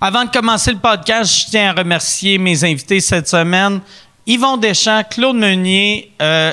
[0.00, 3.80] Avant de commencer le podcast, je tiens à remercier mes invités cette semaine.
[4.28, 6.52] Yvon Deschamps, Claude Meunier, euh,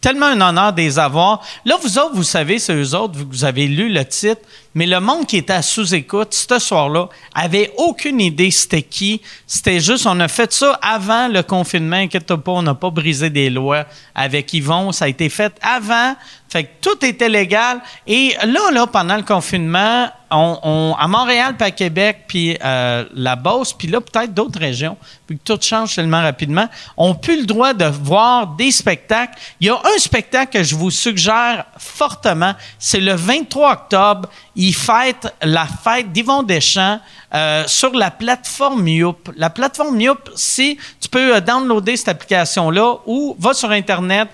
[0.00, 1.42] tellement un honneur de les avoir.
[1.64, 4.42] Là, vous autres, vous savez, c'est eux autres, vous avez lu le titre,
[4.76, 9.20] mais le monde qui était à sous-écoute ce soir-là avait aucune idée c'était qui.
[9.48, 13.28] C'était juste, on a fait ça avant le confinement, inquiète pas, on n'a pas brisé
[13.30, 16.14] des lois avec Yvon, ça a été fait avant.
[16.50, 17.80] Fait que tout était légal.
[18.08, 23.36] Et là, là, pendant le confinement, on, à Montréal, puis à Québec, puis euh, la
[23.36, 24.96] Beauce, puis là, peut-être d'autres régions,
[25.28, 29.38] puis que tout change tellement rapidement, on plus le droit de voir des spectacles.
[29.60, 34.28] Il y a un spectacle que je vous suggère fortement, c'est le 23 octobre.
[34.56, 36.98] Il fête la fête d'Yvon Deschamps
[37.32, 39.30] euh, sur la plateforme Youp.
[39.36, 44.28] La plateforme Youp, si tu peux euh, downloader cette application-là ou va sur Internet,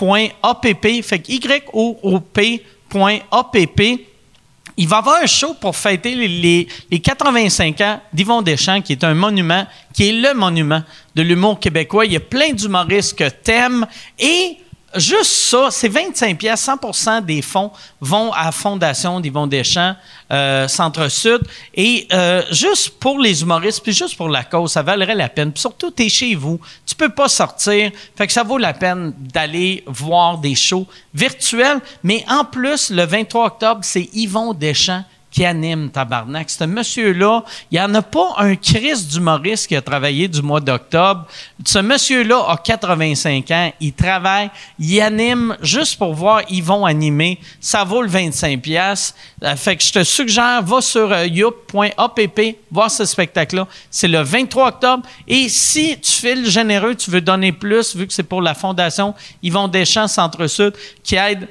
[0.00, 2.96] youp.app, fait que Y-O-O-P.app
[4.76, 6.66] il va y avoir un show pour fêter les,
[7.00, 10.82] 85 ans d'Yvon Deschamps, qui est un monument, qui est le monument
[11.14, 12.06] de l'humour québécois.
[12.06, 13.86] Il y a plein d'humoristes que t'aimes
[14.18, 14.58] et
[14.96, 19.94] juste ça, c'est 25 pièces, 100% des fonds vont à Fondation d'Yvon Deschamps,
[20.32, 21.40] euh, Centre-Sud.
[21.74, 25.52] Et euh, juste pour les humoristes, puis juste pour la cause, ça valerait la peine.
[25.52, 27.90] Puis surtout, tu chez vous, tu peux pas sortir.
[28.16, 31.80] Fait que ça vaut la peine d'aller voir des shows virtuels.
[32.02, 35.04] Mais en plus, le 23 octobre, c'est Yvon Deschamps
[35.34, 36.48] qui anime Tabarnak.
[36.48, 40.60] Ce monsieur-là, il n'y en a pas un Chris d'humoriste qui a travaillé du mois
[40.60, 41.26] d'octobre.
[41.66, 47.40] Ce monsieur-là a 85 ans, il travaille, il anime juste pour voir, ils vont animer.
[47.60, 49.12] Ça vaut le 25 pièces.
[49.42, 53.66] Euh, fait que je te suggère, va sur euh, youp.app, voir ce spectacle-là.
[53.90, 55.02] C'est le 23 octobre.
[55.26, 58.54] Et si tu fais le généreux, tu veux donner plus, vu que c'est pour la
[58.54, 61.48] Fondation Yvon Deschamps Centre-Sud, qui aide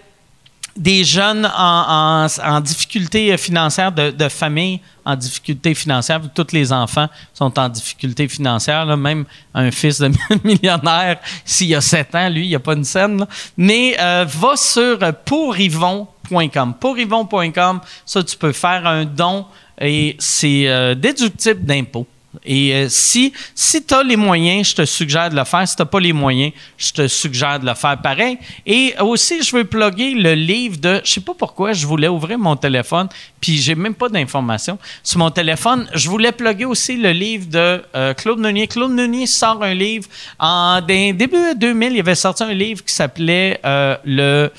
[0.75, 2.27] des jeunes en,
[2.61, 9.25] difficulté financière, de, familles en difficulté financière, tous les enfants sont en difficulté financière, même
[9.53, 10.11] un fils de
[10.44, 13.25] millionnaire, s'il a 7 ans, lui, il n'y a pas une scène.
[13.57, 16.73] Mais euh, va sur pourivon.com.
[16.79, 19.45] Pourivon.com, ça, tu peux faire un don
[19.79, 22.07] et c'est euh, déductible d'impôt.
[22.45, 25.67] Et euh, si, si tu as les moyens, je te suggère de le faire.
[25.67, 28.38] Si tu n'as pas les moyens, je te suggère de le faire pareil.
[28.66, 31.01] Et aussi, je veux plugger le livre de.
[31.03, 33.07] Je sais pas pourquoi, je voulais ouvrir mon téléphone,
[33.39, 35.88] puis j'ai même pas d'informations sur mon téléphone.
[35.94, 38.67] Je voulais plugger aussi le livre de euh, Claude Meunier.
[38.67, 40.07] Claude Meunier sort un livre.
[40.39, 44.51] En début 2000, il avait sorti un livre qui s'appelait euh, le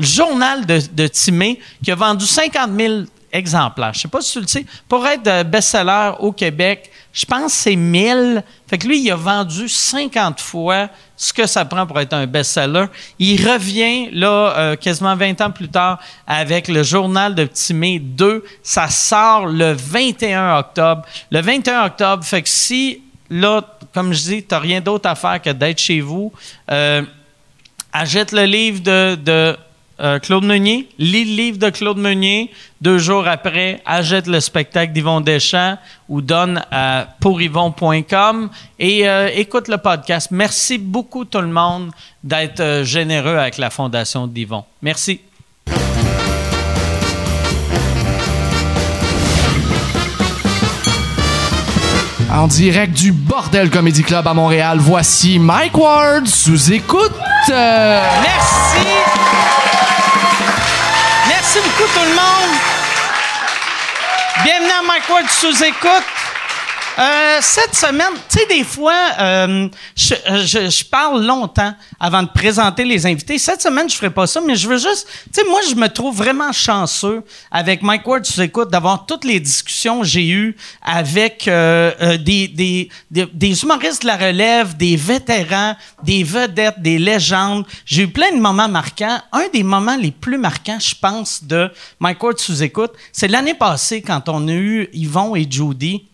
[0.00, 3.02] Journal de, de Timé, qui a vendu 50 000
[3.36, 3.92] exemplaires.
[3.94, 4.66] Je sais pas si tu le sais.
[4.88, 8.42] Pour être best-seller au Québec, je pense que c'est 1000.
[8.66, 12.26] Fait que lui, il a vendu 50 fois ce que ça prend pour être un
[12.26, 12.86] best-seller.
[13.18, 18.44] Il revient, là, euh, quasiment 20 ans plus tard, avec le journal de Timé 2.
[18.62, 21.02] Ça sort le 21 octobre.
[21.30, 23.62] Le 21 octobre, fait que si, là,
[23.94, 26.32] comme je dis, tu n'as rien d'autre à faire que d'être chez vous,
[26.70, 27.02] euh,
[27.92, 29.56] achète le livre de
[29.98, 32.50] euh, Claude Meunier, lis le livre de Claude Meunier.
[32.82, 39.68] Deux jours après, achète le spectacle d'Yvon Deschamps ou donne à pouryvon.com et euh, écoute
[39.68, 40.28] le podcast.
[40.30, 41.90] Merci beaucoup tout le monde
[42.22, 44.64] d'être euh, généreux avec la fondation d'Yvon.
[44.82, 45.20] Merci.
[52.30, 57.12] En direct du Bordel Comedy Club à Montréal, voici Mike Ward sous écoute.
[57.48, 58.55] Merci.
[61.56, 62.54] Merci beaucoup tout le monde.
[64.44, 66.15] Bienvenue à Mike Ward sous écoute.
[66.98, 73.04] Euh, cette semaine, tu sais, des fois, euh, je, parle longtemps avant de présenter les
[73.04, 73.36] invités.
[73.36, 75.88] Cette semaine, je ferai pas ça, mais je veux juste, tu sais, moi, je me
[75.88, 80.56] trouve vraiment chanceux avec Mike Ward sous écoute d'avoir toutes les discussions que j'ai eues
[80.80, 87.66] avec euh, des, des, des, humoristes de la relève, des vétérans, des vedettes, des légendes.
[87.84, 89.20] J'ai eu plein de moments marquants.
[89.32, 91.70] Un des moments les plus marquants, je pense, de
[92.00, 96.06] Mike Ward sous écoute, c'est l'année passée quand on a eu Yvon et Judy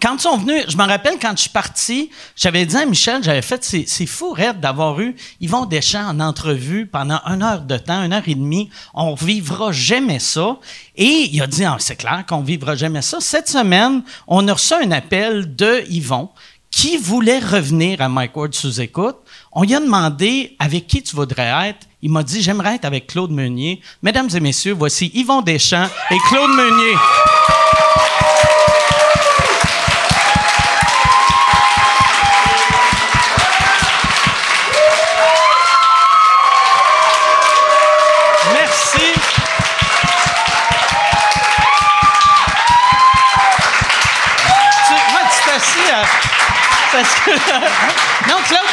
[0.00, 3.24] quand ils sont venus, je me rappelle quand je suis parti, j'avais dit à Michel,
[3.24, 8.04] j'avais fait, c'est fou, d'avoir eu Yvon Deschamps en entrevue pendant une heure de temps,
[8.04, 8.70] une heure et demie.
[8.94, 10.58] On vivra jamais ça.
[10.96, 13.18] Et il a dit, ah, c'est clair qu'on vivra jamais ça.
[13.20, 16.28] Cette semaine, on a reçu un appel de Yvon
[16.70, 19.16] qui voulait revenir à Mike Ward sous écoute.
[19.50, 21.88] On lui a demandé avec qui tu voudrais être?
[22.00, 23.80] Il m'a dit, j'aimerais être avec Claude Meunier.
[24.02, 26.94] Mesdames et messieurs, voici Yvon Deschamps et Claude Meunier.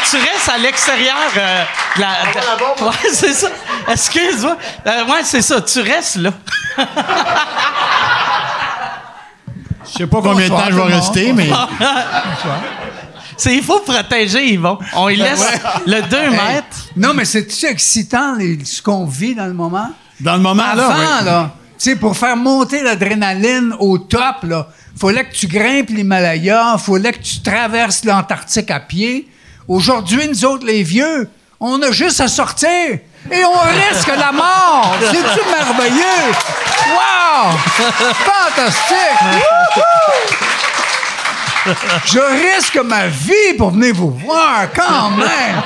[0.09, 1.15] Tu restes à l'extérieur.
[1.38, 1.63] euh,
[1.95, 3.48] de la, de- ouais, c'est ça.
[3.89, 4.57] Excuse-moi.
[4.86, 5.62] Euh, ouais, c'est ça.
[5.62, 6.31] Tu restes là.
[9.89, 11.50] Je sais pas combien de temps je vais rester, mais
[13.38, 14.80] C'est, il faut protéger Yvon.
[14.95, 15.45] On lui laisse
[15.86, 16.88] le 2 Hey, mètres.
[16.95, 19.89] Non, mais c'est-tu excitant les- ce qu'on vit dans le moment?
[20.19, 21.24] dans le moment, là, Avant, ouais.
[21.25, 24.68] là, tu sais, pour faire monter l'adrénaline au top, là,
[25.00, 29.30] fallait que tu grimpes l'Himalaya, fallait que tu traverses l'Antarctique à pied.
[29.67, 31.29] Aujourd'hui, nous autres, les vieux,
[31.59, 33.59] on a juste à sortir et on
[33.91, 34.95] risque la mort.
[35.01, 36.31] C'est-tu merveilleux?
[36.93, 37.51] Wow!
[38.13, 39.21] Fantastique!
[39.23, 39.83] Wouhou!
[42.05, 45.61] Je risque ma vie pour venir vous voir, quand même!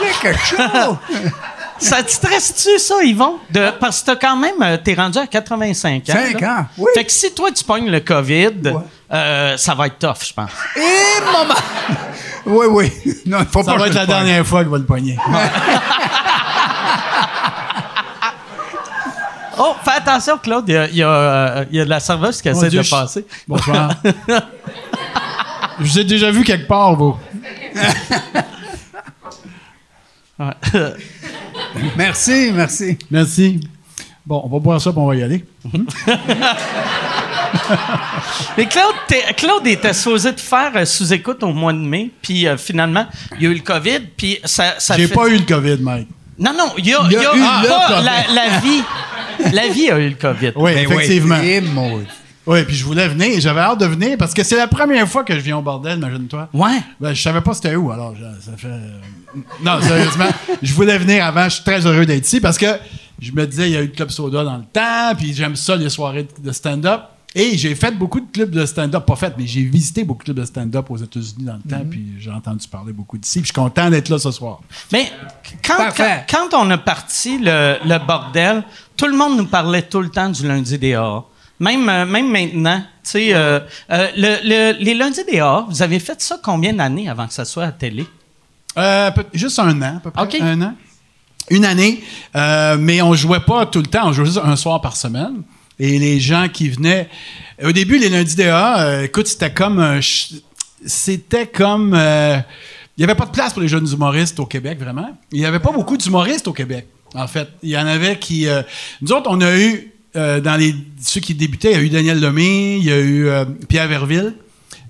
[0.00, 0.96] C'est quelque chose!
[1.80, 3.38] Ça te stresse-tu, ça, Yvon?
[3.50, 6.12] De, parce que t'as quand même, euh, t'es rendu à 85 ans.
[6.12, 6.58] Cinq là.
[6.58, 6.90] ans, oui.
[6.92, 8.72] Fait que si toi, tu pognes le COVID,
[9.12, 10.50] euh, ça va être tough, je pense.
[10.74, 11.54] Et maman!
[12.48, 12.92] Oui, oui.
[13.26, 14.14] Non, faut Ça pas va être la pogne.
[14.16, 15.16] dernière fois qu'il va le pogner.
[19.60, 20.64] Oh, fais attention, Claude.
[20.68, 22.54] Il y a, il y a, euh, il y a de la serveuse qui Mon
[22.56, 23.26] essaie Dieu, de je- passer.
[23.48, 23.90] Bonsoir.
[25.80, 27.16] je vous ai déjà vu quelque part, vous.
[31.96, 32.98] Merci, merci.
[33.10, 33.60] Merci.
[34.24, 35.44] Bon, on va boire ça, puis on va y aller.
[38.56, 38.94] Mais Claude,
[39.36, 43.06] Claude était supposé te faire euh, sous-écoute au mois de mai, puis euh, finalement,
[43.36, 45.78] il y a eu le COVID, puis ça, ça J'ai fait- pas eu le COVID,
[45.80, 46.08] Mike.
[46.38, 47.88] Non, non, il y a, Il y a il y a eu ah, le pas
[47.88, 48.04] COVID.
[48.04, 48.82] la, la vie.
[49.52, 50.52] La vie a eu le COVID.
[50.56, 51.36] Oui, Ben effectivement.
[51.40, 52.06] oui, et maudit.
[52.46, 53.38] Oui, puis je voulais venir.
[53.40, 55.98] J'avais hâte de venir parce que c'est la première fois que je viens au bordel,
[55.98, 56.48] imagine-toi.
[56.54, 56.78] Ouais.
[57.00, 58.68] Ben, je savais pas c'était où, alors je- ça fait.
[58.68, 60.28] euh, Non, sérieusement,
[60.62, 61.44] je voulais venir avant.
[61.44, 62.66] Je suis très heureux d'être ici parce que
[63.20, 65.56] je me disais, il y a eu le Club Soda dans le temps, puis j'aime
[65.56, 67.00] ça, les soirées de stand-up.
[67.34, 70.24] Et j'ai fait beaucoup de clubs de stand-up, pas fait, mais j'ai visité beaucoup de
[70.24, 73.48] clubs de stand-up aux États-Unis dans le temps, puis j'ai entendu parler beaucoup d'ici, puis
[73.48, 74.60] je suis content d'être là ce soir.
[74.92, 75.10] Mais
[75.62, 76.24] quand, quand, Parfait.
[76.28, 78.64] quand on a parti le, le bordel,
[78.96, 81.22] tout le monde nous parlait tout le temps du lundi des A.
[81.60, 83.60] Même, euh, même maintenant, tu sais, euh,
[83.90, 84.38] euh, le-
[84.72, 87.64] le- les lundis des A, vous avez fait ça combien d'années avant que ça soit
[87.64, 88.06] à télé?
[88.78, 90.22] Euh, juste un an, à peu près.
[90.22, 90.36] OK.
[90.40, 90.74] Un an.
[91.50, 92.02] Une année.
[92.36, 94.06] Euh, mais on jouait pas tout le temps.
[94.08, 95.42] On jouait juste un soir par semaine.
[95.80, 97.08] Et les gens qui venaient.
[97.62, 100.00] Au début, les lundis DA, euh, écoute, c'était comme.
[100.86, 101.94] c'était comme.
[101.94, 102.38] euh,
[102.96, 105.16] il n'y avait pas de place pour les jeunes humoristes au Québec, vraiment.
[105.32, 107.48] Il n'y avait pas beaucoup d'humoristes au Québec, en fait.
[107.62, 108.48] Il y en avait qui.
[108.48, 108.62] euh,
[109.02, 109.92] nous autres, on a eu.
[110.16, 112.98] euh, dans les, ceux qui débutaient, il y a eu Daniel Lemay, il y a
[112.98, 113.28] eu
[113.68, 114.34] Pierre Verville,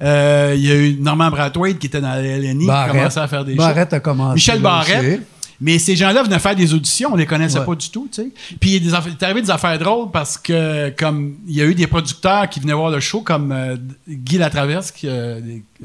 [0.02, 3.28] euh, il y a eu Norman Brathwaite qui était dans la LNI, qui commençait à
[3.28, 3.58] faire des shows.
[3.58, 4.34] Barrette a commencé.
[4.34, 5.20] Michel Barrette.
[5.60, 7.64] Mais ces gens-là venaient faire des auditions, on les connaissait Ouais.
[7.66, 8.28] pas du tout, tu sais.
[8.60, 11.74] Puis il il est arrivé des affaires drôles parce que comme il y a eu
[11.74, 13.76] des producteurs qui venaient voir le show comme euh,
[14.08, 15.40] Guy Latraverse qui euh,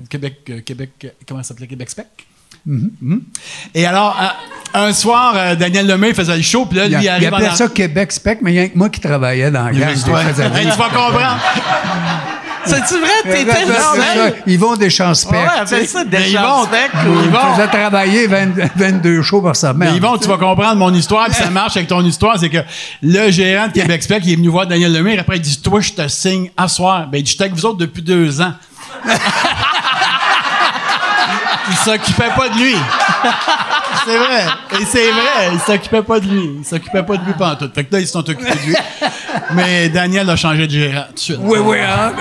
[0.09, 2.07] Québec euh, Québec euh, comment ça s'appelait Québec Spec?
[2.65, 3.21] Mhm.
[3.73, 4.15] Et alors
[4.73, 7.09] un- un soir euh, Daniel Lemay faisait le show puis là Il, lui il il
[7.09, 9.65] arrive en appelait ça Québec Spec, mais il y a que moi qui travaillais dans
[9.65, 9.89] la gang.
[9.89, 9.95] Ouais.
[9.95, 11.39] tu vas comprendre.
[12.65, 13.09] C'est-tu vrai?
[13.23, 14.35] T'étais le?
[14.47, 15.31] Ils vont des spec.
[15.31, 19.89] Ouais, appelle ça des ils vont- faisaient travailler 20 22 shows par semaine.
[19.91, 22.59] Mais Yvon, tu vas comprendre mon histoire, puis ça marche avec ton histoire, c'est que
[23.01, 25.81] le gérant de Québec Spec, il est venu voir Daniel Lemire, après il dit Toi,
[25.81, 27.07] je te signe à soir.
[27.11, 28.53] Ben, il dit Je suis avec vous autres depuis deux ans.
[31.69, 32.75] Il s'occupait pas de lui.
[34.05, 34.45] C'est vrai.
[34.81, 36.55] Et c'est vrai, il s'occupait pas de lui.
[36.59, 37.69] Il s'occupait pas de lui pendant tout.
[37.73, 38.75] Fait que là, ils se sont occupés de lui.
[39.55, 41.37] Mais Daniel a changé de gérant tout de suite.
[41.41, 42.11] Oui, oui, hein?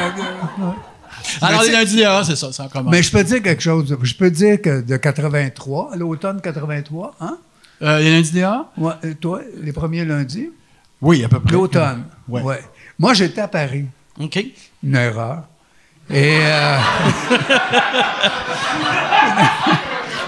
[1.41, 2.91] Alors, Mais les c'est- lundis, ah, c'est ça, ça commence.
[2.93, 3.97] Mais je peux dire quelque chose.
[4.03, 7.39] Je peux dire que de 83, à l'automne 83, hein?
[7.83, 8.67] Euh, les lundis dehors?
[8.77, 10.51] Ouais, toi, les premiers lundis,
[11.01, 11.53] Oui, à peu près.
[11.53, 12.05] l'automne.
[12.29, 12.43] Ouais.
[12.43, 12.61] Ouais.
[12.99, 13.87] Moi, j'étais à Paris.
[14.21, 14.39] OK.
[14.85, 15.45] Une erreur.
[16.13, 16.39] Et.
[16.43, 16.79] euh,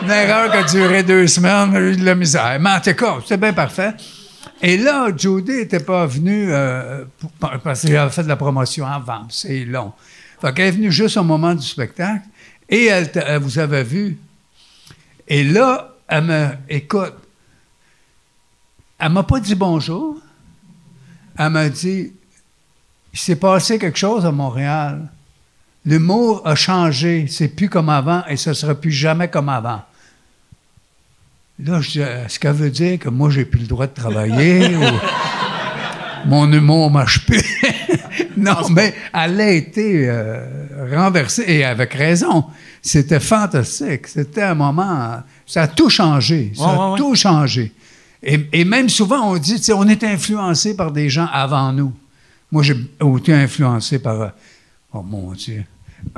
[0.03, 2.59] une erreur qui a duré deux semaines, j'ai eu de la misère.
[2.61, 3.95] Mais en tout cas, c'était bien parfait.
[4.63, 7.31] Et là, Judy n'était pas venue euh, pour-
[7.63, 9.27] parce qu'elle avait fait de la promotion avant.
[9.29, 9.93] C'est long.
[10.41, 12.23] Fait qu'elle est venue juste au moment du spectacle.
[12.69, 13.11] Et elle
[13.41, 14.17] vous avait vu.
[15.29, 16.49] Et là, elle me.
[16.69, 17.15] Écoute,
[18.99, 20.17] elle m'a pas dit bonjour.
[21.39, 22.13] Elle m'a dit
[23.13, 25.09] il s'est passé quelque chose à Montréal.
[25.87, 27.27] L'humour a changé.
[27.29, 29.83] C'est plus comme avant et ce sera plus jamais comme avant.
[31.63, 34.75] Là, je dis, est-ce qu'elle veut dire que moi, j'ai plus le droit de travailler
[34.77, 34.83] ou
[36.29, 37.43] mon humour marche plus?
[38.37, 40.47] non, mais elle a été euh,
[40.97, 42.45] renversée et avec raison.
[42.83, 44.09] C'était fantastique.
[44.09, 45.23] C'était un moment.
[45.47, 46.53] Ça a tout changé.
[46.57, 46.99] Ça Ouais, a ouais, ouais.
[46.99, 47.73] tout changé.
[48.23, 51.93] Et, et même souvent, on dit, on est influencé par des gens avant nous.
[52.51, 52.75] Moi, j'ai
[53.19, 54.21] été influencé par.
[54.23, 54.29] euh,
[54.97, 55.65] Oh mon Dieu.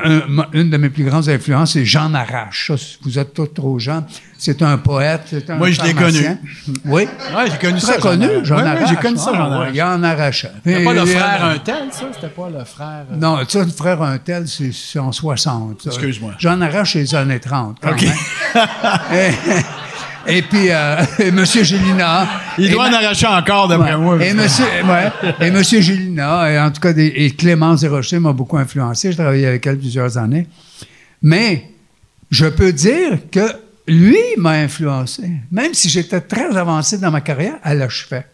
[0.02, 2.70] Un- une de mes plus grandes influences, c'est Jean Arrache.
[2.76, 4.04] Ça, vous êtes tous trop jeunes.
[4.38, 5.22] C'est un poète.
[5.30, 6.38] c'est un Moi, je l'ai pharmacien.
[6.84, 7.08] Oui.
[7.34, 7.98] Ouais, j'ai connu Très ça.
[7.98, 8.88] connu, Jean Arrache.
[8.90, 9.78] j'ai connu ça, Jean Arrache.
[9.78, 10.46] En arrache.
[10.64, 12.04] C'était pas le Et- frère euh, un tel, ça?
[12.14, 13.04] C'était pas le frère.
[13.12, 15.82] euh, Non, ça, le frère un tel, c'est c'est en 60.
[15.82, 15.90] ça.
[15.90, 16.34] Excuse-moi.
[16.38, 17.78] J'en arrache les années 30.
[17.80, 18.02] quand OK.
[18.02, 18.12] même.
[20.28, 21.44] et, puis, euh, et M.
[21.44, 22.28] Gélina.
[22.58, 24.00] Il doit en arracher encore, d'après Ouais.
[24.00, 24.24] moi.
[24.24, 25.78] Et monsieur, ouais.
[25.78, 29.12] et Gélina, et en tout cas, des- et Clémence Desrochers m'a beaucoup influencé.
[29.12, 30.46] Je travaillé avec elle plusieurs années.
[31.22, 31.64] Mais
[32.30, 33.46] je peux dire que
[33.88, 35.22] lui m'a influencé.
[35.50, 38.24] Même si j'étais très avancé dans ma carrière, à l'achevet.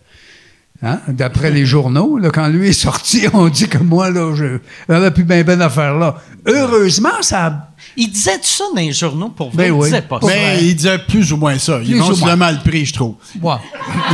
[0.85, 0.99] Hein?
[1.09, 4.59] D'après les journaux, là, quand lui est sorti, on dit que moi, là, je
[4.89, 6.17] n'avais plus bien ben affaire là.
[6.47, 9.57] Heureusement, ça a Il disait tout ça dans les journaux pour vrai?
[9.65, 9.85] Ben il oui.
[9.85, 10.27] disait pas ça.
[10.27, 11.79] Mais il disait plus ou moins ça.
[11.85, 12.31] Ils Plus moins.
[12.31, 13.15] le mal pris, je trouve.
[13.41, 13.55] Ouais.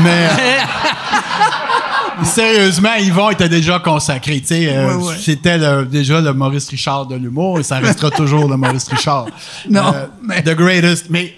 [0.03, 4.41] Mais euh, sérieusement, Yvon était déjà consacré.
[4.41, 5.15] tu sais, euh, Ouais, ouais.
[5.21, 9.27] C'était le- déjà le Maurice Richard de l'humour et ça restera toujours le Maurice Richard.
[9.71, 11.07] Non, Euh, mais- The greatest.
[11.11, 11.35] Mais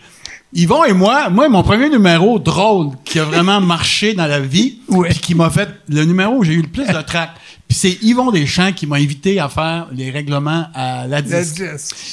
[0.53, 4.79] Yvon et moi, moi, mon premier numéro drôle qui a vraiment marché dans la vie,
[4.89, 5.09] Ouais.
[5.11, 7.31] puis qui m'a fait le numéro où j'ai eu le plus de trac.
[7.69, 11.63] Puis c'est Yvon Deschamps qui m'a invité à faire les règlements à la disque.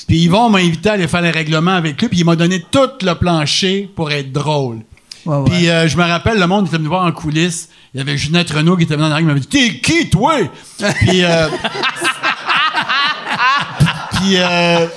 [0.07, 2.63] Puis Yvon m'a invité à aller faire les règlements avec lui, puis il m'a donné
[2.69, 4.81] tout le plancher pour être drôle.
[5.25, 5.49] Ouais, ouais.
[5.49, 7.69] Puis euh, je me rappelle, le monde était venu voir en coulisses.
[7.93, 10.09] Il y avait Ginette Renault qui était venu en arrière, il m'avait dit T'es qui,
[10.11, 10.35] toi?
[10.99, 11.23] Puis.
[11.23, 11.47] euh,
[14.11, 14.87] puis euh,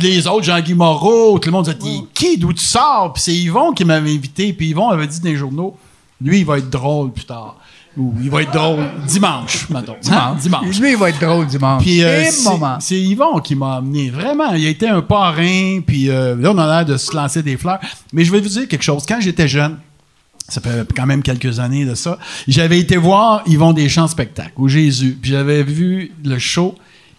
[0.00, 3.12] les autres, Jean-Guy Moreau, tout le monde disait T'es qui, d'où tu sors?
[3.12, 4.52] Puis c'est Yvon qui m'avait invité.
[4.52, 5.76] Puis Yvon avait dit dans les journaux
[6.20, 7.56] Lui, il va être drôle plus tard.
[7.96, 9.94] Ou il va être drôle dimanche, mettons.
[10.10, 10.36] Hein?
[10.40, 10.80] Dimanche.
[10.80, 11.82] Lui, il va être drôle dimanche.
[11.82, 12.24] Puis euh,
[12.80, 14.10] c'est Yvon qui m'a amené.
[14.10, 15.80] Vraiment, il a été un parrain.
[15.86, 17.78] Puis euh, là, on a l'air de se lancer des fleurs.
[18.12, 19.04] Mais je vais vous dire quelque chose.
[19.06, 19.78] Quand j'étais jeune,
[20.48, 24.66] ça fait quand même quelques années de ça, j'avais été voir Yvon Deschamps spectacle au
[24.66, 25.16] Jésus.
[25.20, 26.74] Puis j'avais vu le show.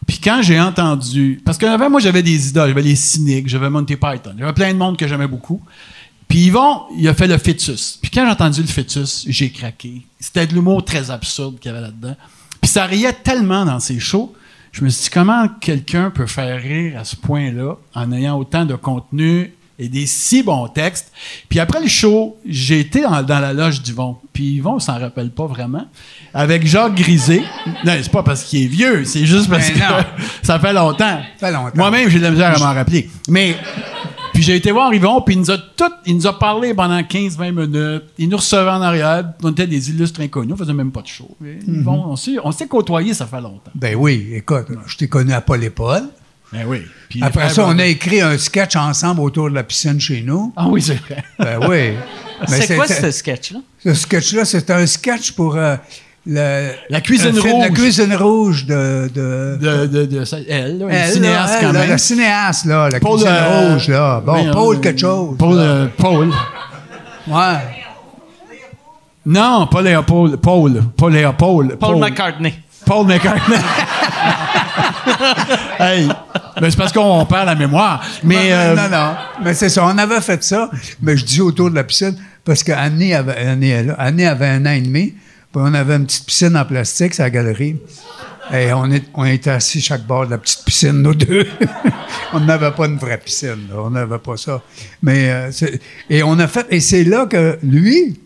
[0.05, 1.41] Puis quand j'ai entendu...
[1.43, 2.69] Parce qu'avant, moi, j'avais des idoles.
[2.69, 4.35] J'avais les cyniques, j'avais Monty Python.
[4.37, 5.61] J'avais plein de monde que j'aimais beaucoup.
[6.27, 7.99] Puis Yvon, il a fait le fœtus.
[8.01, 10.01] Puis quand j'ai entendu le fœtus, j'ai craqué.
[10.19, 12.15] C'était de l'humour très absurde qu'il y avait là-dedans.
[12.61, 14.33] Puis ça riait tellement dans ses shows.
[14.71, 18.65] Je me suis dit, comment quelqu'un peut faire rire à ce point-là en ayant autant
[18.65, 21.11] de contenu et des si bons textes.
[21.49, 24.17] Puis après le show, j'ai été dans, dans la loge d'Yvon.
[24.33, 25.85] Puis Yvon, on s'en rappelle pas vraiment.
[26.33, 27.43] Avec Jacques Grisé.
[27.83, 31.19] Non, c'est pas parce qu'il est vieux, c'est juste parce Ben que ça fait longtemps.
[31.39, 31.71] Ça fait longtemps.
[31.75, 33.09] Moi-même, j'ai de la misère à m'en rappeler.
[33.29, 33.55] Mais
[34.35, 36.99] puis j'ai été voir Yvon, puis il nous a tout, il nous a parlé pendant
[36.99, 38.03] 15-20 minutes.
[38.17, 39.23] Il nous recevait en arrière.
[39.41, 41.37] On était des illustres inconnus, on faisait même pas de show.
[41.41, 43.71] Yvon, on s'est, on s'est côtoyés, ça fait longtemps.
[43.73, 46.03] Ben oui, écoute, je t'ai connu à Paul et Paul.
[46.55, 46.83] Ben oui.
[47.09, 50.53] Puis Après ça, on a écrit un sketch ensemble autour de la piscine chez nous.
[50.55, 51.23] Ah oui, c'est vrai.
[51.37, 51.93] Ben oui.
[52.49, 53.59] Mais C'est quoi ce sketch-là?
[53.83, 55.75] Ce sketch-là, c'est un sketch pour euh,
[56.25, 57.61] le, La cuisine rouge.
[57.61, 59.09] La cuisine rouge de.
[59.13, 61.91] de De, de, elle, là, Elle, cinéaste là, quand elle, même.
[61.91, 64.23] Le cinéaste, là, la Paul, cuisine euh, rouge, là.
[64.25, 65.35] Bon, oui, Paul euh, quelque chose.
[65.37, 66.31] Paul, euh, Paul.
[67.27, 67.57] Ouais.
[69.25, 70.37] Non, pas Léopold.
[70.37, 70.83] Paul.
[70.97, 71.75] Pas Léopold.
[71.79, 72.53] Paul McCartney.
[72.85, 73.57] Paul McCartney.
[75.79, 76.07] hey,
[76.59, 78.03] ben c'est parce qu'on perd la mémoire.
[78.23, 79.15] Mais euh, non, non.
[79.43, 79.85] Mais c'est ça.
[79.85, 80.69] On avait fait ça.
[81.01, 83.73] Mais je dis autour de la piscine parce qu'Annie avait, Annie.
[83.97, 85.13] Annie avait un an et demi.
[85.55, 87.77] Puis on avait une petite piscine en plastique, c'est la galerie.
[88.53, 91.47] Et on, est, on était assis chaque bord de la petite piscine, nous deux.
[92.33, 93.67] on n'avait pas une vraie piscine.
[93.69, 93.75] là.
[93.77, 94.61] On n'avait pas ça.
[95.01, 95.51] Mais, euh,
[96.09, 96.67] et on a fait.
[96.69, 98.19] Et c'est là que lui,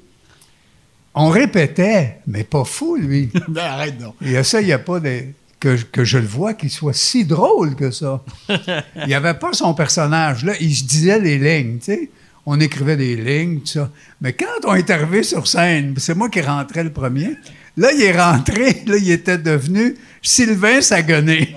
[1.15, 3.29] on répétait, mais pas fou, lui.
[3.47, 3.95] ben, arrête
[4.43, 5.21] ça, il n'y a pas de,
[5.59, 8.23] que, que je le vois qu'il soit si drôle que ça.
[8.49, 10.43] Il n'y avait pas son personnage.
[10.45, 12.09] Là, il se disait les lignes, tu sais.
[12.45, 13.91] On écrivait des lignes, tout ça.
[14.21, 17.35] Mais quand on est arrivé sur scène, c'est moi qui rentrais le premier.
[17.77, 21.49] Là, il est rentré, là, il était devenu Sylvain Saguenay.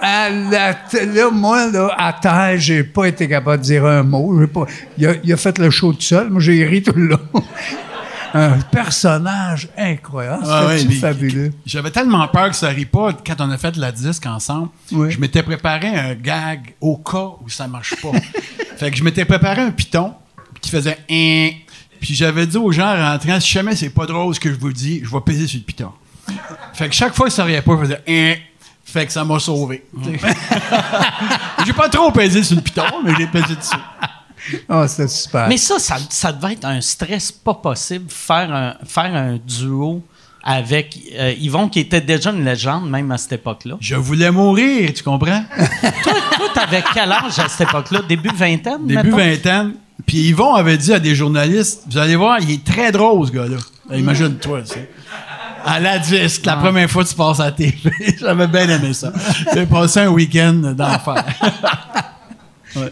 [0.00, 4.04] À la t- là, moi, là, à terre, j'ai pas été capable de dire un
[4.04, 4.46] mot.
[4.46, 6.30] Pas, il, a, il a fait le show tout seul.
[6.30, 7.18] Moi, j'ai ri tout le long.
[8.34, 10.44] Un personnage incroyable.
[10.46, 11.52] Ah ouais, fabuleux.
[11.66, 14.68] J'avais tellement peur que ça rit pas quand on a fait la disque ensemble.
[14.92, 15.10] Oui.
[15.10, 18.12] Je m'étais préparé un gag au cas où ça marche pas.
[18.76, 20.14] fait que je m'étais préparé un piton
[20.60, 21.50] qui faisait un.
[22.00, 24.58] Puis j'avais dit aux gens en rentrant, si jamais c'est pas drôle ce que je
[24.58, 25.90] vous dis, je vais peser sur le piton.
[26.74, 28.34] Fait que chaque fois que ça riait pas, je faisais un.
[28.84, 29.84] Fait que ça m'a sauvé.
[31.66, 33.76] j'ai pas trop pesé sur le piton, mais j'ai pesé dessus.
[34.68, 35.48] Ah, c'était super.
[35.48, 40.02] Mais ça, ça, ça devait être un stress pas possible, faire un, faire un duo
[40.42, 43.76] avec euh, Yvon, qui était déjà une légende, même à cette époque-là.
[43.80, 45.44] Je voulais mourir, tu comprends?
[46.02, 46.14] toi,
[46.54, 48.00] t'avais quel âge à cette époque-là?
[48.08, 49.74] Début vingtaine, Début vingtaine.
[50.06, 53.32] Puis Yvon avait dit à des journalistes, vous allez voir, il est très drôle, ce
[53.32, 53.56] gars-là.
[53.90, 53.98] Mm.
[53.98, 54.90] Imagine-toi, tu sais.
[55.64, 57.92] À la disque, la première fois que tu passes à la TV.
[58.18, 59.12] J'avais bien aimé ça.
[59.52, 61.24] J'ai passé un week-end d'enfer.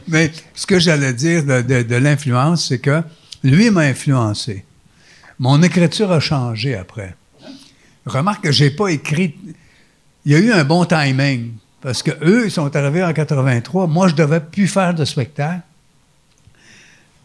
[0.08, 3.02] Mais ce que j'allais dire de, de- de l'influence, c'est que
[3.44, 4.64] lui m'a influencé.
[5.38, 7.14] Mon écriture a changé après.
[8.06, 9.34] Remarque que j'ai pas écrit.
[10.24, 11.52] Il y a eu un bon timing.
[11.82, 13.86] Parce que eux, ils sont arrivés en 83.
[13.86, 15.60] Moi, je devais plus faire de spectacle.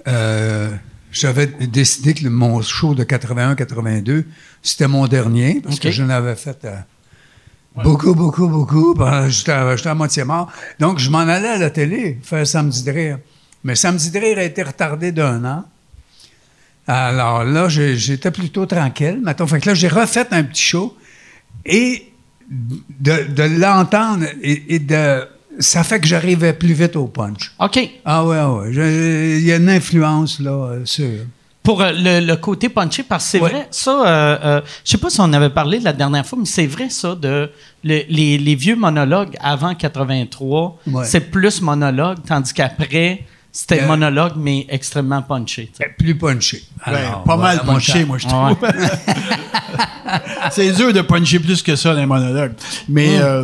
[0.07, 0.71] Euh,
[1.11, 4.23] J'avais décidé que mon show de 81-82,
[4.61, 6.65] c'était mon dernier, parce que je n'avais fait
[7.75, 8.93] beaucoup, beaucoup, beaucoup.
[8.93, 10.51] pendant- J'étais à, moitié mort.
[10.79, 13.19] Donc, je m'en allais à la télé faire Samedi de rire.
[13.63, 15.63] Mais Samedi de rire a été retardé d'un an.
[16.87, 19.19] Alors là, j'étais plutôt tranquille.
[19.23, 20.97] Mettons, fait que là, j'ai refait un petit show
[21.65, 22.07] et
[22.49, 25.23] de, de l'entendre et, et de.
[25.59, 27.51] Ça fait que j'arrivais plus vite au punch.
[27.59, 27.77] OK.
[28.05, 28.71] Ah ouais, ouais.
[29.39, 31.25] Il y a une influence, là, euh, sûre.
[31.63, 33.49] Pour euh, le, le côté punché, parce que c'est Ouais.
[33.51, 36.45] vrai, ça, euh, euh, je sais pas si on avait parlé la dernière fois, mais
[36.45, 37.51] c'est vrai ça, de
[37.83, 41.05] le- les, les vieux monologues avant 83, Ouais.
[41.05, 45.69] c'est plus monologue, tandis qu'après, c'était Euh, monologue, mais extrêmement punché.
[45.77, 45.93] sais.
[45.99, 46.63] Plus punché.
[46.83, 48.57] Alors, pas mal punché, moi, je trouve.
[50.51, 52.53] c'est dur de puncher plus que ça les monologues.
[52.89, 53.43] Mais, euh,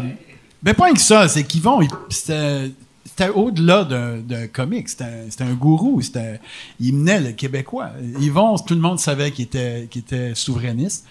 [0.64, 2.72] mais pas que ça, c'est qu'Yvon, il- c'était
[3.18, 4.90] c'était au-delà d'un d'un comique.
[4.90, 6.02] C'était un- c'était un gourou.
[6.02, 6.40] C'était-
[6.80, 7.92] Il menait le Québécois.
[8.22, 11.06] Yvon, tout le monde savait qu'il était, qu'il était souverainiste.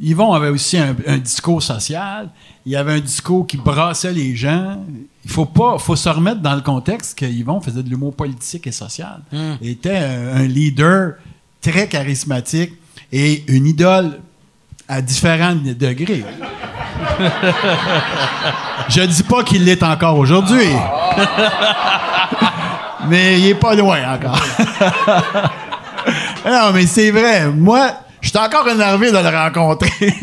[0.00, 2.28] Yvon avait aussi un, un discours social.
[2.66, 4.84] Il avait un discours qui brassait les gens.
[5.24, 8.66] Il faut pas, faut se remettre dans le contexte que Yvon faisait de l'humour politique
[8.66, 9.22] et social.
[9.62, 11.14] Il était un, un leader
[11.60, 12.72] très charismatique
[13.12, 14.18] et une idole
[14.94, 16.24] à différents degrés.
[18.88, 20.68] Je dis pas qu'il l'est encore aujourd'hui.
[23.08, 24.40] mais il est pas loin encore.
[26.46, 27.48] non, mais c'est vrai.
[27.48, 30.14] Moi, je suis encore énervé de le rencontrer.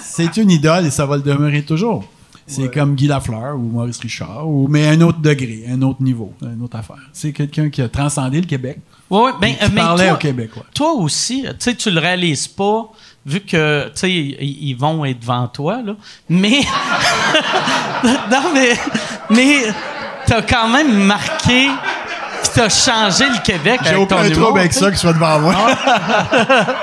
[0.00, 2.04] c'est une idole et ça va le demeurer toujours.
[2.46, 6.02] C'est comme Guy Lafleur ou Maurice Richard, ou, mais à un autre degré, un autre
[6.02, 7.08] niveau, une autre affaire.
[7.12, 8.78] C'est quelqu'un qui a transcendé le Québec.
[9.10, 10.64] Ouais, ouais, ben, qui euh, mais parlait toi, au Québécois.
[10.74, 12.90] Toi aussi, tu sais, tu le réalises pas,
[13.26, 15.94] vu que, tu sais, ils ils vont être devant toi, là.
[16.28, 16.60] Mais.
[18.04, 18.76] non, mais.
[19.30, 19.56] Mais.
[20.26, 21.68] T'as quand même marqué.
[22.42, 23.80] Puis t'as changé le Québec.
[23.84, 25.54] J'ai aucun ton trouble avec ça qu'il soit devant moi.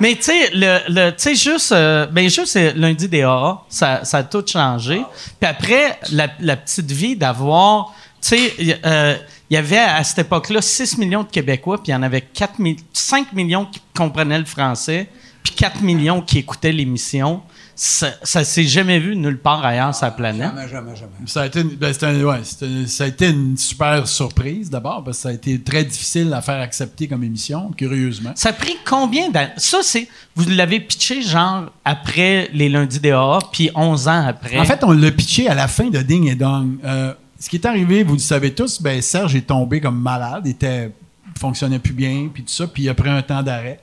[0.00, 3.58] Mais tu sais, le, le, tu sais, juste, euh, ben juste euh, lundi des AA,
[3.68, 5.02] ça, ça a tout changé.
[5.40, 9.14] Puis après, la, la petite vie d'avoir, tu sais, il euh,
[9.50, 12.58] y avait à cette époque-là 6 millions de Québécois, puis il y en avait 4
[12.58, 15.08] mi- 5 millions qui comprenaient le français,
[15.44, 17.42] puis 4 millions qui écoutaient l'émission.
[17.76, 20.48] Ça, ça s'est jamais vu nulle part ailleurs sur la planète.
[20.48, 21.12] Jamais, jamais, jamais.
[21.26, 25.02] Ça a été, une, ben, un- ouais, c'était- ça a été une super surprise d'abord,
[25.02, 28.30] parce que ça a été très difficile à faire accepter comme émission, curieusement.
[28.36, 29.50] Ça a pris combien d'années?
[29.56, 30.06] Ça, c'est.
[30.36, 34.56] Vous l'avez pitché genre après les lundis AA, puis 11 ans après.
[34.58, 36.76] En fait, on l'a pitché à la fin de Ding et Dong.
[36.84, 40.46] Euh, ce qui est arrivé, vous le savez tous, ben Serge est tombé comme malade,
[40.46, 40.92] était
[41.36, 43.80] fonctionnait plus bien, puis tout ça, puis il a pris un temps d'arrêt.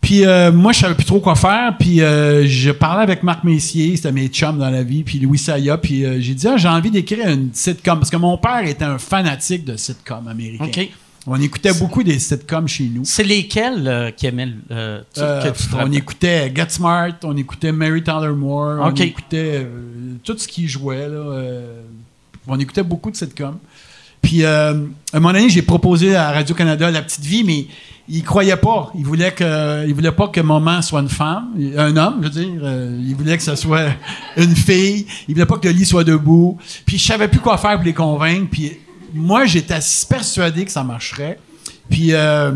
[0.00, 3.42] Puis euh, moi, je savais plus trop quoi faire, puis euh, je parlais avec Marc
[3.42, 6.56] Messier, c'était mes chums dans la vie, puis Louis Saya, puis euh, j'ai dit ah,
[6.56, 10.64] j'ai envie d'écrire une sitcom parce que mon père était un fanatique de sitcom américain.
[11.26, 13.02] On écoutait beaucoup des sitcoms chez nous.
[13.04, 18.30] C'est lesquels qui aimaient tu- que tu on écoutait Get Smart, on écoutait Mary Tyler
[18.36, 19.66] Moore, on écoutait
[20.22, 21.08] tout ce qui jouait.
[21.08, 21.52] Là,
[22.46, 23.58] on écoutait beaucoup de sitcoms.
[24.22, 24.72] Puis, euh,
[25.12, 27.66] à un moment donné, j'ai proposé à Radio-Canada La Petite Vie, mais
[28.08, 28.90] il croyait pas.
[28.94, 32.44] Il voulait que, il voulait pas que maman soit une femme, un homme, je veux
[32.44, 32.60] dire.
[32.62, 33.88] Euh, il voulait que ce soit
[34.36, 35.06] une fille.
[35.28, 36.58] Il voulait pas que le lit soit debout.
[36.84, 38.48] Puis, je savais plus quoi faire pour les convaincre.
[38.50, 38.72] Puis,
[39.12, 41.38] moi, j'étais persuadé que ça marcherait.
[41.88, 42.52] Puis, euh,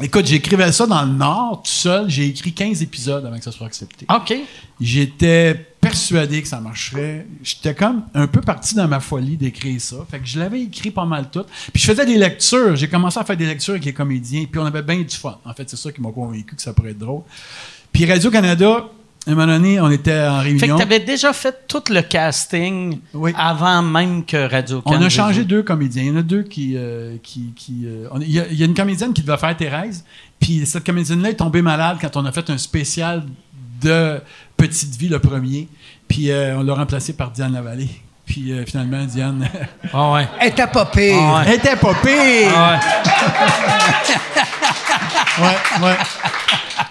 [0.00, 2.08] écoute, j'écrivais ça dans le Nord, tout seul.
[2.08, 4.06] J'ai écrit 15 épisodes avant que ça soit accepté.
[4.14, 4.34] OK.
[4.80, 7.26] J'étais persuadé que ça marcherait.
[7.42, 9.96] J'étais comme un peu parti dans ma folie d'écrire ça.
[10.10, 11.44] Fait que je l'avais écrit pas mal tout.
[11.72, 12.76] Puis je faisais des lectures.
[12.76, 14.44] J'ai commencé à faire des lectures avec les comédiens.
[14.50, 15.38] Puis on avait bien du fun.
[15.44, 17.22] En fait, c'est ça qui m'a convaincu que ça pourrait être drôle.
[17.92, 18.84] Puis Radio-Canada,
[19.28, 20.76] à un moment donné, on était en Fait que réunion.
[20.76, 23.32] tu avais déjà fait tout le casting Oui.
[23.36, 26.02] avant même que radio On a changé deux comédiens.
[26.04, 26.74] Il y en a deux qui.
[26.76, 29.36] euh, qui, qui, euh, on- il, y a, il y a une comédienne qui devait
[29.38, 30.04] faire Thérèse.
[30.38, 33.24] Puis cette comédienne-là est tombée malade quand on a fait un spécial
[33.80, 34.20] de
[34.56, 35.68] Petite Vie, le premier.
[36.08, 37.90] Puis euh, on l'a remplacé par Diane Lavallée.
[38.26, 39.48] Puis euh, finalement, Diane.
[39.92, 40.28] Ah ouais.
[40.40, 41.16] Elle était pas pire.
[41.16, 42.52] Ah Elle était pas pire!
[42.54, 42.80] Ah ouais.
[45.38, 45.96] Ouais, ouais.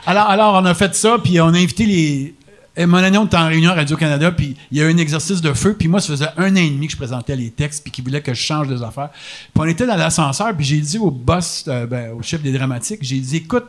[0.05, 2.35] Alors, alors, on a fait ça, puis on a invité les.
[2.77, 4.97] Et mon année, on était en réunion à Radio-Canada, puis il y a eu un
[4.97, 7.49] exercice de feu, puis moi, ça faisait un an et demi que je présentais les
[7.49, 9.09] textes, puis qu'ils voulaient que je change des affaires.
[9.11, 12.51] Puis on était dans l'ascenseur, puis j'ai dit au boss, euh, ben, au chef des
[12.51, 13.65] dramatiques, j'ai dit, écoute,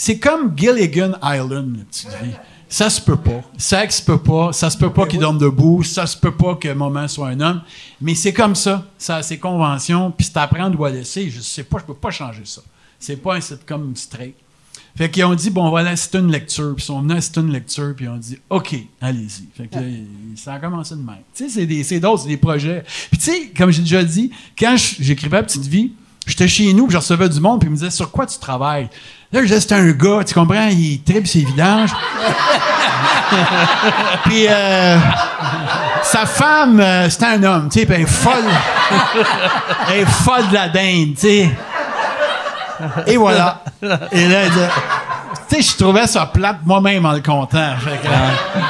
[0.00, 2.30] C'est comme Gilligan Island, la petite vie.
[2.68, 3.42] Ça se peut pas.
[3.56, 4.52] Ça se peut pas.
[4.52, 5.82] Ça se peut pas qu'il dorme debout.
[5.82, 7.62] Ça se peut pas que moment soit un homme.
[8.00, 8.86] Mais c'est comme ça.
[8.96, 10.10] Ça a ses conventions.
[10.12, 11.30] Puis c'est à prendre ou à laisser.
[11.30, 12.60] Je sais pas, je peux pas changer ça.
[13.00, 14.34] C'est pas un sitcom straight.
[14.96, 16.74] Fait qu'ils ont dit, bon, voilà, c'est une lecture.
[16.76, 17.94] Puis ils sont venus, c'est une lecture.
[17.96, 19.48] Puis ils ont dit, OK, allez-y.
[19.56, 19.82] Fait que là,
[20.36, 21.16] ça a commencé de même.
[21.34, 22.84] Tu sais, c'est des- c'est d'autres, c'est des projets.
[23.10, 25.92] Puis tu sais, comme j'ai déjà dit, quand j'écrivais à Petite Vie,
[26.26, 28.38] j'étais chez nous, puis je recevais du monde, puis ils me disaient, sur quoi tu
[28.38, 28.88] travailles?
[29.30, 31.90] Là, je disais, c'est un gars, tu comprends, il tripe ses vidanges.
[34.24, 34.96] puis euh,
[36.02, 38.44] sa femme, euh, c'était un homme, tu sais, puis elle est folle.
[39.90, 41.50] elle est folle de la dinde, tu sais.
[43.06, 43.62] Et voilà.
[44.12, 44.44] Et là,
[45.48, 47.74] tu sais, je trouvais ça plate moi-même en le comptant.
[47.84, 48.60] Fait que, euh,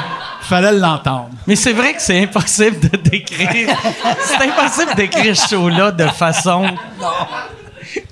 [0.40, 1.28] fallait l'entendre.
[1.46, 3.68] Mais c'est vrai que c'est impossible de décrire.
[4.20, 6.62] c'est impossible d'écrire ce show-là de façon.
[6.64, 7.57] Difficile,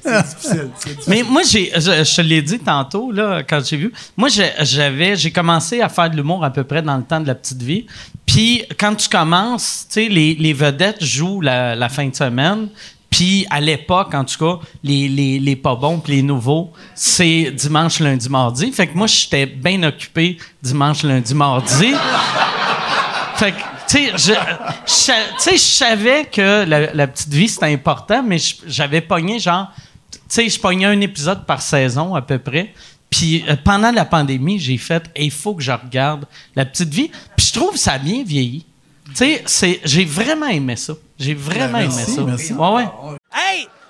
[0.02, 0.96] c'est difficile.
[1.08, 3.92] Mais moi, j'ai, je, je te l'ai dit tantôt, là, quand j'ai vu.
[4.16, 7.20] Moi, j'ai- j'avais, j'ai commencé à faire de l'humour à peu près dans le temps
[7.20, 7.86] de la petite vie.
[8.24, 12.68] Puis, quand tu commences, tu sais, les, les vedettes jouent la, la fin de semaine.
[13.08, 17.50] Puis, à l'époque, en tout cas, les, les, les pas bons puis les nouveaux, c'est
[17.52, 18.72] dimanche, lundi, mardi.
[18.72, 21.94] Fait que moi, j'étais bien occupé dimanche, lundi, mardi.
[23.36, 23.56] Fait que,
[23.88, 23.98] tu
[24.86, 29.68] sais, je, savais que la, la petite vie, c'était important, mais j'avais pogné, genre,
[30.12, 32.72] tu sais, je pognais un épisode par saison, à peu près.
[33.10, 37.10] Puis euh, pendant la pandémie, j'ai fait, il faut que je regarde la petite vie.
[37.36, 38.64] Puis je trouve que ça a bien vieilli.
[39.10, 40.94] Tu sais, c'est- j'ai vraiment aimé ça.
[41.18, 42.22] J'ai vraiment Ben, merci, aimé ça.
[42.24, 42.52] merci.
[42.52, 43.16] Ouais, ouais.
[43.32, 43.68] Hey,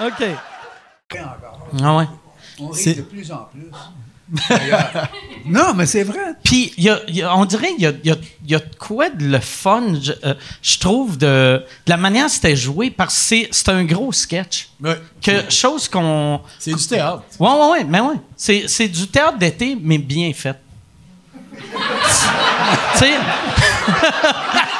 [0.00, 0.26] OK.
[1.82, 2.04] Ah ouais.
[2.60, 3.70] On rit C'est- de plus en plus.
[4.50, 5.08] D'ailleurs.
[5.46, 6.34] non, mais c'est vrai.
[6.44, 8.16] Puis, il y a- il y a- on dirait qu'il y a, il y a-
[8.44, 11.96] il y a de quoi de le fun, je, euh, je trouve, de, de la
[11.96, 14.68] manière dont c'était joué, parce que c'est- c'est un gros sketch.
[14.82, 15.00] Ouais.
[15.22, 16.40] Que, chose qu'on.
[16.58, 17.22] C'est du théâtre.
[17.40, 18.16] Ouais, ouais, ouais, mais ouais.
[18.36, 20.58] C'est, c'est du théâtre d'été, mais bien fait.
[21.58, 23.14] tu sais?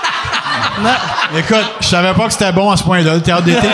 [1.36, 3.68] Écoute, je savais pas que c'était bon à ce point-là, le théâtre d'été.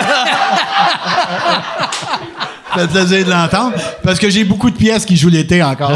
[2.75, 3.77] Ça fait plaisir de l'entendre.
[4.03, 5.93] Parce que j'ai beaucoup de pièces qui jouent l'été encore.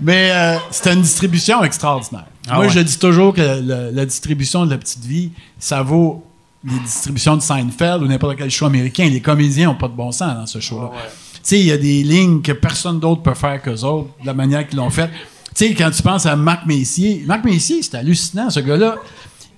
[0.00, 2.24] Mais euh, c'était une distribution extraordinaire.
[2.48, 2.70] Ah Moi, ouais.
[2.72, 6.24] je dis toujours que la, la distribution de La Petite Vie, ça vaut
[6.64, 9.08] les distributions de Seinfeld ou n'importe quel show américain.
[9.08, 10.90] Les comédiens n'ont pas de bon sens dans ce show-là.
[11.34, 14.26] Tu sais, il y a des lignes que personne d'autre peut faire qu'eux autres, de
[14.26, 15.10] la manière qu'ils l'ont fait.
[15.54, 18.96] Tu sais, quand tu penses à Marc Messier, Marc Messier, c'est hallucinant, ce gars-là.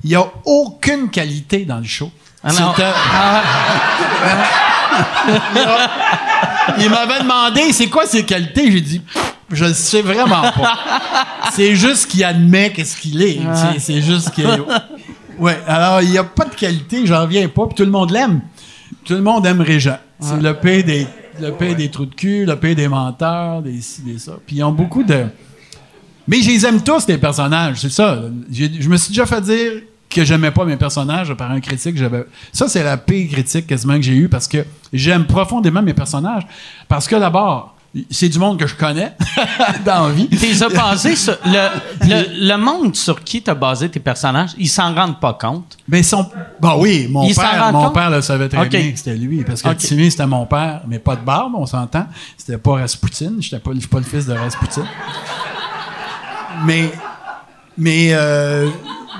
[0.04, 2.10] Il n'y a aucune qualité dans le show.
[2.44, 2.72] Ah non.
[6.78, 8.70] Il m'avait demandé c'est quoi ses qualités?
[8.70, 9.02] J'ai dit
[9.50, 10.76] je le sais vraiment pas.
[11.52, 13.38] c'est juste qu'il admet qu'est-ce qu'il est.
[13.54, 14.46] C'est- C'est juste qu'il
[15.38, 18.10] Ouais, alors il n'y a pas de qualité, j'en reviens pas, puis tout le monde
[18.10, 18.40] l'aime.
[19.04, 19.98] Tout le monde aime Régent.
[20.20, 21.06] C'est le pays des
[21.38, 24.32] le pays des trous de cul, le pays des menteurs, des ci, des ça.
[24.46, 25.26] Puis ils ont beaucoup de
[26.28, 28.20] mais je les aime tous, les personnages, c'est ça.
[28.50, 29.72] Je me suis déjà fait dire
[30.08, 31.96] que j'aimais pas mes personnages par un critique.
[31.96, 32.24] J'avais...
[32.52, 36.46] Ça, c'est la pire critique quasiment que j'ai eue parce que j'aime profondément mes personnages.
[36.88, 37.74] Parce que d'abord,
[38.10, 39.12] c'est du monde que je connais
[39.84, 40.28] dans la vie.
[40.28, 41.36] T'es as basé sur.
[41.46, 41.68] Le,
[42.02, 45.76] le, le monde sur qui t'as basé tes personnages, ils s'en rendent pas compte.
[45.88, 46.26] Mais son...
[46.60, 47.94] Bon, oui, mon père, mon compte?
[47.94, 48.68] père le savait très Ok.
[48.68, 49.42] bien que c'était lui.
[49.44, 49.70] Parce que.
[49.72, 52.06] Timmy, c'était mon père, mais pas de barbe, on s'entend.
[52.36, 53.32] C'était pas Rasputin.
[53.40, 54.84] J'étais pas, je suis pas le fils de Rasputin.
[56.64, 56.90] Mais
[57.78, 58.68] mais euh,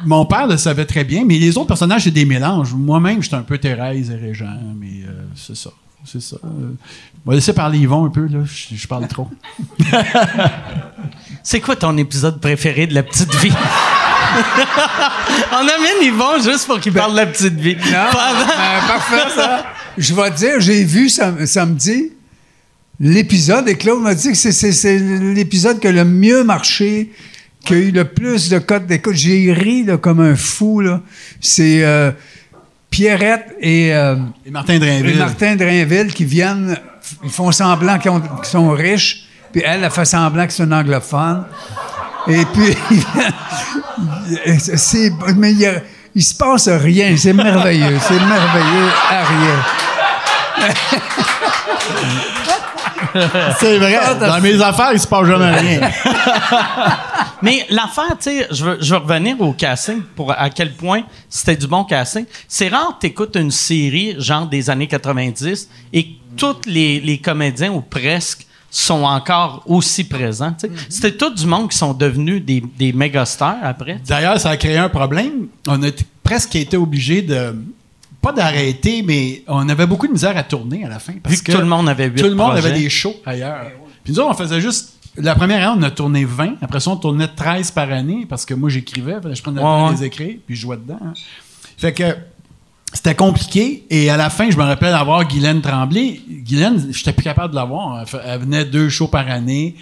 [0.05, 1.25] mon père le savait très bien.
[1.27, 2.73] Mais les autres personnages, c'est des mélanges.
[2.75, 5.71] Moi-même, j'étais un peu Thérèse et Régent, mais euh, c'est ça.
[6.05, 6.37] C'est ça.
[6.45, 6.49] Euh,
[7.27, 8.39] on va laisser parler Yvon un peu, là.
[8.45, 9.29] Je, je parle trop.
[11.43, 13.53] C'est quoi ton épisode préféré de la petite vie?
[15.53, 17.77] On amène Yvon juste pour qu'il parle de la petite vie.
[17.77, 19.65] Non, Pendant- euh, parfait, ça.
[19.99, 22.13] Je vais te dire, j'ai vu sam- samedi
[23.01, 24.99] l'épisode et Claude m'a dit que c'est-
[25.35, 27.13] l'épisode qui a le mieux marché,
[27.65, 29.15] qui a eu le plus de codes d'écoute.
[29.17, 30.81] J'ai ri là, comme un fou.
[30.81, 31.01] là.
[31.41, 32.13] C'est euh,
[32.91, 35.19] Pierrette et, euh, Et Martin et Drainville.
[35.19, 36.79] Martin Drainville qui viennent,
[37.25, 40.63] ils font semblant qu'ils ont- qu'ils sont riches, puis elle, elle fait semblant que c'est
[40.63, 41.45] un anglophone.
[42.29, 42.77] Et puis,
[44.77, 45.83] c'est, mais il, y a-
[46.15, 49.65] il se passe rien, c'est merveilleux, c'est merveilleux à rien.
[53.59, 53.99] C'est vrai.
[54.21, 55.81] Dans mes affaires, il se passe jamais rien.
[57.43, 61.03] Mais l'affaire, tu sais, je veux, je veux revenir au casting pour à quel point
[61.29, 62.25] c'était du bon casting.
[62.49, 67.19] C'est rare que t'écoutes une série, genre des années 90, et que tous les, les
[67.19, 70.53] comédiens, ou presque, sont encore aussi présents.
[70.53, 70.73] tu sais.
[70.89, 74.01] C'était tout du monde qui sont devenus des, des méga stars après.
[74.07, 75.47] D'ailleurs, ça a créé un problème.
[75.67, 75.89] On a
[76.23, 77.55] presque été obligé de.
[78.23, 81.13] Pas d'arrêter, mais on avait beaucoup de misère à tourner à la fin.
[81.23, 82.69] Parce Vu que tout le monde avait Tout le monde projets.
[82.69, 83.67] avait des shows ailleurs.
[84.03, 84.95] Puis nous autres, on faisait juste.
[85.17, 86.57] La première année, on a tourné 20.
[86.61, 89.17] Après ça, on tournait 13 par année parce que moi, j'écrivais.
[89.33, 90.99] Je prenais le temps de les écrire, puis je jouais dedans.
[91.03, 91.15] hein.
[91.79, 92.05] Fait que
[92.93, 93.85] c'était compliqué.
[93.91, 96.21] Et à la fin, je me rappelle avoir Guylaine Tremblay.
[96.29, 98.07] Guylaine, j'étais plus capable de l'avoir.
[98.09, 99.77] Fa- elle venait deux shows par année.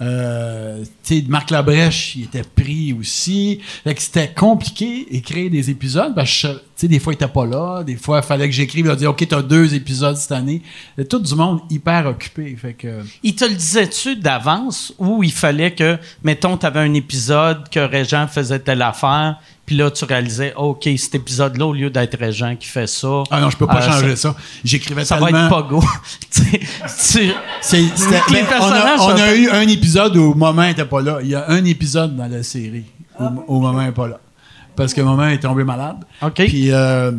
[0.00, 3.60] Euh, tu Marc Labrèche, il était pris aussi.
[3.84, 6.14] Fait que c'était compliqué écrire des épisodes.
[6.24, 7.82] Tu sais, des fois, il était pas là.
[7.82, 8.86] Des fois, il fallait que j'écrive.
[8.86, 10.62] Il a dit, OK, t'as deux épisodes cette année.
[11.08, 12.54] Tout du monde hyper occupé.
[12.56, 16.94] Fait que, Il te le disait-tu d'avance ou il fallait que, mettons, tu avais un
[16.94, 21.90] épisode que Régent faisait telle affaire, puis là, tu réalisais, OK, cet épisode-là, au lieu
[21.90, 23.22] d'être Régent qui fait ça.
[23.30, 24.34] ah non, je peux pas euh, changer ça.
[24.64, 25.84] J'écrivais Ça, ça va être pas go.
[26.30, 26.64] Tu sais, tu-
[27.60, 31.02] C'est- c'était- Les ben, on a, on a eu un épisode où Moment était pas
[31.02, 31.18] là.
[31.22, 32.86] Il y a un épisode dans la série
[33.20, 34.18] où, où Moment est pas là.
[34.74, 35.98] Parce que Moment est tombé malade.
[36.22, 36.32] OK.
[36.46, 37.12] Puis, euh,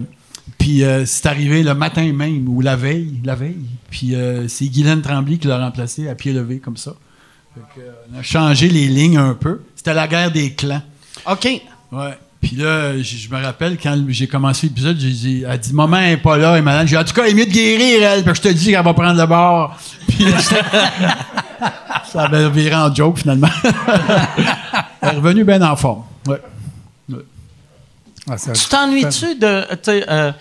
[0.57, 3.21] puis euh, c'est arrivé le matin même ou la veille.
[3.23, 3.57] La veille.
[3.91, 6.93] Puis euh, c'est Guylaine Tremblay qui l'a remplacé à pied levé comme ça.
[7.53, 9.62] Fait que, euh, on a changé les lignes un peu.
[9.75, 10.81] C'était la guerre des clans.
[11.29, 11.47] OK.
[11.91, 12.17] Ouais.
[12.41, 15.97] Puis là, je, je me rappelle quand j'ai commencé l'épisode, j'ai dit, elle dit, maman
[15.99, 16.88] est pas là, elle est malade.
[16.88, 18.58] J'ai dit, en tout cas, elle est mieux de guérir, elle, parce que je te
[18.58, 19.78] dis qu'elle va prendre le bord.
[20.08, 20.25] Puis
[22.12, 23.49] ça avait viré en joke, finalement.
[25.02, 26.04] elle est revenue bien en forme.
[26.28, 26.41] Ouais.
[28.32, 29.65] Ah, Tu t'ennuies-tu de.
[30.12, 30.32] euh,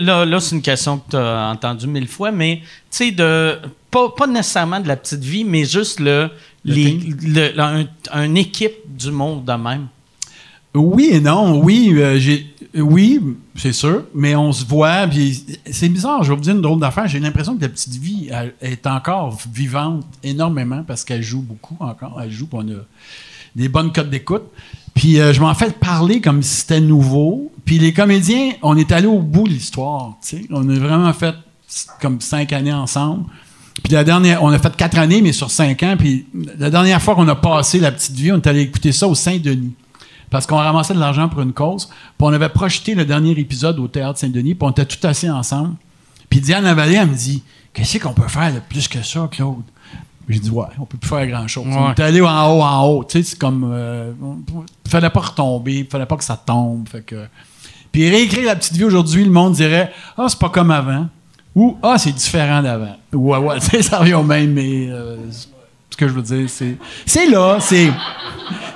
[0.00, 3.58] là, là c'est une question que tu as entendue mille fois, mais tu sais, de.
[3.90, 6.30] Pas, pas nécessairement de la petite vie, mais juste le.
[6.66, 9.86] Le les, le- le- un, un équipe du monde de même.
[10.74, 11.60] Oui et non.
[11.62, 12.18] Oui, euh,
[12.74, 13.20] oui,
[13.56, 15.08] c'est sûr, mais on se voit.
[15.70, 16.22] C'est bizarre.
[16.22, 17.08] Je vais vous dire une drôle d'affaire.
[17.08, 18.30] J'ai l'impression que la petite vie
[18.60, 22.20] est encore vivante énormément parce qu'elle joue beaucoup encore.
[22.22, 22.82] Elle joue, puis on a
[23.56, 24.44] des bonnes cotes d'écoute.
[24.94, 27.50] Puis euh, je m'en fais parler comme si c'était nouveau.
[27.64, 30.16] Puis les comédiens, on est allé au bout de l'histoire.
[30.50, 31.34] On a vraiment fait
[32.00, 33.24] comme cinq années ensemble.
[33.82, 35.96] Puis la dernière, on a fait quatre années, mais sur cinq ans.
[35.98, 36.26] Puis
[36.58, 39.14] la dernière fois qu'on a passé la petite vie, on est allé écouter ça au
[39.14, 39.72] Saint-Denis.
[40.30, 41.86] Parce qu'on ramassait de l'argent pour une cause.
[41.86, 45.28] Puis on avait projeté le dernier épisode au Théâtre Saint-Denis, puis on était tout assis
[45.28, 45.74] ensemble.
[46.28, 49.62] Puis Diane Lavallée, elle me dit Qu'est-ce qu'on peut faire de plus que ça, Claude
[50.28, 51.64] J'ai dit Ouais, on peut plus faire grand-chose.
[51.68, 51.92] On Ouais.
[51.96, 53.04] est allé en haut, en haut.
[53.04, 53.68] Tu sais, c'est comme.
[53.72, 54.12] euh,
[54.88, 56.88] fallait pas retomber, il fallait pas que ça tombe.
[56.88, 57.26] Fait que.
[57.90, 61.08] Puis réécrire la petite vie aujourd'hui, le monde dirait Ah, c'est pas comme avant.
[61.56, 62.96] Ou Ah, c'est différent d'avant.
[63.12, 64.86] Ouais, ouais, tu sais, ça revient au même, mais.
[64.90, 65.16] euh,
[65.90, 66.76] ce que je veux dire, c'est.
[67.06, 67.90] C'est là, c'est.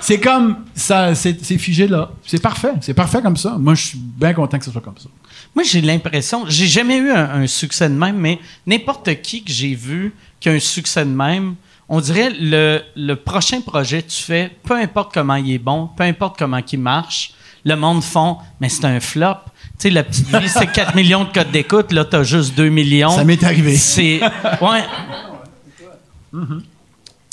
[0.01, 0.59] C'est comme.
[0.75, 2.11] ça C'est c'est figé là.
[2.27, 2.75] C'est parfait.
[2.81, 3.57] C'est parfait comme ça.
[3.59, 5.09] Moi, je suis bien content que ce soit comme ça.
[5.55, 9.53] Moi, j'ai l'impression, j'ai jamais eu un, un succès de même, mais n'importe qui que
[9.53, 11.55] j'ai vu qui a un succès de même,
[11.89, 15.89] on dirait le, le prochain projet que tu fais, peu importe comment il est bon,
[15.97, 19.37] peu importe comment il marche, le monde font, mais c'est un flop.
[19.79, 22.69] Tu sais, la petite vie, c'est 4 millions de codes d'écoute, là, t'as juste 2
[22.69, 23.11] millions.
[23.11, 23.77] Ça m'est arrivé.
[23.77, 24.21] C'est.
[24.61, 24.85] Ouais.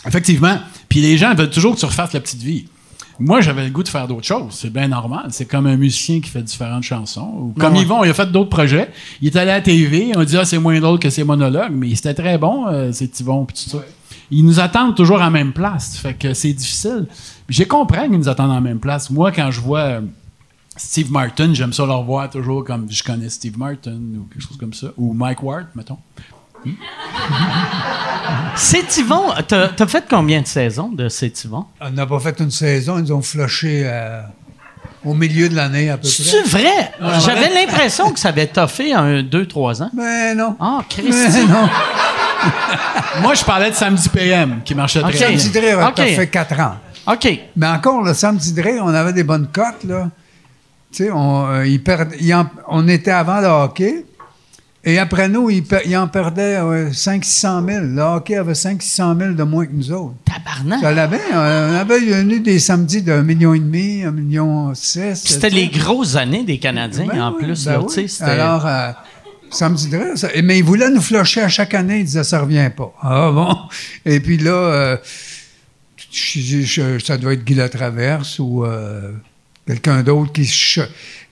[0.06, 0.58] Effectivement.
[0.90, 2.68] Puis les gens veulent toujours que tu refasses la petite vie.
[3.20, 4.48] Moi, j'avais le goût de faire d'autres choses.
[4.52, 5.28] C'est bien normal.
[5.30, 7.32] C'est comme un musicien qui fait différentes chansons.
[7.38, 7.82] Ou comme Ouais.
[7.82, 8.90] Yvon, il a fait d'autres projets.
[9.22, 10.12] Il est allé à la TV.
[10.16, 13.20] On dit, ah, c'est moins drôle que ses monologues, mais c'était très bon, euh, c'est
[13.20, 13.84] Yvon, puis tout ça.
[14.32, 15.98] Ils nous attendent toujours à la même place.
[15.98, 17.06] Fait que c'est difficile.
[17.48, 19.10] J'ai compris qu'ils nous attendent à la même place.
[19.12, 20.02] Moi, quand je vois euh,
[20.78, 24.58] Steve Martin, j'aime ça le revoir toujours comme je connais Steve Martin ou quelque chose
[24.58, 24.88] comme ça.
[24.98, 25.98] Ou Mike Ward, mettons.
[28.56, 29.32] C'est Yvon.
[29.48, 31.66] T'as t'as fait combien de saisons de C'est Yvon?
[31.80, 34.22] On n'a pas fait une saison, ils nous ont flushé euh,
[35.04, 36.12] au milieu de l'année à peu près.
[36.12, 36.92] C'est vrai?
[37.26, 39.90] J'avais l'impression que ça avait toffé un 2-3 ans.
[39.94, 40.56] Mais non.
[40.60, 41.46] Ah, Mais Christy.
[41.48, 41.70] non.
[43.22, 45.38] Moi, je parlais de Samedi PM, qui marchait très bien.
[45.38, 45.98] Samedi Dre, Ok.
[45.98, 46.76] ça fait quatre ans.
[47.12, 47.40] OK.
[47.56, 50.10] Mais encore, le samedi Dre, on avait des bonnes cotes, là.
[50.92, 54.06] Tu sais, on, euh, perd- en- on était avant le hockey.
[54.84, 57.86] Et après nous, ils, ils en perdaient 500-600 000.
[57.86, 60.16] Le hockey avait 500-600 000 de moins que nous autres.
[60.26, 60.80] Tabarnak.
[60.82, 61.20] Ça l'avait.
[61.32, 65.22] On avait eu des samedis d'un million et demi, un million six.
[65.24, 67.66] Puis C'était les grosses années des Canadiens, Ben en oui, plus.
[67.66, 68.08] ben là, oui.
[68.22, 68.92] Alors, euh,
[69.52, 72.00] samedi Dre, ça- mais ils voulaient nous flusher à chaque année.
[72.00, 72.92] Ils disaient, ça revient pas.
[73.04, 73.56] Ah bon?
[74.06, 74.98] Et puis là, euh,
[76.12, 79.12] je- je- ça doit être Guy Latraverse ou euh,
[79.68, 80.46] quelqu'un d'autre qui,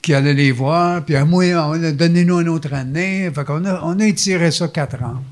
[0.02, 1.02] qui allait les voir.
[1.04, 3.30] Puis à moi, on a- donnez-nous une autre année.
[3.34, 5.22] Fait qu'on a, on a étiré ça quatre ans.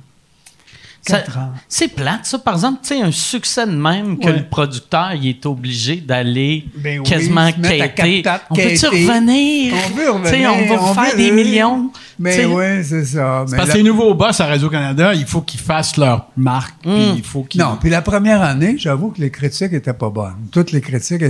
[1.07, 1.53] Ça- Quatre ans.
[1.69, 2.39] C'est plate, ça.
[2.39, 4.39] Par exemple, tu sais, un succès de même que Ouais.
[4.39, 8.21] le producteur, il est obligé d'aller Ben oui, quasiment quêter.
[8.23, 9.75] quatre On peut-tu revenir?
[9.75, 10.51] On veut Tu sais, revenir.
[10.83, 11.91] on va faire veut- des millions.
[12.19, 13.45] Mais oui, c'est ça.
[13.49, 16.85] Mais Parce la- que les nouveaux boss à Radio-Canada, il faut qu'ils fassent leur marque.
[16.85, 16.91] Mm.
[16.93, 17.61] puis il faut qu'ils...
[17.61, 20.49] Non, puis la première année, j'avoue que les critiques étaient pas bonnes.
[20.51, 21.23] Toutes les critiques,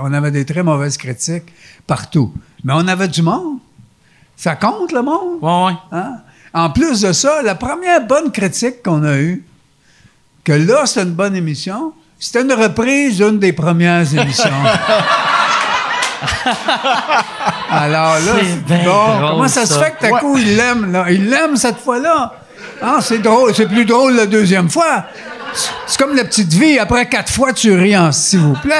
[0.00, 1.52] on avait des très mauvaises critiques
[1.86, 2.32] partout.
[2.64, 3.58] Mais on avait du monde.
[4.36, 5.38] Ça compte, le monde.
[5.42, 5.78] Ouais, ouais.
[5.92, 6.18] Hein?
[6.54, 9.44] En plus de ça, la première bonne critique qu'on a eue,
[10.44, 14.50] que là, c'est une bonne émission, c'était une reprise d'une des premières émissions.
[17.70, 18.32] Alors là,
[18.66, 18.84] bon.
[18.84, 21.06] drôle, comment ça, se fait que t'as coup, il l'aime, là?
[21.10, 22.32] Il l'aime cette fois-là.
[22.80, 23.54] Ah, c'est drôle.
[23.54, 25.04] C'est plus drôle la deuxième fois.
[25.54, 26.78] C'est- comme la petite vie.
[26.78, 28.74] Après quatre fois, tu ris en s'il vous plaît.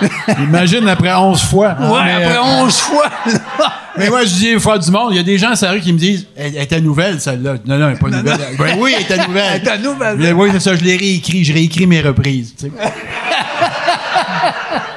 [0.38, 1.74] Imagine après 11 fois.
[1.78, 3.06] hein, Ouais, mais, après euh, onze fois.
[3.98, 5.92] Mais moi, je dis une fois du monde, il y a des gens rue qui
[5.92, 7.54] me disent Elle, elle était nouvelle, celle-là.
[7.66, 8.38] Non, non, elle n'est pas nouvelle.
[8.56, 9.44] Ben oui, elle était nouvelle.
[9.54, 10.16] Elle était nouvelle.
[10.18, 11.42] Mais oui, c'est ça, je l'ai réécrit.
[11.42, 12.54] Je réécris mes reprises.
[12.56, 12.72] tu sais.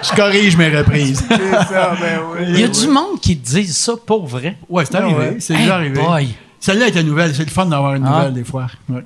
[0.04, 1.24] je corrige mes reprises.
[1.28, 2.46] C'est ça, ben oui.
[2.50, 4.58] Il y a du monde qui te dit ça pour vrai?
[4.70, 5.16] Ouais, c'est arrivé.
[5.16, 5.36] ouais.
[5.40, 6.00] C'est Hey déjà arrivé.
[6.02, 6.28] boy.
[6.60, 7.34] Celle-là était nouvelle.
[7.34, 8.18] C'est le fun d'avoir une Ah.
[8.18, 8.68] nouvelle des fois.
[8.90, 9.04] Ouais.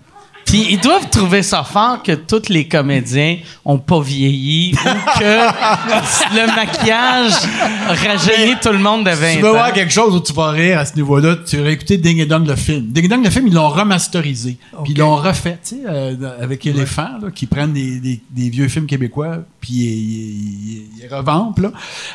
[0.55, 5.23] Puis ils doivent trouver ça fort que tous les comédiens ont pas vieilli ou que
[6.33, 7.33] le maquillage
[7.89, 9.53] rajeunit tout le monde de 20 Tu veux ans.
[9.53, 12.25] voir quelque chose où tu vas rire à ce niveau-là, tu aurais écouté Ding et
[12.25, 12.85] Dong le film.
[12.87, 14.57] Ding et Dong le film, ils l'ont remasterisé.
[14.85, 18.49] Puis ils l'ont refait, tu sais, euh, avec Éléphant, là, qui prennent des, des- des
[18.49, 21.59] vieux films québécois, puis ils, ils- ils- ils revampent.
[21.59, 21.71] Là.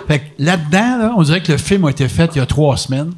[0.08, 2.46] Fait que là-dedans, là, on dirait que le film a été fait il y a
[2.46, 3.12] trois semaines.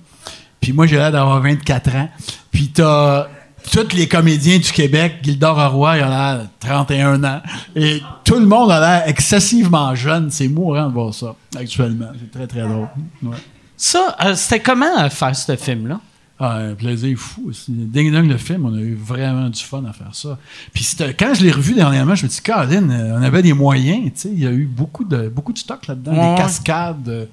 [0.60, 2.08] Puis moi, j'ai l'air d'avoir 24 ans.
[2.50, 3.28] Puis t'as
[3.70, 7.40] tous les comédiens du Québec, Gildor Roy, il a l'air de 31 ans.
[7.76, 10.30] Et tout le monde a l'air excessivement jeune.
[10.30, 12.08] C'est mourant de voir ça, actuellement.
[12.18, 12.88] C'est très, très drôle.
[13.22, 13.36] Ouais.
[13.76, 16.00] Ça, euh, c'était comment euh, faire ce film-là?
[16.38, 17.46] Ah, un plaisir fou.
[17.50, 17.70] aussi.
[17.70, 20.38] Ding Dong, le film, on a eu vraiment du fun à faire ça.
[20.72, 20.86] Puis
[21.18, 24.06] quand je l'ai revu dernièrement, je me suis dit, Caroline, euh, on avait des moyens,
[24.06, 26.34] tu sais, il y a eu beaucoup de, beaucoup de stock là-dedans, Ouais.
[26.36, 27.28] des cascades.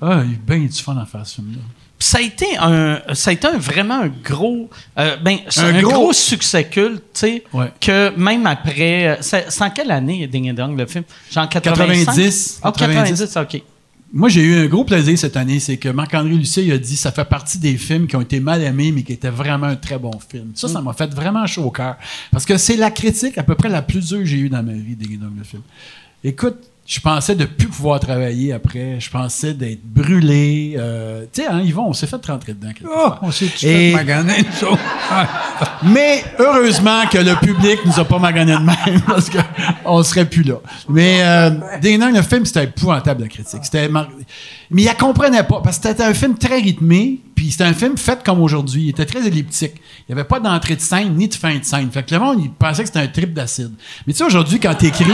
[0.00, 1.58] ah, il y a eu bien du fun à faire ce film-là.
[2.06, 5.74] Ça a été un, ça a été un- vraiment un gros, euh, ben, c'est un,
[5.76, 7.72] Un gros, gros- succès culte, tu sais, Ouais.
[7.80, 11.04] que même après, euh, c'est en quelle année Ding et Dong le film?
[11.32, 12.04] Genre 85?
[12.04, 12.60] 90.
[12.62, 13.62] Ah, 90, ok.
[14.12, 16.94] Moi, j'ai eu un gros plaisir cette année, c'est que Marc-André Lucier il a dit
[16.96, 19.76] ça fait partie des films qui ont été mal aimés, mais qui étaient vraiment un
[19.76, 20.52] très bon film.
[20.54, 21.96] Ça, ça m'a fait vraiment chaud au cœur.
[22.30, 24.62] Parce que c'est la critique à peu près la plus dure que j'ai eue dans
[24.62, 25.62] ma vie, Ding Dong, le film.
[26.22, 29.00] Écoute, je pensais de plus pouvoir travailler après.
[29.00, 30.74] Je pensais d'être brûlé.
[30.78, 32.72] Euh, tu sais, hein, Yvon, on s'est fait rentrer dedans.
[32.86, 34.78] Oh, on s'est fait maganer, nous autres.
[35.82, 40.42] Mais heureusement que le public nous a pas magané de même parce qu'on serait plus
[40.42, 40.56] là.
[40.88, 41.50] Mais euh,
[41.82, 43.60] Dong, le film, c'était épouvantable la critique.
[43.62, 44.08] C'était mar-
[44.70, 47.72] Mais il la comprenait pas parce que c'était un film très rythmé, puis c'était un
[47.74, 48.82] film fait comme aujourd'hui.
[48.84, 49.72] Il était très elliptique.
[50.08, 51.90] Il n'y avait pas d'entrée de scène ni de fin de scène.
[51.90, 53.72] Fait que le monde, il pensait que c'était un trip d'acide.
[54.06, 55.06] Mais tu sais, aujourd'hui, quand t'écris,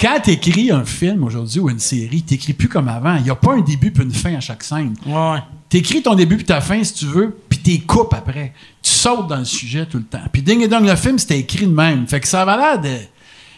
[0.00, 3.16] quand t'écris un film aujourd'hui ou une série, t'écris plus comme avant.
[3.16, 4.94] Il n'y a pas un début puis une fin à chaque scène.
[5.06, 5.38] Ouais.
[5.68, 8.52] T'écris ton début puis ta fin si tu veux, puis t'es coupes après.
[8.82, 10.22] Tu sautes dans le sujet tout le temps.
[10.32, 12.06] Puis Ding et Dong, le film, c'était écrit de même.
[12.06, 12.98] Fait que ça avait l'air de...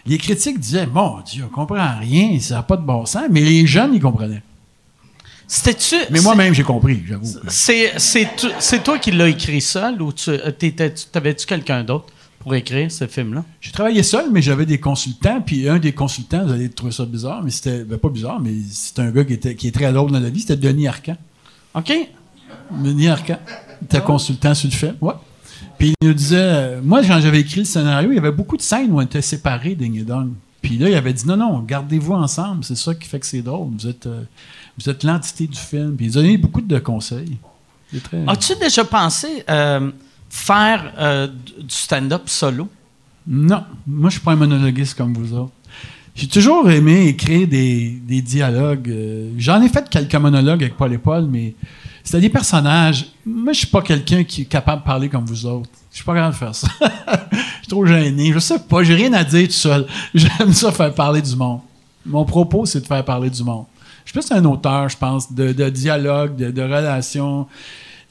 [0.06, 3.24] Les critiques disaient, mon Dieu, on comprend rien, ça n'a pas de bon sens.
[3.30, 4.42] Mais les jeunes, ils comprenaient.
[5.46, 5.96] C'était-tu.
[6.10, 7.26] Mais moi-même, j'ai compris, j'avoue.
[7.48, 10.72] C'est, toi qui l'as écrit seul ou euh, tu-
[11.12, 12.06] t'avais-tu quelqu'un d'autre?
[12.44, 13.42] Pour écrire ce film-là?
[13.58, 15.40] J'ai travaillé seul, mais j'avais des consultants.
[15.40, 18.52] Puis un des consultants, vous allez trouver ça bizarre, mais c'était ben, pas bizarre, mais
[18.70, 20.40] c'est un gars qui, était, qui est très drôle dans la vie.
[20.40, 21.16] C'était Denis Arcan.
[21.74, 21.92] OK?
[22.70, 23.38] Denis Arcan.
[23.80, 24.94] Il était consultant sur le film.
[25.00, 25.14] Ouais.
[25.78, 28.58] Puis il nous disait, euh, moi, quand j'avais écrit le scénario, il y avait beaucoup
[28.58, 30.32] de scènes où on était séparés, Ding et Dong.
[30.60, 33.42] Puis là, il avait dit, non, non, gardez-vous ensemble, c'est ça qui fait que c'est
[33.42, 33.68] drôle.
[33.78, 34.22] Vous êtes, euh,
[34.78, 35.96] vous êtes l'entité du film.
[35.96, 37.38] Puis il a donné beaucoup de conseils.
[38.02, 38.22] Très...
[38.26, 39.90] As-tu déjà pensé euh,
[40.34, 42.68] faire euh, du stand-up solo?
[43.26, 45.52] Non, moi, je suis pas un monologuiste comme vous autres.
[46.16, 48.88] J'ai toujours aimé écrire des, des dialogues.
[48.88, 51.54] euh, J'en ai fait quelques monologues avec Paul et Paul, mais
[52.02, 53.06] c'était des personnages.
[53.24, 55.70] Moi, je suis pas quelqu'un qui est capable de parler comme vous autres.
[55.90, 56.68] Je suis pas capable de faire ça.
[57.32, 58.32] Je suis trop gêné.
[58.32, 59.86] Je sais pas, j'ai rien à dire tout seul.
[60.14, 61.60] J'aime ça faire parler du monde.
[62.04, 63.64] Mon propos, c'est de faire parler du monde.
[64.04, 67.46] Je suis plus un auteur, je pense, de, dialogue, de relations.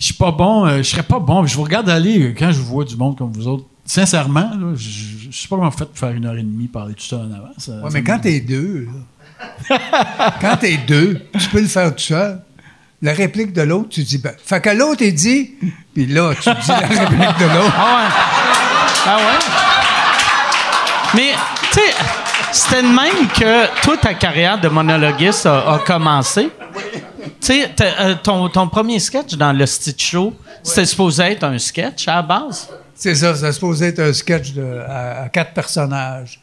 [0.03, 1.45] Je suis pas bon, euh, je serais pas bon.
[1.45, 3.63] Je vous regarde aller euh, quand je vois du monde comme vous autres.
[3.85, 6.41] Sincèrement, là, je, je, je sais pas comment vous faites pour faire une heure et
[6.43, 7.53] demie parler tout seul en avant.
[7.57, 8.89] Ça- Ouais, ça mais quand t'es deux,
[9.69, 9.79] là,
[10.41, 12.41] quand t'es deux, tu peux le faire tout seul.
[13.01, 15.51] La réplique de l'autre, tu dis, ben, fait que l'autre, il dit,
[15.93, 17.73] puis là, tu dis la réplique de l'autre.
[17.77, 18.09] Ah ouais.
[19.07, 19.39] Ah ouais?
[21.15, 21.31] Mais,
[21.71, 21.93] tu sais,
[22.51, 26.49] c'était de même que toute ta carrière de monologuiste a, a commencé.
[27.23, 31.57] Tu sais, euh, ton, ton premier sketch dans le Stitch Show, c'était supposé être un
[31.57, 32.69] sketch à la base?
[32.95, 36.39] C'est ça, ça supposé être un sketch de, à, à quatre personnages.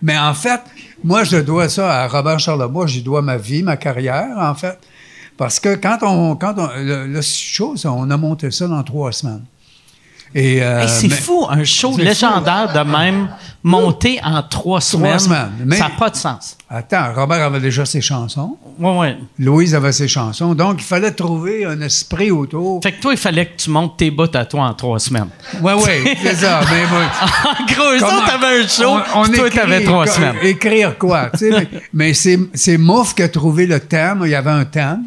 [0.00, 0.60] Mais en fait,
[1.02, 4.78] moi, je dois ça à Robert Charlebois, j'y dois ma vie, ma carrière, en fait.
[5.36, 6.36] Parce que quand on.
[6.36, 9.44] Quand on le, le show, ça, on a monté ça dans trois semaines.
[10.36, 13.28] Et, euh, Hey, c'est fou, un show légendaire de même
[13.62, 15.18] monté en trois semaines.
[15.20, 15.52] semaines.
[15.64, 16.56] Mais- Ça n'a pas de sens.
[16.68, 18.56] Attends, Robert avait déjà ses chansons.
[18.80, 19.16] Ouais, ouais.
[19.38, 20.54] Louise avait ses chansons.
[20.56, 22.80] Donc, il fallait trouver un esprit autour.
[22.82, 25.28] Fait que toi, il fallait que tu montes tes bouts à toi en trois semaines.
[25.62, 26.60] Oui, oui, c'est ça.
[26.68, 30.36] Mais en gros, autres avaient un show, on- on toi, t'avais trois semaines.
[30.42, 31.30] Écrire quoi?
[31.30, 34.22] tu sais, mais mais c'est, c'est Mouf qui a trouvé le thème.
[34.24, 35.04] Il y avait un thème.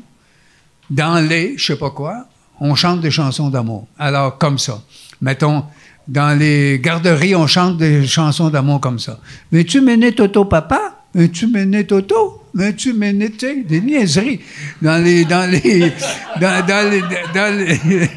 [0.90, 2.26] Dans les, je sais pas quoi,
[2.62, 3.88] on chante des chansons d'amour.
[4.00, 4.80] Alors, comme ça.
[5.22, 5.64] Mettons,
[6.08, 9.20] dans les garderies, on chante des chansons d'amour comme ça.
[9.52, 10.80] Veux-tu mener Toto, papa?
[11.14, 12.44] Veux-tu mener Toto?
[12.54, 14.40] Veux-tu mener, tu des niaiseries?
[14.82, 15.92] Dans les, dans les,
[16.42, 17.02] dans, dans les,
[17.34, 18.10] dans les,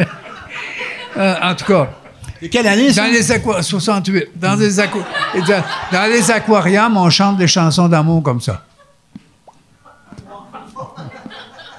[1.14, 1.90] Euh, en tout cas,
[2.50, 4.28] quelle année, dans les aqua- 68.
[4.34, 5.04] Dans les, aqua-
[5.92, 8.64] dans, les aquariums, on chante des chansons d'amour comme ça.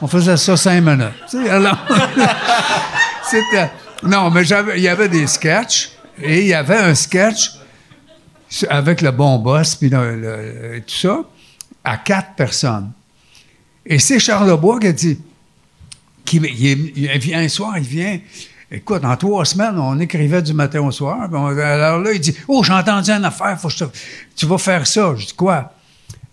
[0.02, 1.50] On faisait ça cinq minutes.
[1.50, 1.78] Alors,
[3.24, 3.72] c'était-
[4.06, 4.44] non, mais
[4.76, 5.92] il y avait des sketchs
[6.22, 7.52] et il y avait un sketch
[8.70, 11.24] avec le bon boss puis le- tout ça
[11.84, 12.92] à quatre personnes.
[13.86, 15.20] Et c'est Charlebois qui a dit,
[16.24, 18.20] qui, il, vient un soir, il vient.
[18.72, 21.24] Écoute, en trois semaines, on écrivait du matin au soir.
[21.24, 23.90] alors là, il dit Oh, j'ai entendu une affaire, faut que je te-
[24.36, 25.14] tu vas faire ça.
[25.18, 25.72] Je dis Quoi?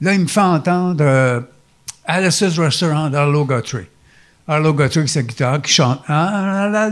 [0.01, 1.41] Là, il me fait entendre euh,
[2.07, 3.87] Alice's Restaurant d'Arlo Guthrie.
[4.51, 6.89] Arlo Guthrie, c'est sa guitare, qui chante Ah.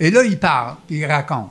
[0.00, 1.50] Et là, il parle, puis il raconte.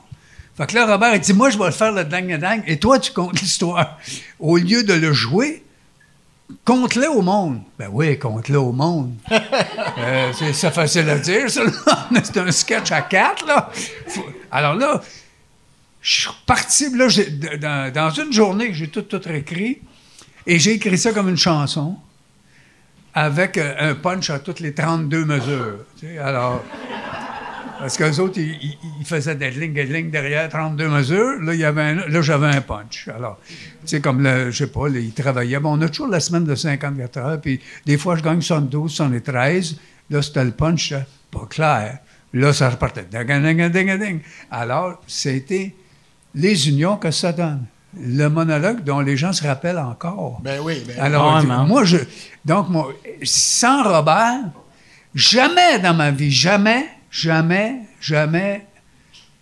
[0.56, 3.12] Fait que là, Robert, il dit Moi, je vais faire le dang-dang, et toi, tu
[3.12, 3.98] comptes l'histoire.
[4.38, 5.64] Au lieu de le jouer,
[6.64, 7.60] Compte-le au monde.
[7.78, 9.12] Ben oui, compte-le au monde.
[9.30, 11.62] Euh, c'est facile à dire, ça.
[11.62, 11.72] là.
[12.24, 13.68] C'est un sketch à quatre, là.
[14.06, 15.02] Faut- Alors là,
[16.00, 16.88] je suis reparti.
[16.96, 19.80] Là, j'ai- dans, dans une journée, j'ai tout, tout écrit.
[20.46, 21.98] Et j'ai écrit ça comme une chanson.
[23.14, 25.78] Avec euh, un punch à toutes les 32 mesures.
[25.98, 26.18] tu sais.
[26.18, 26.62] alors.
[27.78, 31.40] Parce qu'eux autres, ils, faisaient des lignes, des lignes derrière 32 mesures.
[31.40, 33.08] Là, là j'avais un punch.
[33.08, 35.60] Alors, tu sais, comme, le, je sais pas, ils travaillaient.
[35.60, 38.90] Bon, on a toujours la semaine de 54 heures, puis des fois, je gagne 72,
[38.90, 39.76] 73.
[40.10, 41.98] Là, c'était le punch, là, pas clair.
[42.32, 43.06] Là, ça repartait.
[44.50, 45.74] Alors, c'était
[46.34, 47.64] les unions que ça donne.
[47.96, 50.40] Le monologue dont les gens se rappellent encore.
[50.42, 51.96] Ben oui, ben Alors, moi, je.
[52.44, 54.50] Donc, moi, sans Robert,
[55.14, 58.66] jamais dans ma vie, jamais, jamais, jamais,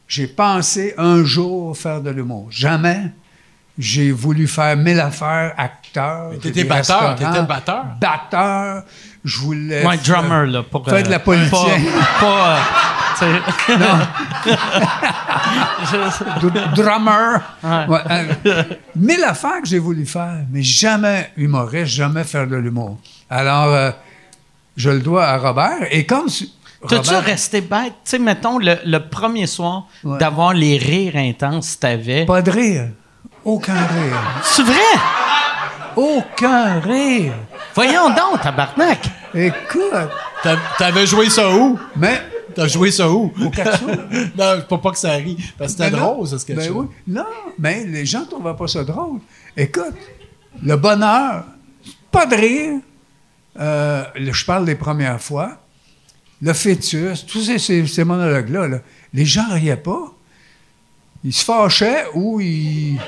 [0.07, 2.47] j'ai pensé un jour faire de l'humour.
[2.51, 3.11] Jamais.
[3.79, 6.31] J'ai voulu faire mille affaires, acteur.
[6.41, 7.85] T'étais batteur, t'étais batteur.
[8.01, 8.83] Batteur.
[9.25, 9.85] Je voulais.
[9.87, 10.63] Ouais, faire- drummer, là.
[10.63, 11.51] Pour, Faire de la politique.
[11.53, 12.21] Pas.
[12.21, 12.59] pas, euh,
[13.19, 13.77] tu sais.
[16.41, 17.41] Dr- drummer.
[17.63, 17.87] Ouais.
[17.89, 18.01] Ouais,
[18.47, 18.63] euh,
[18.95, 22.99] mille affaires que j'ai voulu faire, mais jamais humoriste, jamais faire de l'humour.
[23.31, 23.91] Alors, euh,
[24.77, 25.87] je le dois à Robert.
[25.91, 26.29] Et comme.
[26.89, 27.95] T'as-tu resté bête?
[28.05, 30.19] Tu sais, mettons, le, le premier soir, Ouais.
[30.19, 32.27] d'avoir les rires intenses que t'avais.
[32.27, 32.89] Pas de rire.
[33.47, 34.41] Aucun rire.
[34.43, 34.75] C'est vrai?
[35.95, 37.33] Aucun rire.
[37.75, 39.09] Voyons donc, tabarnak!
[39.35, 39.93] Écoute.
[40.43, 41.79] T'as- T'avais joué ça où?
[41.95, 42.21] Mais.
[42.55, 43.33] T'as joué ça où?
[43.41, 43.85] Au Katsu.
[44.39, 45.37] non, pour pas que ça rie.
[45.59, 46.15] Parce que c'était Ben non.
[46.15, 46.87] drôle, ça, ce sketch Ben oui.
[47.07, 47.25] Non,
[47.59, 49.21] mais les gens ne trouvaient pas ça drôle.
[49.57, 49.95] Écoute,
[50.63, 51.45] le bonheur,
[52.11, 52.81] pas de rire.
[53.61, 55.59] Euh, le- je parle des premières fois.
[56.43, 58.79] Le fœtus, tous ces, ces- ces monologues-là, là,
[59.15, 60.13] les gens riaient pas.
[61.27, 62.99] Ils se fâchaient ou ils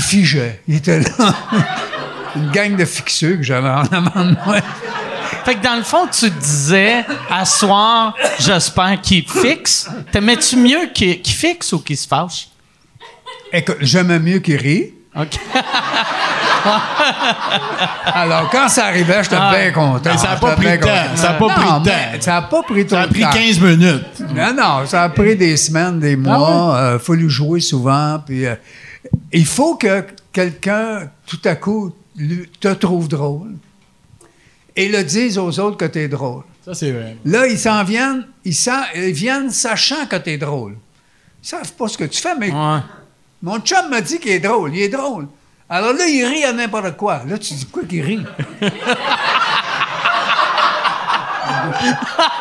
[0.00, 0.60] figeaient.
[0.66, 1.08] Ils étaient là.
[2.36, 4.56] Une gang de fixeux que j'avais en avant de moi.
[5.44, 9.88] Fait que dans le fond, tu disais, à soir, j'espère qu'il fixe.
[10.10, 12.48] T'aimais-tu mieux qu'il qu'il fixe ou qu'il se fâche?
[13.52, 14.94] Écoute, j'aimais mieux qu'ils rient.
[15.14, 15.38] OK.
[18.06, 19.52] Alors, quand ça arrivait, j'étais Ah.
[19.54, 20.10] bien content.
[20.12, 21.16] Mais ça a pas pris de temps.
[21.16, 22.20] Ça a pas Non, pris de temps.
[22.20, 23.30] Ça n'a pas pris Ça a pris temps.
[23.30, 24.20] 15 minutes.
[24.34, 26.76] Non, non, ça a pris des semaines, des mois.
[26.78, 28.20] Ah Il faut lui jouer souvent.
[28.24, 28.54] Puis, euh,
[29.32, 33.52] il faut que quelqu'un, tout à coup, lui- te trouve drôle
[34.76, 36.42] et le dise aux autres que tu es drôle.
[36.64, 37.16] Ça, c'est vrai.
[37.24, 38.56] Là, ils s'en viennent, ils,
[39.12, 40.76] viennent sachant que tu es drôle.
[41.42, 42.78] Ils savent pas ce que tu fais, mais Ouais.
[43.42, 44.74] mon chum m'a dit qu'il est drôle.
[44.74, 45.26] Il est drôle.
[45.68, 47.22] Alors là, il rit à n'importe quoi.
[47.26, 48.24] Là, tu dis, pourquoi qu'il rit?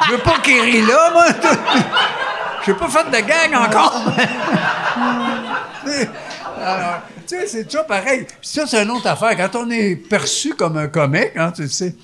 [0.06, 1.26] Je veux pas qu'il rit là, moi.
[2.66, 4.02] Je n'ai pas fait de gang encore.
[6.62, 8.26] Alors, tu sais, c'est toujours pareil.
[8.26, 9.36] Puis ça, c'est une autre affaire.
[9.36, 11.96] Quand on est perçu comme un comique, hein, tu sais,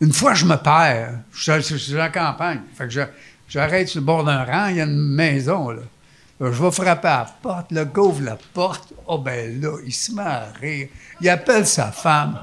[0.00, 1.18] une fois, je me perds.
[1.32, 2.60] Je, suis en campagne.
[2.76, 3.06] Fait que
[3.48, 5.82] J'arrête sur le bord d'un rang, il y a une maison, là.
[6.42, 8.88] Euh, Je vais frapper à la porte, le gars ouvre la porte.
[9.06, 10.88] Oh, ben là, il se met à rire.
[11.20, 12.38] Il appelle sa femme.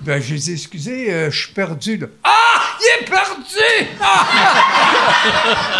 [0.00, 2.06] Ben, j'ai dit, excusez, euh, je suis perdu, là.
[2.22, 2.30] Ah!
[2.78, 3.90] Il est perdu!
[4.00, 4.24] Ah!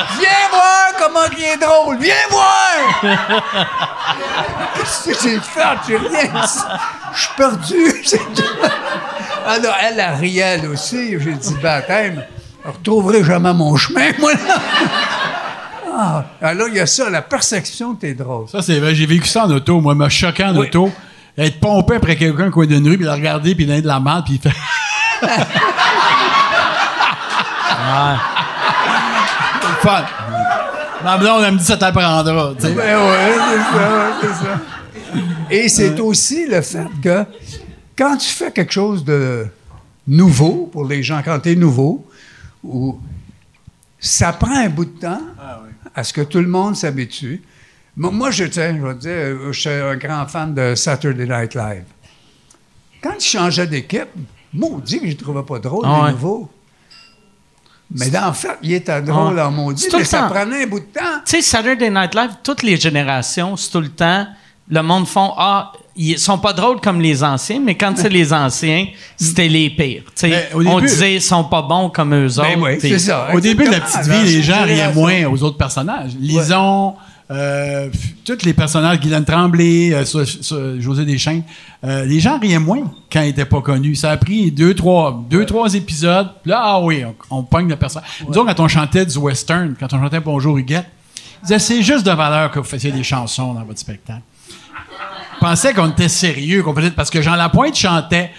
[0.19, 1.99] Viens voir comment il est drôle!
[1.99, 3.01] Viens voir!
[4.75, 5.63] Qu'est-ce que j'ai fait?
[5.97, 6.43] Rien.
[7.15, 7.95] Je suis perdu.
[9.47, 11.21] Alors, elle, elle riait, elle aussi.
[11.21, 12.25] J'ai dit, baptême,
[12.65, 14.33] je retrouverai jamais mon chemin, moi.
[15.99, 18.49] Ah, alors, il y a ça, la perception que t'es drôle.
[18.49, 18.95] Ça, c'est vrai.
[18.95, 19.81] J'ai vécu ça en auto.
[19.81, 20.67] Moi, me choquant en Oui.
[20.67, 20.93] auto.
[21.39, 24.01] Être pompé après quelqu'un au coin d'une rue, puis le regarder, puis donner de la
[24.01, 24.57] merde, puis il fait.
[29.63, 30.05] Le fun.
[31.05, 32.23] Ma blonde, elle me dit ça t'apprendra.
[32.25, 34.61] Ben ouais, c'est ça, c'est ça.
[35.51, 37.25] Et c'est aussi le fait que
[37.97, 39.47] quand tu fais quelque chose de
[40.07, 42.07] nouveau, pour les gens, quand tu es nouveau,
[42.65, 42.99] ou
[43.99, 45.21] ça prend un bout de temps
[45.97, 47.43] à ce que tout le monde s'habitue.
[47.97, 51.27] Moi, je tiens, je vais te dire, euh, je suis un grand fan de Saturday
[51.27, 51.85] Night Live.
[53.03, 54.09] Quand il changeait d'équipe,
[54.53, 56.11] maudit que je ne trouvais pas drôle, Ah les ouais.
[56.13, 56.51] nouveaux.
[57.91, 59.49] Mais dans le fait, il était drôle Ah.
[59.49, 60.29] en maudit, mais ça temps.
[60.35, 61.21] prenait un bout de temps.
[61.25, 64.27] Tu sais, Saturday Night Live, toutes les générations, c'est tout le temps,
[64.69, 68.33] le monde font Ah, ils sont pas drôles comme les anciens, mais quand c'est les
[68.33, 68.87] anciens,
[69.17, 70.03] c'était les pires.
[70.23, 72.43] Mais au on disait ils sont pas bons comme eux autres.
[72.55, 73.29] Ben oui, puis- c'est ça.
[73.35, 76.13] Au début de la petite vie, les gens riaient moins aux autres personnages.
[76.21, 76.95] Lison,
[77.31, 77.95] euh, f-
[78.25, 81.43] tous les personnages, Guylaine Tremblay, euh, José Deschênes,
[81.85, 82.83] euh, les gens riaient moins
[83.13, 83.97] quand ils n'étaient pas connus.
[83.97, 86.29] Ça a pris deux, trois, deux, trois épisodes.
[86.43, 88.09] Puis Là, ah oui, on, on pogne le personnage.
[88.27, 90.87] Autres, quand on chantait du western, quand on chantait Bonjour Huguette,
[91.43, 94.23] ils disaient c'est juste de valeur que vous fassiez des chansons dans votre spectacle.
[95.37, 98.31] Ils pensaient qu'on était sérieux, qu'on faisait parce que Jean Lapointe chantait,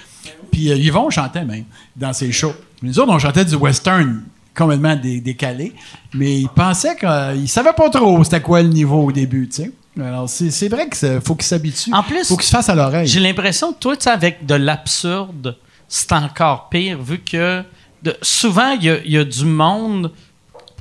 [0.52, 2.54] puis euh, Yvon chantait même dans ses shows.
[2.82, 4.24] Les autres, on chantait du western
[4.56, 5.74] complètement dé- décalé,
[6.14, 9.64] mais ils pensaient qu'ils ne savaient pas trop c'était quoi le niveau au début, tu
[9.64, 9.72] sais.
[10.00, 11.93] Alors, c'est c'est vrai qu'il faut qu'ils s'habituent.
[11.93, 13.08] En plus, faut qu'ils se fassent à l'oreille.
[13.08, 17.64] J'ai l'impression que toi, tu sais, avec de l'absurde, c'est encore pire, vu que
[18.04, 20.12] de- souvent, il y a, il y a du monde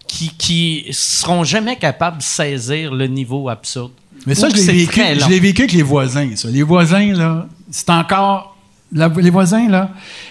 [0.07, 3.93] qui, qui seront jamais capables de saisir le niveau absurde.
[4.27, 6.49] Mais ça, je l'ai vécu, je vécu avec les voisins, ça.
[6.49, 8.57] Les voisins, là, c'est encore.
[8.93, 9.91] la- les voisins, là,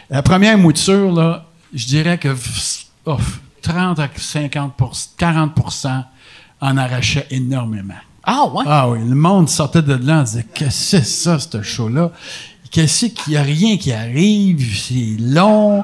[0.10, 2.36] la première mouture, là, je dirais que
[3.06, 3.18] oh,
[3.62, 4.74] 30 à 50
[5.18, 6.04] 40%
[6.62, 7.94] en arrachaient énormément.
[8.24, 8.64] Ah, ouais?
[8.68, 12.12] Ah oui, le monde sortait de là, on disait Qu'est-ce que c'est ça, ce show-là?
[12.72, 15.84] Qu'est-ce qu'il y a rien qui arrive, c'est long.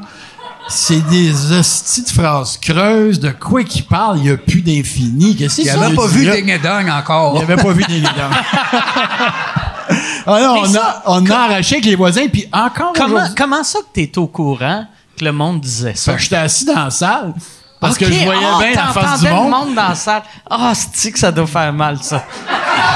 [0.67, 5.35] C'est des hosties de phrases creuses, de quoi qu'il parle, il n'y a plus d'infini.
[5.35, 6.35] Qu'est-ce Il que n'avait c'est, pas ce vu gars?
[6.35, 7.33] Ding et Dong encore.
[7.35, 8.09] Il n'avait pas vu des dents.
[10.27, 13.79] ah non, on, a, on a arraché avec les voisins, puis encore Comment, comment ça
[13.79, 14.85] que tu es au courant
[15.17, 16.11] que le monde disait ça?
[16.11, 17.33] Fait que j'étais assis dans la salle,
[17.79, 19.45] parce que je voyais ah, bien la face du monde.
[19.45, 20.23] le monde dans la salle.
[20.49, 22.23] Ah, c'est que ça doit faire mal, ça.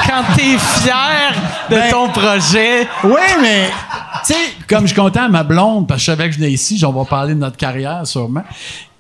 [0.08, 1.34] Quand t'es fier
[1.70, 2.88] de Ben- ton projet.
[3.04, 3.70] Oui, mais,
[4.26, 6.52] tu sais, comme je comptais à ma blonde, parce que je savais que je venais
[6.52, 8.44] ici, on va parler de notre carrière sûrement.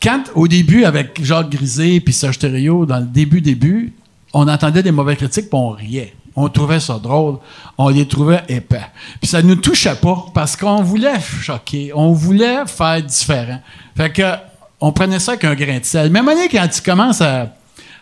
[0.01, 3.93] Quand, au début, avec Jacques Grisé puis Serge dans le début, début,
[4.33, 6.13] on entendait des mauvaises critiques puis on riait.
[6.35, 7.37] On trouvait ça drôle.
[7.77, 8.85] On les trouvait épais.
[9.21, 11.91] Puis ça nous touchait pas parce qu'on voulait choquer.
[11.95, 13.61] On voulait faire différent.
[13.95, 14.23] Fait que,
[14.81, 16.11] on prenait ça avec un grain de sel.
[16.11, 17.47] Même année, quand tu commences à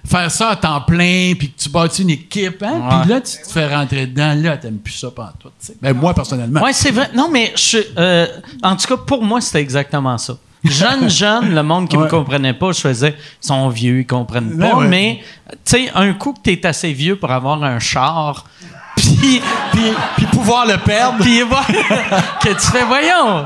[0.06, 3.02] faire ça à temps plein, puis que tu bâtis une équipe, hein, Ouais.
[3.02, 5.50] puis là, tu te fais rentrer dedans, là, t'aimes plus ça pendant tout.
[5.82, 6.62] Ben, moi, personnellement.
[6.64, 7.10] Oui, c'est vrai.
[7.16, 8.28] Non, mais je, euh,
[8.62, 10.34] en tout cas, pour moi, c'était exactement ça.
[10.64, 14.52] Jeune, jeune, le monde qui me comprenait pas, je faisais, ils sont vieux, ils comprennent
[14.56, 14.78] Ben pas.
[14.78, 14.88] ouais.
[14.88, 15.20] Mais,
[15.66, 18.46] tu sais, un coup que tu es assez vieux pour avoir un char,
[18.96, 19.42] puis,
[19.72, 19.82] puis,
[20.18, 21.18] puis pouvoir le perdre.
[21.20, 21.40] puis
[22.42, 23.46] que tu fais, voyons.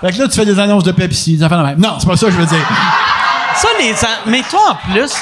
[0.00, 1.80] Fait que là, tu fais des annonces de Pepsi, des affaires de même.
[1.80, 2.66] Non, c'est pas ça que je veux dire.
[3.60, 3.94] Ça, les
[4.30, 5.12] mais toi, en plus,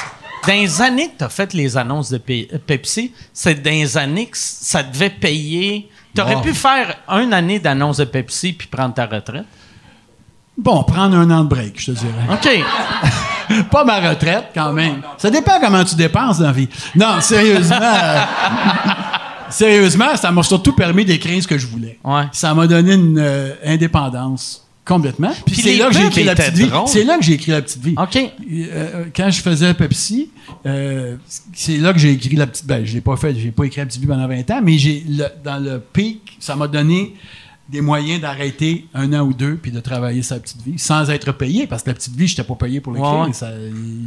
[0.47, 3.97] dans les années que tu as fait les annonces de Pe- Pepsi, c'est dans les
[3.97, 5.89] années que ça devait payer.
[6.15, 6.41] Tu aurais Wow.
[6.41, 9.45] pu faire une année d'annonce de Pepsi puis prendre ta retraite.
[10.57, 12.13] Bon, prendre un an de break, je te dirais.
[12.31, 13.65] OK.
[13.71, 15.01] Pas ma retraite, quand même.
[15.17, 16.69] Ça dépend comment tu dépenses dans la vie.
[16.95, 17.77] Non, sérieusement.
[17.81, 18.19] euh,
[19.49, 21.99] sérieusement, ça m'a surtout permis d'écrire ce que je voulais.
[22.03, 22.23] Ouais.
[22.31, 25.31] Ça m'a donné une euh, indépendance complètement.
[25.45, 26.69] Puis Puis c'est là que j'ai écrit la petite vie.
[26.87, 27.95] C'est là que j'ai écrit la petite vie.
[27.97, 28.17] OK.
[28.51, 30.29] Euh, quand je faisais Pepsi,
[30.65, 31.15] euh,
[31.53, 32.65] c'est là que j'ai écrit la petite.
[32.65, 34.77] Ben, je l'ai pas fait, j'ai pas écrit la petite vie pendant 20 ans, mais
[34.77, 37.13] j'ai le- dans le pic, ça m'a donné
[37.69, 41.31] des moyens d'arrêter un an ou deux puis de travailler sa petite vie sans être
[41.33, 43.27] payé parce que la petite vie, je n'étais pas payé pour l'écrire.
[43.27, 43.31] Ouais.
[43.33, 43.51] Ça-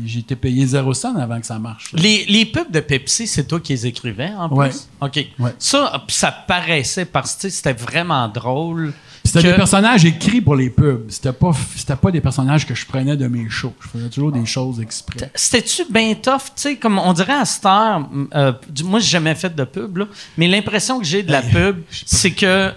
[0.04, 1.92] J'étais payé zéro cent avant que ça marche.
[1.94, 4.88] Les, les pubs de Pepsi, c'est toi qui les écrivais en plus?
[5.00, 5.26] OK.
[5.38, 5.50] Ouais.
[5.60, 8.92] Ça, puis ça paraissait parce que c'était vraiment drôle.
[9.24, 11.04] C'était que- des personnages écrits pour les pubs.
[11.08, 13.72] C'était pas, c'était pas des personnages que je prenais de mes shows.
[13.80, 15.30] Je faisais toujours des choses exprès.
[15.34, 16.46] C'était-tu bien tough?
[16.54, 18.52] Tu sais, comme on dirait à cette heure, euh,
[18.84, 20.06] moi, j'ai jamais fait de pub, là,
[20.36, 22.72] mais l'impression que j'ai de la pub, c'est que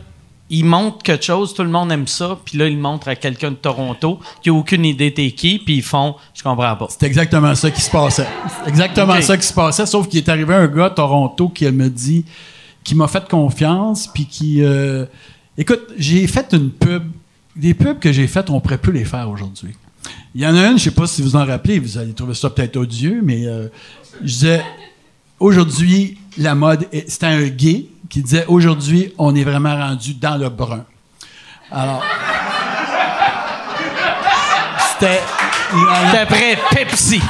[0.51, 3.15] ils montrent quelque chose, tout le monde aime ça, puis là, ils le montrent à
[3.15, 6.85] quelqu'un de Toronto qui a aucune idée t'es qui, puis ils font «je comprends pas».
[6.91, 8.27] C'est exactement ça qui se passait.
[8.67, 11.89] Exactement ça qui se passait, sauf qu'il est arrivé un gars à Toronto qui me
[11.89, 12.25] dit,
[12.83, 14.61] qui m'a fait confiance, puis qui...
[14.61, 15.07] euh,
[15.57, 17.03] écoute, j'ai fait une pub.
[17.55, 19.73] Des pubs que j'ai faites, on pourrait plus les faire aujourd'hui.
[20.33, 22.33] Il y en a une, je sais pas si vous en rappelez, vous allez trouver
[22.33, 23.69] ça peut-être odieux, mais euh,
[24.21, 24.61] je disais,
[25.39, 30.49] aujourd'hui, la mode, c'était un gay qui disait, aujourd'hui, on est vraiment rendu dans le
[30.49, 30.83] brun.
[31.71, 32.03] Alors...
[34.99, 35.21] C'était...
[35.69, 37.21] Puis après, Pepsi.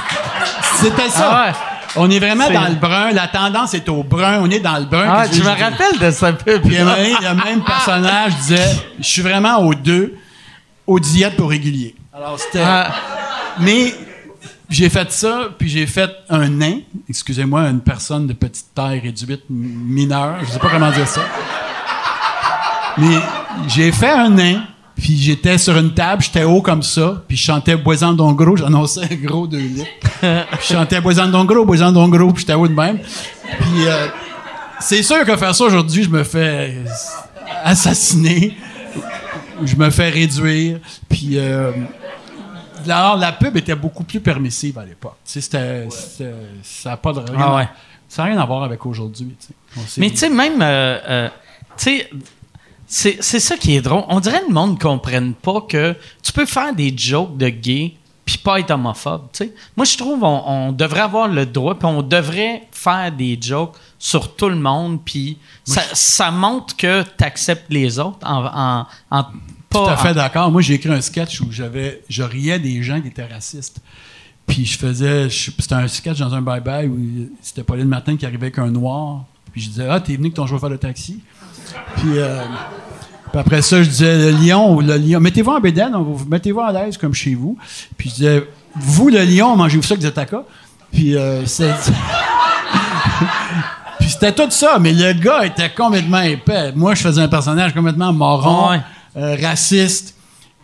[0.79, 1.29] C'était ça.
[1.31, 1.53] Ah ouais.
[1.97, 3.11] On est vraiment C'est- dans le brun.
[3.11, 4.39] La tendance est au brun.
[4.41, 5.05] On est dans le brun.
[5.07, 8.69] Ah, je- me rappelles de cette pub Puis le même personnage disait
[8.99, 10.15] Je suis vraiment aux deux,
[10.87, 11.95] aux diètes pour régulier.
[12.13, 12.63] Alors c'était.
[12.65, 12.91] Ah.
[13.59, 13.93] Mais
[14.69, 16.79] j'ai fait ça, puis j'ai fait un nain,
[17.09, 21.21] excusez-moi, une personne de petite taille réduite, mineure, je sais pas comment dire ça.
[22.97, 23.17] Mais
[23.67, 24.61] j'ai fait un nain,
[24.95, 28.55] puis j'étais sur une table, j'étais haut comme ça, puis je chantais Boisan don gros,
[28.55, 29.85] j'annonçais gros deux litres.
[30.21, 32.99] Puis je chantais Boisan don gros, Boisan don gros, puis j'étais haut de même.
[32.99, 34.07] Puis euh,
[34.79, 36.75] c'est sûr que faire ça aujourd'hui, je me fais
[37.63, 38.55] assassiner,
[39.63, 40.79] je me fais réduire,
[41.09, 41.71] puis euh,
[42.87, 45.17] alors, la pub était beaucoup plus permissive à l'époque.
[45.25, 45.87] Tu sais, c'était-
[46.63, 47.67] ça n'a pas de rien, Ah ouais.
[48.07, 49.35] ça a rien à voir avec aujourd'hui.
[49.97, 51.29] Mais tu sais, même, euh, euh,
[51.77, 52.09] tu sais,
[52.87, 54.03] c'est ça qui est drôle.
[54.09, 57.49] On dirait que le monde ne comprenne pas que tu peux faire des jokes de
[57.49, 59.27] gay puis pas être homophobe.
[59.77, 63.75] Moi, je trouve on, on devrait avoir le droit puis on devrait faire des jokes
[63.99, 68.85] sur tout le monde puis ça, ça montre que tu acceptes les autres en, en,
[69.11, 69.23] en-
[69.69, 70.51] pas Tout à fait en- d'accord.
[70.51, 73.79] Moi, j'ai écrit un sketch où j'avais, je riais des gens qui étaient racistes.
[74.47, 78.45] Puis je faisais, c'était un sketch dans un bye-bye où c'était Pauline Martin qui arrivait
[78.47, 79.25] avec un noir.
[79.51, 81.19] Puis je disais, ah, t'es venu avec ton chauffeur de taxi.
[81.97, 82.41] Puis, euh,
[83.31, 86.61] puis après ça, je disais, le lion ou le lion, mettez-vous en bédaine, vous- mettez-vous
[86.61, 87.57] à l'aise comme chez vous.
[87.97, 90.45] Puis je disais, vous, le lion, mangez-vous ça avec des tacos.
[90.91, 91.73] Puis euh, c'est-
[93.99, 96.71] Puis c'était tout ça, mais le gars était complètement épais.
[96.73, 98.81] Moi, je faisais un personnage complètement moron, Ouais.
[99.17, 100.15] euh, raciste.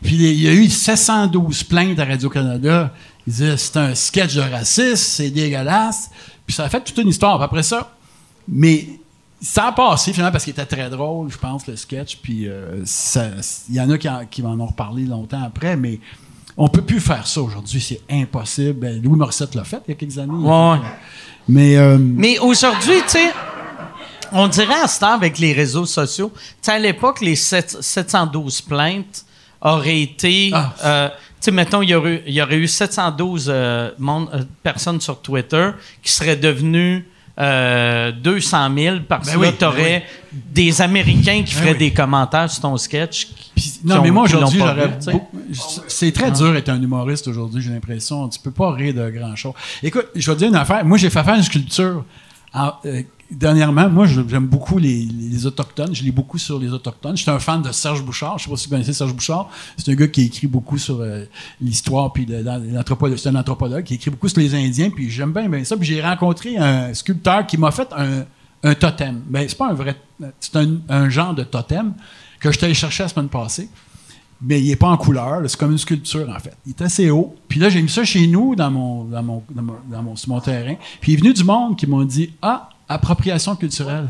[0.04, 2.92] Puis il y a eu 712 plaintes à Radio-Canada.
[3.28, 6.10] Ils disaient c'est un sketch de racisme, c'est dégueulasse.
[6.46, 7.38] Puis ça a fait toute une histoire.
[7.38, 7.92] Puis après ça,
[8.48, 8.88] mais
[9.42, 12.18] ça a passé finalement parce qu'il était très drôle, je pense, le sketch.
[12.22, 12.84] Puis euh,
[13.70, 16.00] il y en a qui, en- qui m'en ont reparlé longtemps après, mais
[16.58, 17.82] on peut plus faire ça aujourd'hui.
[17.82, 18.74] C'est impossible.
[18.80, 20.32] Ben, Louis Morissette l'a fait il y a quelques années.
[20.34, 20.84] Ouais, fait,
[21.50, 23.32] Mais euh, Mais aujourd'hui, tu sais,
[24.32, 27.82] on dirait à ce temps avec les réseaux sociaux, tu sais, à l'époque, les sept-
[27.82, 29.26] 712 plaintes
[29.62, 30.52] auraient été.
[30.54, 30.74] Ah.
[30.86, 31.16] euh, tu
[31.46, 35.20] sais, mettons, il y aurait, il y aurait eu 712 euh, monde- euh, personnes sur
[35.22, 35.72] Twitter
[36.04, 37.08] qui seraient devenues.
[37.40, 40.04] Euh, 200 000 parce Ben que oui, là, ben t'aurais
[40.34, 41.78] des Américains qui Ben feraient oui.
[41.78, 43.28] des commentaires sur ton sketch.
[43.56, 44.98] Qui non, mais ont- moi, aujourd'hui, j'aurais.
[45.00, 48.28] tu C'est très dur d'être un humoriste aujourd'hui, j'ai l'impression.
[48.30, 49.54] Tu peux pas rire de grand-chose.
[49.84, 50.84] Écoute, je vais te dire une affaire.
[50.86, 52.04] Moi, j'ai fait faire une sculpture.
[52.54, 53.02] en- euh,
[53.32, 55.96] dernièrement, moi, j'aime beaucoup les, Autochtones.
[55.96, 57.18] Je lis beaucoup sur les Autochtones.
[57.18, 58.38] J'étais un fan de Serge Bouchard.
[58.38, 59.50] Je sais pas si vous connaissez Serge Bouchard.
[59.78, 61.24] C'est un gars qui écrit beaucoup sur euh,
[61.60, 62.14] l'histoire.
[62.16, 65.78] C'est un anthropologue qui écrit beaucoup sur les Indiens, puis j'aime bien, ça.
[65.78, 69.22] Puis j'ai rencontré un sculpteur qui m'a fait un, totem.
[69.28, 69.96] Ben, c'est pas un vrai.
[70.40, 70.58] C'est
[70.90, 71.94] un, genre de totem
[72.40, 73.70] que je allé chercher la semaine passée
[74.44, 75.42] mais il n'est pas en couleur.
[75.46, 76.58] C'est comme une sculpture, en fait.
[76.66, 77.36] Il est assez haut.
[77.48, 80.30] Puis là, j'ai mis ça chez nous, dans mon, dans mon, dans mon, mon- sur
[80.30, 80.74] mon terrain.
[81.00, 84.08] Puis il est venu du monde qui m'ont dit Ah, appropriation culturelle.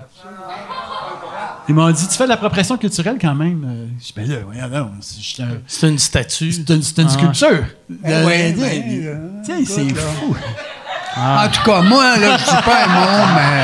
[1.70, 3.64] Ils m'ont dit Tu fais de l'appropriation culturelle quand même.
[3.66, 6.52] Euh, Je dis Ben là, voyons, non, c'est juste un- C'est une statue.
[6.52, 7.12] c'est une, c'est une Ah.
[7.12, 7.64] sculpture.
[8.04, 10.36] Ouais, ben, sais, c'est fou.
[11.18, 13.64] En tout cas, moi, là, je dis pas un mot, mais.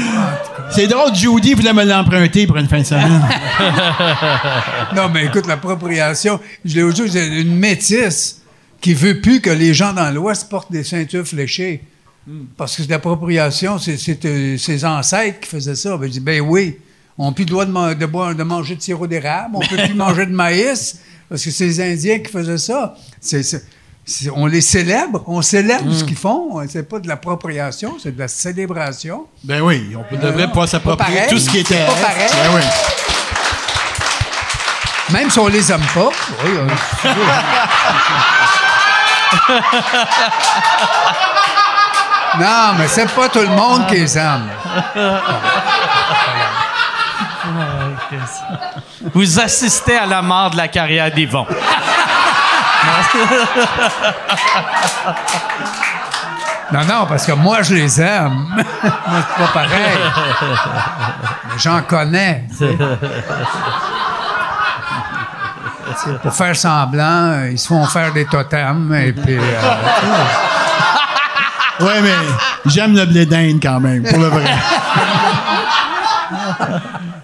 [0.70, 3.22] C'est drôle, Judy voulait me l'emprunter pour une fin de semaine.
[4.96, 8.42] Non, mais écoute, l'appropriation, je l'ai aujourd'hui, c'est une métisse
[8.80, 11.82] qui veut plus que les gens dans l'Ouest portent des ceintures fléchées.
[12.56, 15.96] Parce que l'appropriation, c'est c'est, euh, ses ancêtres qui faisaient ça.
[15.96, 16.78] Ben, je dis, ben oui,
[17.18, 19.60] on n'a plus le droit de, man- de boire- de manger de sirop d'érable, on
[19.60, 22.94] peut plus manger de maïs, parce que c'est les Indiens qui faisaient ça.
[23.20, 23.64] C'est- c'est-
[24.04, 26.60] c'est- on les célèbre, on célèbre ce qu'ils font.
[26.68, 29.26] C'est pas de l'appropriation, c'est de la célébration.
[29.42, 31.74] ben oui, on ne devrait pas s'approprier tout ce qui était.
[31.74, 32.30] C'est pas pareil.
[32.30, 32.62] Ben oui.
[35.12, 36.08] Même si on les aime pas.
[36.44, 36.68] Oui, euh.
[42.38, 44.48] non, mais c'est pas tout le monde qui les aime.
[49.14, 51.46] Vous assistez à la mort de la carrière d'Yvon.
[56.72, 58.46] Non, non, parce que moi, je les aime.
[58.54, 58.64] moi,
[59.28, 59.98] c'est pas pareil.
[61.50, 62.44] Mais j'en connais.
[62.50, 62.78] tu sais.
[66.22, 69.36] Pour faire semblant, ils se font faire des totems et puis.
[69.38, 69.60] euh,
[71.80, 72.12] Ouais, mais
[72.66, 74.44] j'aime le blé d'Inde quand même, pour le vrai.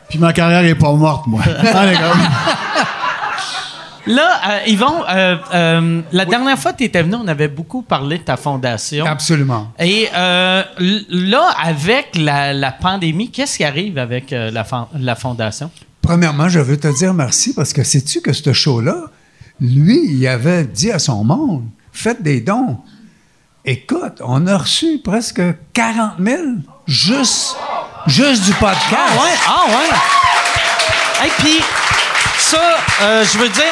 [0.08, 1.42] Puis ma carrière est pas morte, moi.
[1.46, 2.16] Ah, d'accord.
[4.06, 7.82] Là, euh, Yvon, euh, euh, la dernière fois que tu étais venu, on avait beaucoup
[7.82, 9.04] parlé de ta fondation.
[9.04, 9.70] absolument.
[9.78, 10.62] Et euh,
[11.10, 14.64] là, avec la, la pandémie, qu'est-ce qui arrive avec euh, la,
[14.98, 15.70] la fondation?
[16.00, 18.96] Premièrement, je veux te dire merci parce que sais-tu que ce show-là,
[19.60, 22.78] lui, il avait dit à son monde faites des dons.
[23.70, 25.42] Écoute, on a reçu presque
[25.74, 26.42] 40 000
[26.86, 27.54] juste,
[28.06, 28.88] juste du podcast.
[28.96, 31.26] Ah ouais, ah ouais?
[31.26, 31.60] Et puis,
[32.38, 32.58] ça,
[33.02, 33.64] euh, je veux dire,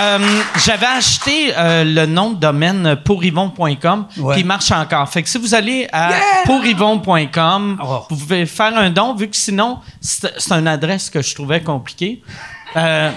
[0.00, 0.18] euh,
[0.64, 4.40] j'avais acheté euh, le nom de domaine pouryvon.com, Ouais.
[4.40, 5.08] il marche encore.
[5.08, 6.20] Fait que si vous allez à Yeah!
[6.44, 8.06] pouryvon.com, Oh.
[8.10, 12.24] vous pouvez faire un don, vu que sinon, c'est une adresse que je trouvais compliquée.
[12.76, 13.12] Euh,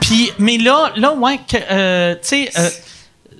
[0.00, 2.70] puis, mais là, là, ouais, tu sais, euh,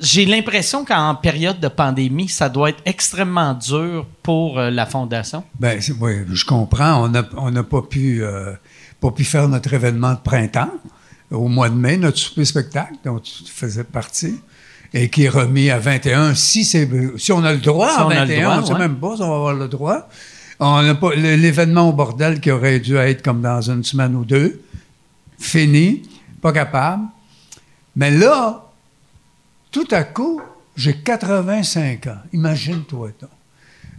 [0.02, 5.44] j'ai l'impression qu'en période de pandémie, ça doit être extrêmement dur pour euh, la fondation.
[5.58, 7.08] Ben, c'est- oui, je comprends.
[7.36, 8.52] On n'a pas, pu, euh,
[9.00, 10.70] pas pu faire notre événement de printemps
[11.30, 14.34] au mois de mai, notre souper spectacle dont tu faisais partie,
[14.92, 16.34] et qui est remis à 21.
[16.34, 16.86] Si, c'est,
[17.16, 18.72] si on a le droit Si à on a le 21, droit, on ne sait
[18.74, 18.78] ouais.
[18.80, 20.08] même pas si on va avoir le droit.
[20.60, 24.14] On n'a pas, le- l'événement au bordel qui aurait dû être comme dans une semaine
[24.14, 24.60] ou deux,
[25.38, 26.02] fini,
[26.40, 27.04] pas capable.
[27.96, 28.66] Mais là,
[29.72, 30.40] tout à coup,
[30.76, 32.16] j'ai 85 ans.
[32.32, 33.30] Imagine-toi donc.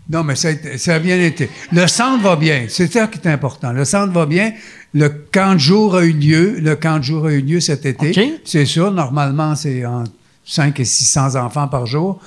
[0.10, 1.50] Non, mais ça a, été- ça a bien été.
[1.72, 2.66] Le centre va bien.
[2.68, 3.72] C'est ça qui est important.
[3.72, 4.52] Le centre va bien.
[4.94, 6.60] Le camp de jour a eu lieu.
[6.60, 8.40] Le camp de jour a eu lieu cet été.
[8.44, 10.12] C'est sûr, normalement, c'est entre
[10.46, 12.20] 5 et 600 enfants par jour.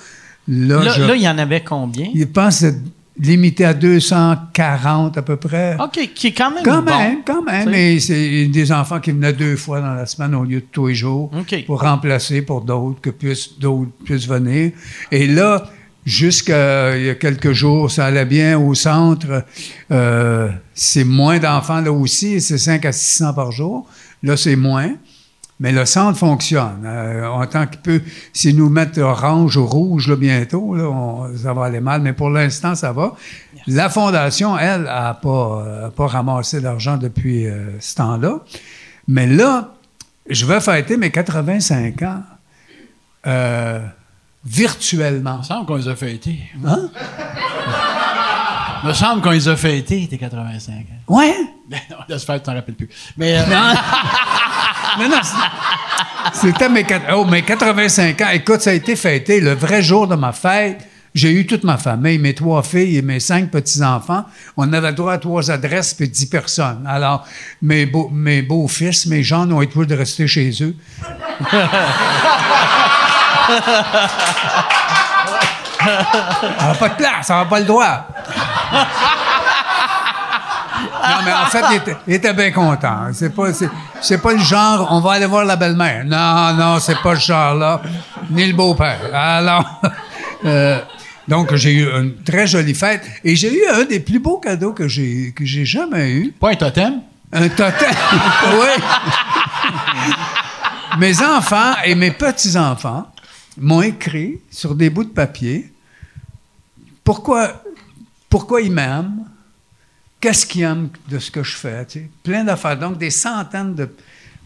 [0.49, 2.09] Là, Là, je, là, il y en avait combien?
[2.15, 2.65] il pense
[3.19, 5.77] limité à 240 à peu près.
[5.83, 6.97] OK, qui est quand même Quand bon.
[6.99, 7.69] même, quand même.
[7.71, 10.89] Mais c'est des enfants qui venaient deux fois dans la semaine au lieu de tous
[10.89, 11.31] les jours
[11.67, 14.73] pour remplacer pour d'autres, que puissent, d'autres puissent venir.
[15.11, 15.67] Et là,
[16.05, 19.45] jusqu'à il y a quelques jours, ça allait bien au centre.
[19.91, 23.87] Euh, c'est moins d'enfants là aussi, c'est 5 à 600 par jour.
[24.23, 24.93] Là, c'est moins.
[25.59, 26.83] Mais le centre fonctionne.
[26.85, 28.03] Euh, en tant qu'il peut,
[28.33, 32.03] s'ils nous mettent orange ou rouge là, bientôt, là, on- ça va aller mal.
[32.03, 33.15] Mais pour l'instant, ça va.
[33.67, 38.41] La Fondation, elle, n'a pas, a pas ramassé d'argent depuis euh, ce temps-là.
[39.09, 39.73] Mais là,
[40.29, 42.23] je vais fêter mes 85 ans
[43.27, 43.81] euh,
[44.45, 45.37] virtuellement.
[45.37, 46.39] Il me semble qu'on les a fêtés.
[46.67, 46.91] Hein?
[48.83, 51.15] Il me semble qu'on les a fêtés, tes 85 ans.
[51.17, 51.35] Ouais?
[51.69, 52.89] Ben non, de se faire, tu t'en rappelles plus.
[53.17, 53.43] Mais, euh,
[54.99, 56.85] Non, non, c'est- c'était mes,
[57.15, 58.29] oh, mes 85 ans.
[58.33, 60.79] Écoute, ça a été fêté le vrai jour de ma fête.
[61.15, 64.25] J'ai eu toute ma famille, mes trois filles et mes cinq petits-enfants.
[64.59, 66.85] On avait le droit à trois adresses puis dix personnes.
[66.87, 67.27] Alors,
[67.63, 70.75] mes, beaux, mes beaux-fils, mes gens ont été de rester chez eux.
[76.61, 78.09] On n'a pas de place, on n'a pas le droit.
[81.09, 83.09] Non, mais en fait, il était, il était bien content.
[83.13, 83.69] C'est pas, c'est,
[84.01, 86.05] c'est pas le genre, on va aller voir la belle-mère.
[86.05, 87.81] Non, non, c'est pas ce genre-là.
[88.31, 88.99] Ni le beau-père.
[89.13, 89.81] Alors,
[90.45, 90.81] euh,
[91.29, 93.05] donc, j'ai eu une très jolie fête.
[93.25, 96.33] Et j'ai eu un des plus beaux cadeaux que j'ai, que j'ai jamais eu.
[96.33, 97.01] pas un totem?
[97.33, 97.91] Un totem.
[98.53, 98.83] oui.
[100.99, 103.07] mes enfants et mes petits-enfants
[103.59, 105.73] m'ont écrit sur des bouts de papier
[107.07, 107.63] pourquoi,
[108.29, 109.25] pourquoi ils m'aiment,
[110.21, 111.85] qu'est-ce qu'ils aiment de ce que je fais.
[111.87, 112.11] tu sais?
[112.23, 112.77] Plein d'affaires.
[112.79, 113.95] Donc, des centaines de.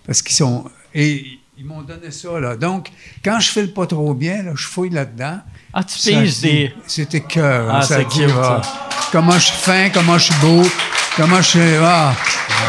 [0.06, 0.70] Parce qu'ils sont.
[0.94, 2.56] Et ils m'ont donné ça, là.
[2.56, 2.90] Donc,
[3.24, 5.38] quand je file pas trop bien, là, je fouille là-dedans.
[5.72, 6.74] Ah, tu piges des.
[6.86, 7.72] C'était cœur.
[7.74, 9.08] Ah, ça dit, cute, ah, ça.
[9.12, 10.62] Comment je suis fin, comment je suis beau,
[11.16, 11.60] comment je suis.
[11.82, 12.14] ah.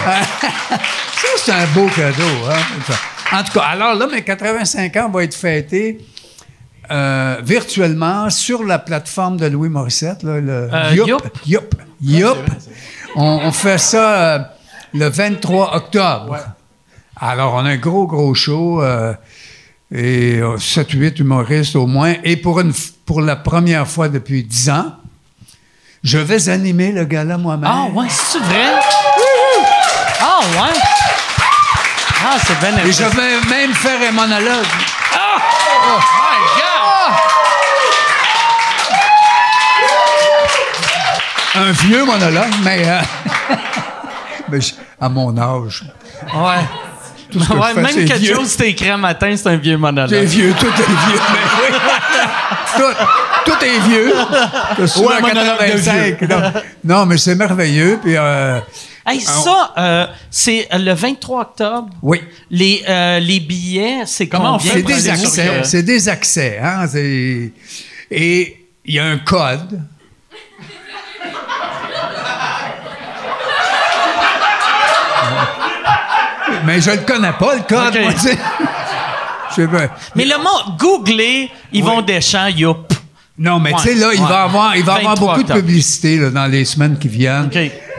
[0.70, 2.24] ça, c'est un beau cadeau.
[2.50, 2.94] hein.
[3.34, 6.00] En tout cas, alors là, mes 85 ans vont être fêtés
[6.90, 10.94] euh, virtuellement sur la plateforme de Louis Morissette, là, le Euh.
[10.96, 11.22] Youp.
[11.46, 11.76] Youp.
[12.02, 12.38] Youp.
[13.16, 14.40] On, on fait ça euh,
[14.94, 16.38] le 23 octobre.
[17.20, 18.82] Alors, on a un gros, gros show.
[19.94, 22.16] et 7-8 humoristes au moins.
[22.24, 22.74] Et pour, une,
[23.06, 24.96] pour la première fois depuis 10 ans,
[26.04, 27.70] je vais animer le gala moi-même.
[27.72, 28.72] Ah, ouais, c'est vrai?
[30.20, 30.80] Ah, ouais.
[32.24, 34.66] Ah, Ah, c'est bien Et je vais même faire un monologue.
[41.62, 43.02] Un vieux monologue, mais, euh,
[44.50, 44.60] mais
[45.00, 45.84] à mon âge.
[46.34, 46.64] Ouais.
[47.32, 48.36] Tout ce que Ouais, je fais, même c'est quelque vieux.
[48.36, 50.24] chose c'était matin, c'est un vieux C'est monologue.
[50.26, 51.20] vieux, tout est vieux.
[51.34, 51.78] mais oui.
[53.46, 54.14] tout, tout est vieux.
[55.06, 56.52] Ouais, un monologue de 85, non.
[56.84, 58.00] Non, mais c'est merveilleux.
[58.04, 58.60] Puis, euh,
[59.08, 61.90] Hey, ça, euh, c'est le 23 octobre.
[62.04, 62.22] oui.
[62.52, 65.58] Les, euh, les billets, c'est Comment on fait C'est pour des accès?
[65.58, 66.60] le- C'est des accès.
[66.64, 66.86] Hein?
[66.88, 67.52] c'est-
[68.12, 69.82] Et il y a un code.
[76.66, 78.00] Mais je le connais pas, le code.
[78.02, 78.12] Moi.
[79.58, 79.96] Je pas.
[80.16, 82.94] Mais le mot, googlez Yvon Deschamps, youp.
[83.38, 85.54] Non, mais tu sais, Ouais, là, il va avoir, il va avoir 23 beaucoup de
[85.54, 87.50] publicité là, dans les semaines qui viennent.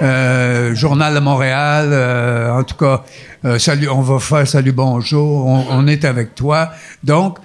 [0.03, 3.03] Euh, Journal de Montréal, euh, en tout cas,
[3.45, 6.71] euh, salut, on va faire salut, bonjour, on, on est avec toi.
[7.03, 7.39] Donc,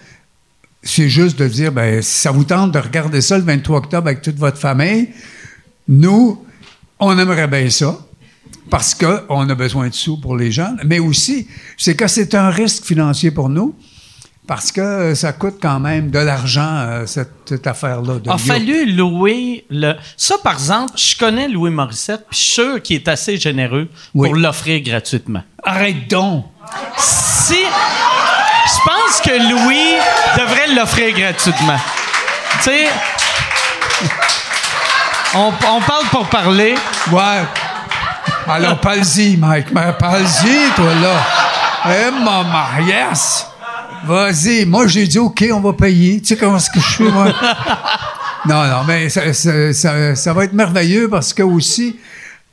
[0.83, 4.07] c'est juste de dire, ben, si ça vous tente de regarder ça le 23 octobre
[4.07, 5.09] avec toute votre famille,
[5.87, 6.45] nous,
[6.99, 7.97] on aimerait bien ça.
[8.69, 12.49] Parce qu'on a besoin de sous pour les jeunes, mais aussi, c'est que c'est un
[12.49, 13.75] risque financier pour nous,
[14.45, 18.19] parce que ça coûte quand même de l'argent, euh, cette, cette affaire-là.
[18.19, 19.93] de A fallu louer le.
[20.15, 23.87] Ça, par exemple, je connais Louis Morissette, puis je suis sûr qu'il est assez généreux
[24.13, 24.27] Oui.
[24.29, 25.43] pour l'offrir gratuitement.
[25.63, 26.45] Arrête donc!
[26.97, 27.55] Si.
[27.55, 29.95] Je pense que Louis
[30.37, 31.77] devrait l'offrir gratuitement.
[32.63, 32.87] Tu sais.
[35.35, 36.75] On, on parle pour parler.
[37.11, 37.43] Ouais.
[38.47, 39.73] Alors, parle-y, Mike.
[39.73, 41.15] Parle-y, toi, là.
[41.89, 43.45] Eh, maman, yes!
[44.05, 44.65] Vas-y.
[44.65, 46.19] Moi, j'ai dit, OK, on va payer.
[46.21, 47.33] Tu sais comment est-ce que je suis, moi?
[48.47, 51.95] non, non, mais ça- ça- ça va être merveilleux parce que aussi,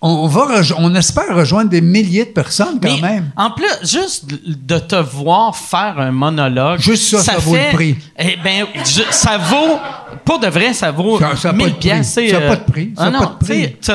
[0.07, 3.31] on, va on espère rejoindre des milliers de personnes quand Mais même.
[3.37, 6.79] En plus, juste de te voir faire un monologue.
[6.79, 7.97] Juste ça, ça vaut le prix.
[8.19, 9.79] Eh ben, je- ça vaut.
[10.25, 11.81] Pour de vrai, ça vaut Ça- ça a pas 1000 de prix.
[11.81, 12.93] piastres, c'est, Ça a euh, pas de prix.
[12.97, 13.77] Ça ah non, pas de prix.
[13.81, 13.91] tu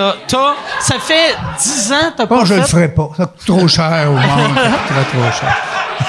[0.82, 2.60] ça fait 10 ans, t'as Bon, pas je fait.
[2.60, 3.10] le ferai pas.
[3.16, 4.22] Ça coûte trop cher au monde.
[4.56, 5.58] Ça coûterait trop cher.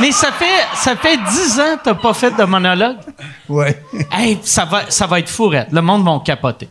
[0.00, 0.46] Mais ça fait,
[0.76, 2.96] ça fait 10 ans que t'as pas fait de monologue.
[3.48, 3.82] Ouais.
[4.12, 5.68] Hey, ça va, ça va être fourrette.
[5.72, 6.68] Le monde va capoter.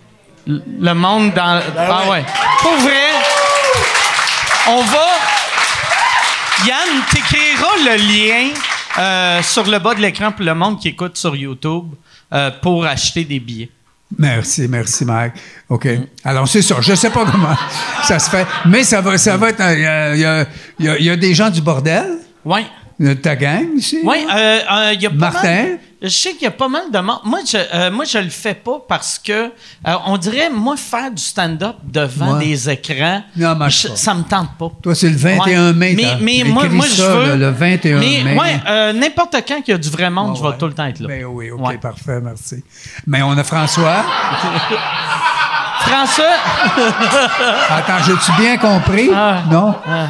[0.49, 1.61] Le monde dans.
[1.77, 2.23] ah ouais.
[2.61, 3.11] Pour vrai,
[4.67, 5.05] on va.
[6.65, 8.49] Yann, t'écriras le lien
[8.97, 11.85] euh, sur le bas de l'écran pour le monde qui écoute sur YouTube
[12.33, 13.69] euh, pour acheter des billets.
[14.17, 15.33] Merci, merci, Mike.
[15.69, 15.87] OK.
[16.25, 16.77] Alors, c'est ça.
[16.81, 17.55] Je sais pas comment
[18.03, 19.61] ça se fait, mais ça va, ça va être.
[19.61, 20.45] un- Il y a, il y a-
[20.79, 22.65] il y a- il y a des gens du bordel, Ouais.
[22.99, 23.99] de ta gang ici.
[24.03, 25.41] Oui, euh, euh, il y a pas Martin?
[25.63, 27.19] mal- je sais qu'il y a pas mal de monde.
[27.25, 29.49] Moi, je, euh, moi, je le fais pas parce que euh,
[30.05, 32.45] on dirait, moi, faire du stand-up devant Ouais.
[32.45, 34.71] des écrans, Non, je- ça me tente pas.
[34.81, 35.93] Toi, c'est le 21 mai.
[35.95, 37.35] Mais, mais moi, moi je veux.
[37.35, 38.37] le 21 mais, mai.
[38.37, 40.57] Ouais, euh, n'importe quand qu'il y a du vrai monde, je vais Ouais.
[40.57, 41.07] tout le temps être là.
[41.07, 41.77] Ben oui, OK, Ouais.
[41.77, 42.63] parfait, merci.
[43.05, 44.03] Mais on a François.
[45.81, 46.35] François,
[47.69, 49.09] Attends, j'ai-tu bien compris?
[49.13, 49.43] Ah.
[49.49, 49.75] Non?
[49.87, 50.07] Ah.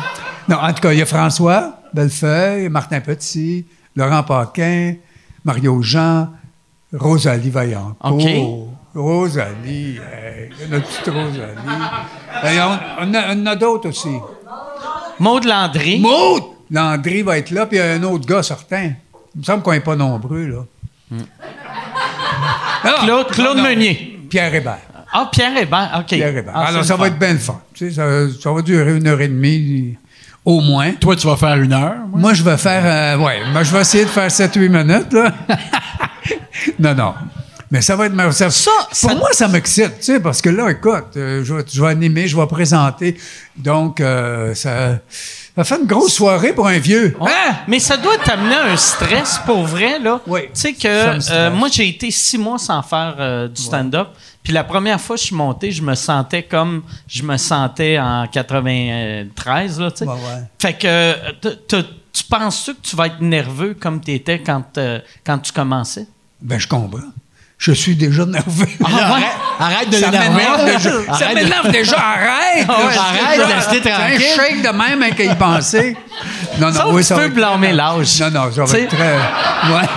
[0.48, 3.66] Non, en tout cas, il y a François Bellefeuille, Martin Petit,
[3.96, 4.96] Laurent Paquin,
[5.44, 6.30] Mario Jean,
[6.94, 7.96] Rosalie Vaillant.
[8.04, 8.24] OK.
[8.38, 11.58] Oh, Rosalie, hey, notre petite Rosalie.
[13.02, 14.10] On, a, on a d'autres aussi.
[15.20, 16.00] Maud Landry.
[16.00, 16.44] Maud!
[16.72, 18.92] Landry va être là, puis il y a un autre gars certain.
[19.36, 21.18] Il me semble qu'on n'est pas nombreux, là.
[22.84, 23.70] Ah, Claude, Claude non, non.
[23.70, 24.20] Meunier.
[24.30, 24.80] Pierre Hébert.
[25.12, 26.06] Ah, Pierre Hébert, OK.
[26.08, 26.54] Pierre Hébert.
[26.56, 27.60] Ah, Alors, ça va être bien le fun.
[27.74, 29.98] Tu sais, ça, ça va durer une heure et demie,
[30.50, 30.92] au moins.
[30.94, 31.96] Toi, tu vas faire une heure.
[32.10, 32.20] moi?
[32.20, 32.82] Moi, je vais faire.
[32.84, 35.32] euh, ouais, moi, je vais essayer de faire 7-8 minutes, là.
[36.80, 37.14] non, non.
[37.72, 38.14] Mais ça va être.
[38.16, 41.44] mer- Ça, Ça, pour ça- moi, ça m'excite, tu sais, parce que là, écoute, euh,
[41.44, 43.16] je, vais, je vais animer, je vais présenter.
[43.56, 44.98] Donc, euh, ça,
[45.56, 47.16] ça fait une grosse soirée pour un vieux.
[47.22, 47.56] Hein?
[47.68, 50.20] Mais ça doit t'amener un stress pour vrai, là.
[50.26, 50.42] Oui.
[50.46, 50.88] Tu sais que
[51.32, 54.08] euh, moi, j'ai été six mois sans faire euh, du stand-up.
[54.44, 58.00] Puis la première fois que je suis monté, je me sentais comme je me sentais
[58.00, 60.06] en 93, là, tu sais.
[60.06, 60.44] Ouais, ouais.
[60.60, 61.16] Fait que
[62.14, 66.08] tu penses-tu que tu vas être nerveux comme tu étais quand, euh, quand tu commençais?
[66.42, 67.00] Ben, je comprends.
[67.58, 68.68] Je suis déjà nerveux.
[68.84, 69.00] Ah, ouais?
[69.04, 69.28] Arrête,
[69.60, 70.30] arrête de Ça l'énerver.
[70.36, 70.90] m'énerve déjà.
[70.90, 71.98] Ça Arrête de- m'énerve déjà.
[72.00, 72.66] Arrête!
[72.70, 74.16] Ah ouais, arrête de rester tranquille.
[74.16, 75.98] un shake de même hein, qu'à y penser.
[76.58, 78.20] Non, non, Sauf oui, ça tu va peux blâmer l'âge.
[78.22, 79.16] Non, non, ça va être très.
[79.16, 79.88] Ouais.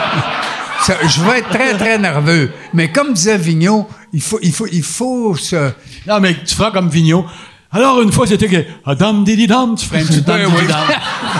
[0.86, 2.50] Ça- je vais être très, très nerveux.
[2.74, 5.70] Mais comme disait Vigneault, il faut, il faut, il faut se.
[6.06, 7.24] Non, mais tu feras comme Vigneault.
[7.74, 8.56] Alors, une fois, c'était que.
[8.84, 10.62] Ah, dam, didi, dam, tu ferais un petit dam, oui.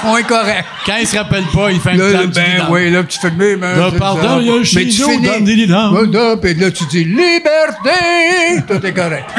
[0.05, 0.65] On est correct.
[0.87, 3.29] Quand il se rappelle pas, il fait un petit dam, ben oui, là, tu fais
[3.31, 3.63] le même.
[3.63, 5.93] hein, pardon, il y a un chino, dam, didi, dam.
[6.41, 8.63] Puis là, tu dis liberté.
[8.67, 9.29] Tout est correct.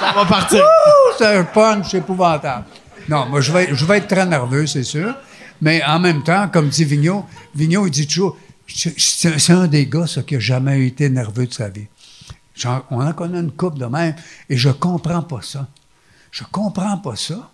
[0.00, 0.62] Ça va partir.
[1.18, 2.64] C'est un punch épouvantable.
[3.08, 5.14] Non, moi, je vais, je vais être très nerveux, c'est sûr.
[5.62, 7.24] Mais en même temps, comme dit Vigneault,
[7.54, 8.36] Vigneault, il dit toujours,
[8.66, 11.86] c'est un des gars, ça, qui a jamais été nerveux de sa vie.
[12.54, 14.14] Genre, on en connaît une couple de même,
[14.48, 15.68] et je comprends pas ça.
[16.30, 17.50] Je comprends pas ça.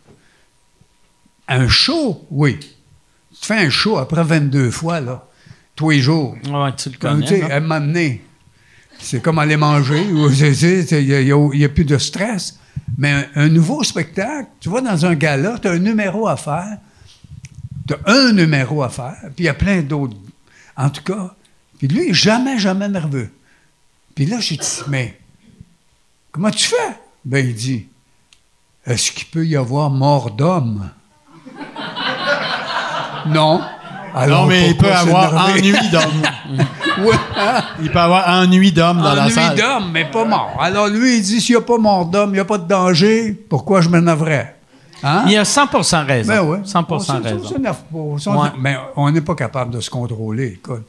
[1.49, 2.59] Un show, oui.
[2.59, 5.27] Tu fais un show après 22 fois, là,
[5.75, 6.37] tous les jours.
[6.49, 7.27] Ouais, tu le connais.
[7.27, 8.25] tu sais, elle m'a amené.
[8.99, 10.07] C'est comme aller manger.
[10.09, 10.15] Il
[11.57, 12.59] n'y a, plus de stress.
[12.97, 16.37] Mais un, un nouveau spectacle, tu vois, dans un gala, tu as un numéro à
[16.37, 16.79] faire.
[17.89, 19.17] Tu as un numéro à faire.
[19.35, 20.17] Puis il y a plein d'autres.
[20.77, 21.35] En tout cas.
[21.79, 23.31] Puis lui, jamais, jamais nerveux.
[24.15, 25.19] Puis là, j'ai dit, mais
[26.31, 26.97] comment tu fais?
[27.25, 27.87] Ben, il dit,
[28.87, 30.91] est-ce qu'il peut y avoir mort d'homme?
[33.27, 33.63] non.
[34.15, 36.23] Alors, non, mais il peut avoir ennui d'homme.
[37.07, 37.63] Ouais, hein?
[37.81, 39.57] Il peut avoir ennui d'homme dans la Ennui salle.
[39.57, 40.59] d'homme, mais pas mort.
[40.61, 42.69] Alors lui, il dit, s'il n'y a pas mort d'homme, il n'y a pas de
[42.69, 44.57] danger, pourquoi je m'énerverais?
[45.03, 45.25] Hein?
[45.29, 46.33] Il a 100% raison.
[46.33, 46.59] Ben ouais.
[46.65, 47.41] 100 On s'en- raison.
[47.45, 47.99] on s'énerve pas.
[47.99, 48.49] On s'en- Ouais.
[48.61, 50.83] Mais on n'est pas capable de se contrôler, écoute.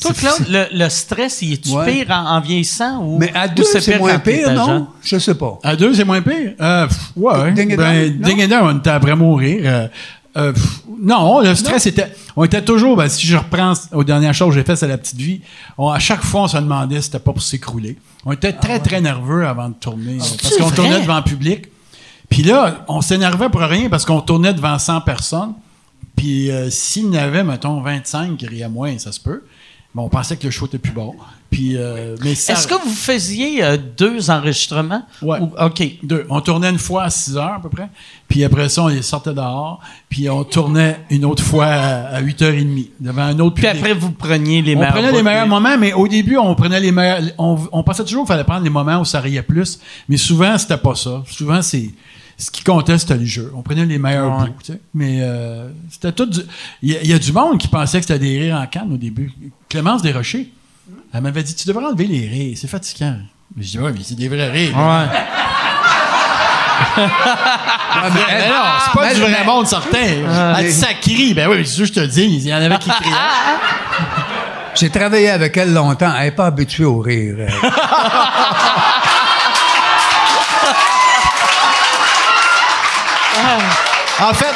[0.00, 2.04] Toi, Claude, le, le stress, il est-tu Ouais.
[2.04, 4.86] pire en, en vieillissant ou Mais à deux, c'est moins pire, non?
[5.02, 5.58] Je sais pas.
[5.64, 6.52] À deux, c'est moins pire?
[6.60, 7.52] Euh, pff, ouais.
[7.52, 9.60] Ding et ben, ding on était après mourir.
[9.64, 9.88] Euh,
[10.36, 12.12] euh, pff, non, le stress était.
[12.36, 12.96] On était toujours.
[12.96, 15.40] Ben, si je reprends aux dernières choses que j'ai faites, c'est la petite vie.
[15.76, 17.98] on- à chaque fois, on se demandait si c'était pas pour s'écrouler.
[18.24, 20.18] On était très, très nerveux avant de tourner.
[20.18, 21.66] parce qu'on tournait devant le public.
[22.28, 25.54] Puis là, on s'énervait pour rien parce qu'on tournait devant 100 personnes.
[26.16, 29.44] Puis euh, s'il y en avait, mettons, 25 qui riaient moins, ça se peut.
[29.94, 31.14] Bon, on pensait que le show était plus bon.
[31.50, 35.02] Puis, euh, mais ça- Est-ce que vous faisiez euh, deux enregistrements?
[35.22, 35.38] Ouais.
[35.40, 35.82] Ou- OK.
[36.02, 36.26] Deux.
[36.28, 37.88] On tournait une fois à 6 heures à peu près.
[38.28, 39.80] Puis après ça, on les sortait dehors.
[40.10, 43.80] Puis on tournait une autre fois à, à 8h30 devant un autre Puis public.
[43.80, 46.80] après, vous preniez les on meilleurs prenait les meilleurs moments, mais au début, on prenait
[46.80, 47.22] les meilleurs.
[47.38, 49.78] On, on pensait toujours qu'il fallait prendre les moments où ça riait plus.
[50.08, 51.22] Mais souvent, c'était pas ça.
[51.30, 51.90] Souvent, c'est.
[52.40, 53.52] Ce qui comptait, c'était le jeu.
[53.56, 54.46] On prenait les meilleurs Ouais.
[54.46, 54.80] bouts, tu sais.
[54.94, 56.26] Mais euh, c'était tout.
[56.26, 56.40] du-
[56.82, 58.66] Il y, a- il y a du monde qui pensait que c'était des rires en
[58.66, 59.32] canne au début.
[59.68, 60.48] Clémence Desrochers,
[61.12, 63.16] elle m'avait dit Tu devrais enlever les rires, c'est fatigant.
[63.56, 64.76] Mais je dis Ouais, mais c'est des vrais rires.
[64.76, 65.06] Ouais.
[68.00, 69.98] Mais non, c'est pas mais- du vrai monde certain.
[70.58, 71.34] Elle dit, ça crie.
[71.34, 73.16] Ben oui, mais c'est sûr, je te dis, il y en avait qui criaient.
[74.76, 76.12] J'ai travaillé avec elle longtemps.
[76.16, 77.34] Elle n'est pas habituée au rire.
[84.20, 84.54] En fait,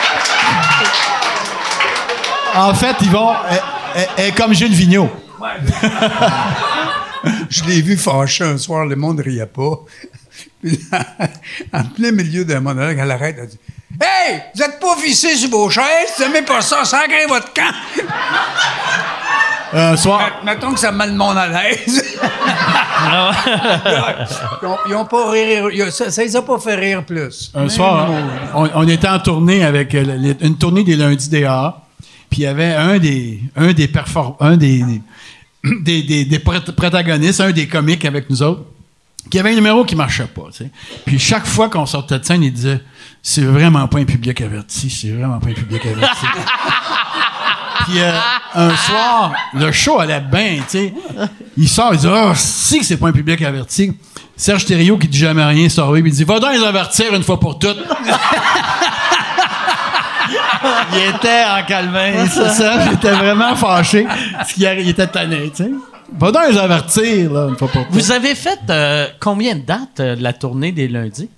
[2.55, 3.33] en fait, vont.
[3.51, 3.63] Elle,
[3.95, 5.11] elle- elle est comme Gilles Vigneault.
[7.51, 9.79] Je l'ai vu fâché un soir, le monde ne riait pas.
[10.63, 10.81] Puis
[11.73, 13.59] en plein milieu d'un monologue, elle arrête, elle dit
[14.01, 15.85] Hey, vous êtes pas vissés sur vos chaises,
[16.17, 17.73] vous aimez pas ça, sacrez votre camp.
[19.75, 22.12] Un soir, Mettons que ça met le monde à l'aise.
[24.63, 27.05] Ils, ont, ils ont pas rire, ils ont- ça, ça les a pas fait rire
[27.05, 27.51] plus.
[27.55, 28.11] un soir,
[28.55, 31.79] on, on était en tournée avec euh, une tournée des lundis DA.
[32.31, 34.83] Puis il y avait un des, un des perform- un des,
[35.83, 38.63] des, des- des prot- protagonistes, un des comiques avec nous autres,
[39.31, 40.47] qui avait un numéro qui marchait pas.
[40.51, 40.71] tu sais.
[41.05, 42.81] Puis chaque fois qu'on sortait de scène, il disait
[43.23, 46.27] C'est vraiment pas un public averti, c'est vraiment pas un public averti.
[47.85, 48.13] Puis euh,
[48.55, 50.95] un soir, le show allait bien, tu sais.
[51.57, 53.93] Il sort, il dit Ah, si que c'est pas un public averti.
[54.37, 57.39] Serge Thériault qui dit jamais rien sort il dit Va donc les avertir une fois
[57.39, 57.79] pour toutes.
[60.93, 61.97] il était en calme,
[62.31, 62.91] c'est ça.
[62.91, 64.07] J'étais vraiment fâché.
[64.33, 65.71] Parce qu'il était tanné, tu sais.
[66.19, 67.95] Va donc les avertir, là, une fois pour toutes.
[67.95, 71.31] Vous avez fait euh, combien de dates euh, de la tournée des lundis?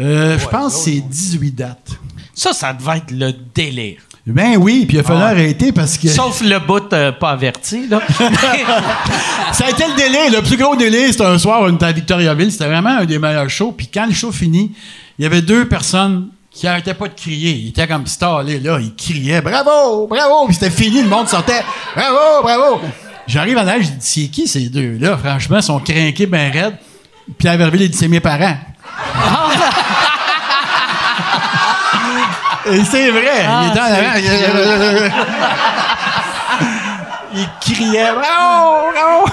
[0.00, 1.90] Euh, je pense que c'est 18 dates.
[2.34, 4.00] Ça, ça devait être le délire.
[4.26, 6.08] Ben oui, puis il a fallu arrêter parce que.
[6.08, 8.00] Sauf le bout euh, pas averti, là.
[9.52, 10.30] Ça a été le délai.
[10.30, 12.50] Le plus gros délai, c'était un soir, on était à Victoriaville.
[12.50, 13.72] C'était vraiment un des meilleurs shows.
[13.72, 14.72] Puis quand le show finit,
[15.18, 17.50] il y avait deux personnes qui arrêtaient pas de crier.
[17.50, 18.78] Ils étaient comme stallés, là.
[18.80, 20.46] Ils criaient Bravo, bravo.
[20.46, 21.62] Puis c'était fini, le monde sortait
[21.94, 22.80] Bravo, bravo.
[23.26, 25.18] J'arrive en âge, je dis C'est qui ces deux-là?
[25.18, 26.78] Franchement, ils sont crinqués ben raides.
[27.36, 28.56] Puis à Verville, il dit C'est mes parents.
[32.66, 33.44] Et c'est vrai.
[33.44, 35.14] il était en avant.
[37.36, 39.26] Il criait Bravo, bravo.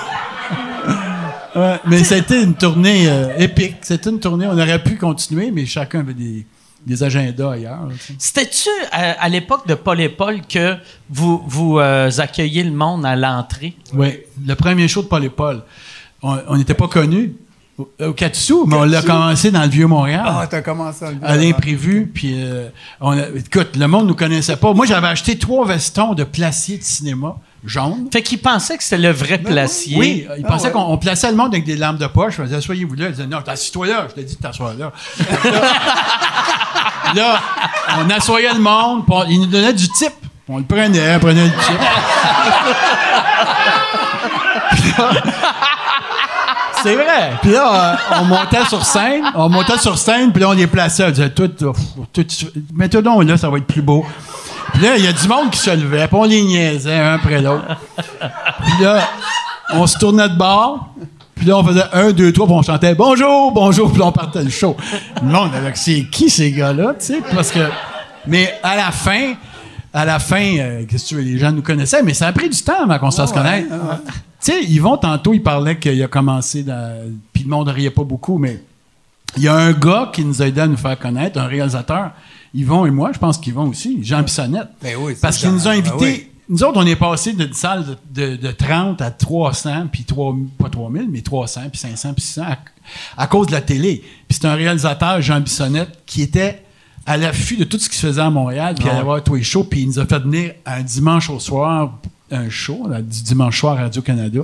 [1.55, 3.75] Ouais, mais c'était une tournée euh, épique.
[3.81, 4.47] C'était une tournée.
[4.47, 6.45] On aurait pu continuer, mais chacun avait des,
[6.85, 7.89] des agendas ailleurs.
[8.17, 10.77] C'était-tu euh, à, l'époque de Paul et Paul que
[11.09, 13.75] vous, vous euh, accueillez le monde à l'entrée?
[13.93, 15.61] Oui, le premier show de Paul et Paul.
[16.23, 17.33] On n'était pas connus
[17.99, 20.23] au, Katsu, mais on l'a commencé dans le Vieux-Montréal.
[20.25, 22.69] Ah, t'as commencé à le à l'imprévu, puis euh,
[22.99, 24.73] on a- écoute, le monde nous connaissait pas.
[24.73, 28.07] Moi, j'avais acheté trois vestons de placier de cinéma jaunes.
[28.11, 29.95] Fait qu'ils pensaient que c'était le vrai placier.
[29.97, 30.71] Oui, ils Ah pensaient ouais.
[30.73, 32.37] qu'on on plaçait le monde avec des lampes de poche.
[32.37, 33.05] Je faisais, asseyez-vous là.
[33.07, 34.07] Ils disaient, non, assis-toi là.
[34.09, 34.91] Je t'ai dit de t'asseoir là.
[37.15, 37.39] là,
[37.99, 40.13] on assoyait le monde, puis on- ils nous donnaient du type.
[40.47, 41.79] On le prenait, on prenait le chip.
[46.83, 47.33] C'est vrai.
[47.41, 51.05] Puis là, on montait sur scène, on montait sur scène, puis là, on les plaçait.
[51.05, 51.75] On disait, tout, tout,
[52.73, 54.05] mets-toi donc là, ça va être plus beau.
[54.73, 57.15] Puis là, il y a du monde qui se levait, puis on les niaisait un
[57.15, 57.65] après l'autre.
[57.97, 58.99] Puis là,
[59.73, 60.89] on se tournait de bord,
[61.35, 64.43] puis là, on faisait un, deux, trois, puis on chantait bonjour, bonjour, puis on partait
[64.43, 64.77] le show.
[65.21, 67.59] Le monde avait c'est qui ces gars-là, tu sais, parce que.
[68.27, 69.33] Mais à la fin,
[69.93, 72.31] à la fin, euh, qu'est-ce que tu veux, les gens nous connaissaient, mais ça a
[72.33, 73.67] pris du temps avant qu'on se fasse connaître.
[74.43, 77.89] Tu sais, Yvon, tantôt, il parlait qu'il a commencé, dans- puis le monde ne riait
[77.91, 78.61] pas beaucoup, mais
[79.37, 82.11] il y a un gars qui nous a aidé à nous faire connaître, un réalisateur,
[82.53, 84.67] Yvon et moi, je pense qu'Yvon aussi, Jean Bissonnette.
[84.81, 85.95] Ben oui, Parce qu'il nous a ben invités.
[85.99, 86.27] oui.
[86.49, 90.35] Nous autres, on est passé d'une salle de, de- de 30 à 300, puis 3,
[90.57, 92.57] pas 3000, mais 300, puis 500, puis 600, à,
[93.23, 94.03] à cause de la télé.
[94.27, 96.61] Puis c'est un réalisateur, Jean Bissonnette, qui était
[97.05, 99.35] à l'affût de tout ce qui se faisait à Montréal, puis il allait voir tous
[99.35, 101.99] les shows, puis il nous a fait venir un dimanche au soir,
[102.31, 104.41] un show, là, du dimanche soir à Radio-Canada.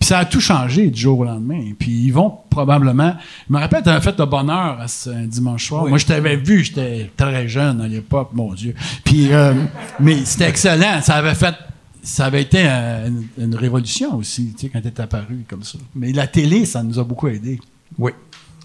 [0.00, 1.72] Puis ça a tout changé du jour au lendemain.
[1.78, 3.14] Puis ils vont probablement.
[3.48, 5.84] Je me rappelle, tu avais fait le bonheur à ce un dimanche soir.
[5.84, 5.90] Oui.
[5.90, 8.74] Moi, je t'avais vu, j'étais très jeune à l'époque, mon Dieu.
[9.04, 9.54] Puis, euh,
[10.00, 11.00] mais c'était excellent.
[11.00, 11.54] Ça avait fait.
[12.02, 15.78] Ça avait été une, une révolution aussi, tu sais, quand tu es apparu comme ça.
[15.94, 17.58] Mais la télé, ça nous a beaucoup aidé.
[17.96, 18.12] Oui.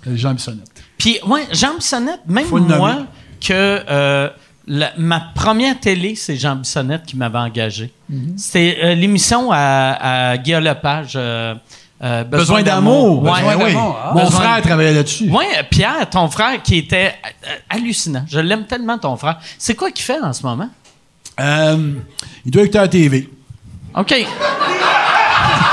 [0.06, 0.84] Jean Bissonnette.
[1.00, 3.08] Puis, ouais, Jean Bissonnette, même Faut moi,
[3.44, 3.54] que
[3.90, 4.30] euh,
[4.68, 7.92] la- ma première télé, c'est Jean Bissonnette qui m'avait engagé.
[8.10, 8.38] Mhm.
[8.38, 11.14] C'était euh, l'émission à, à Guillaume Lepage.
[11.16, 11.56] euh,
[12.04, 13.24] euh, Besoin d'amour.
[13.24, 13.32] Ouais.
[13.32, 13.66] Besoin d'amour.
[13.68, 14.00] d'amour.
[14.04, 14.12] Ah.
[14.14, 15.30] Mon Besoin- frère travaillait là-dessus.
[15.30, 17.16] Ouais, Pierre, ton frère, qui était
[17.70, 18.26] hallucinant.
[18.30, 19.40] Je l'aime tellement, ton frère.
[19.58, 20.70] C'est quoi qu'il fait en ce moment?
[21.40, 21.94] Euh,
[22.46, 23.30] il doit être à la TV.
[23.96, 24.12] OK.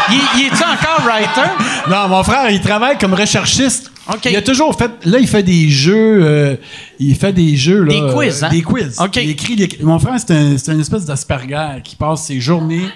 [0.09, 1.51] il, il est-tu encore writer?
[1.91, 3.91] Non, mon frère, il travaille comme recherchiste.
[4.31, 4.91] Il a toujours fait.
[5.05, 6.21] Là, il fait des jeux.
[6.25, 6.57] euh,
[6.99, 7.83] il fait des jeux.
[7.83, 8.49] Là, Des quiz, hein?
[8.51, 8.97] Des quiz.
[9.25, 12.87] Il écrit des- Mon frère, c'est un, c'est une espèce d'asperger qui passe ses journées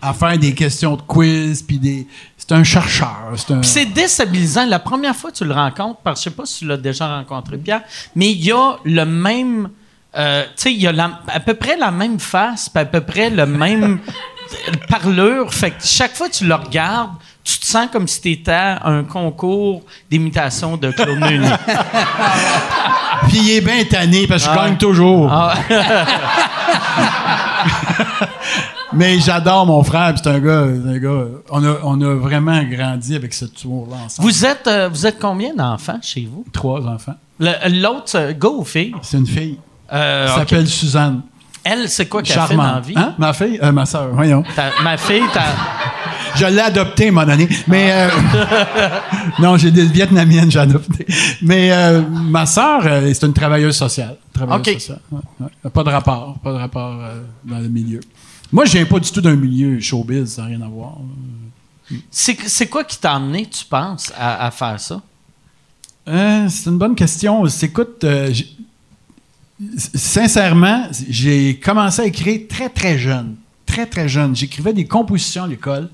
[0.00, 1.62] à faire des questions de quiz.
[1.62, 2.06] Puis des.
[2.38, 3.32] C'est un chercheur.
[3.36, 3.62] C'est un.
[3.62, 4.66] C'est déstabilisant.
[4.66, 6.76] La première fois que tu le rencontres, parce que je sais pas si tu l'as
[6.76, 7.82] déjà rencontré, Pierre,
[8.16, 9.68] mais il y a le même.
[10.16, 12.84] euh, tu sais, il y a la- à peu près la même face, puis à
[12.86, 13.98] peu près le même
[14.88, 15.52] parlure.
[15.52, 17.10] Fait que chaque fois que tu le regardes,
[17.44, 21.48] tu te sens comme si tu étais à un concours d'imitation de Claude Meunier.
[23.28, 25.28] Puis il est bien tanné parce que je gagne toujours.
[25.30, 25.54] Ah,
[28.92, 30.14] Mais j'adore mon frère.
[30.16, 30.60] C'est un gars.
[30.62, 34.28] un gars on, a, on a vraiment grandi avec ce tour-là ensemble.
[34.28, 36.44] vous, êtes, euh, vous êtes combien d'enfants chez vous?
[36.52, 37.14] Trois enfants.
[37.40, 38.94] L'autre, euh, go ou fille?
[39.02, 39.58] C'est une fille.
[39.92, 41.22] Euh, Elle s'appelle Suzanne.
[41.64, 42.94] Elle, c'est quoi qu'elle fait dans la vie?
[42.96, 43.14] Hein?
[43.18, 43.58] Ma fille?
[43.62, 44.08] Euh, ma soeur.
[44.12, 44.44] Voyons.
[44.54, 45.40] Ta- ma fille, ta-
[46.36, 47.48] Je l'ai adopté, mon année.
[47.66, 48.08] Mais euh,
[49.38, 51.06] non, j'ai des Vietnamiennes, j'ai adopté.
[51.42, 54.16] Mais euh, ma sœur, euh, c'est une travailleuse sociale.
[54.32, 54.74] Travailleuse OK.
[54.74, 55.00] sociale.
[55.10, 55.70] Ouais, ouais.
[55.70, 58.00] Pas de rapport, pas de rapport euh, dans le milieu.
[58.52, 60.98] Moi, je viens pas du tout d'un milieu showbiz, ça n'a rien à voir.
[62.10, 65.00] c'est quoi qui t'a amené, tu penses, à, à faire ça?
[66.06, 67.46] Euh, c'est une bonne question.
[67.46, 68.32] Écoute, euh,
[69.76, 73.36] sincèrement, j'ai commencé à écrire très, très jeune.
[73.66, 74.36] Très, très jeune.
[74.36, 75.88] J'écrivais des compositions à l'école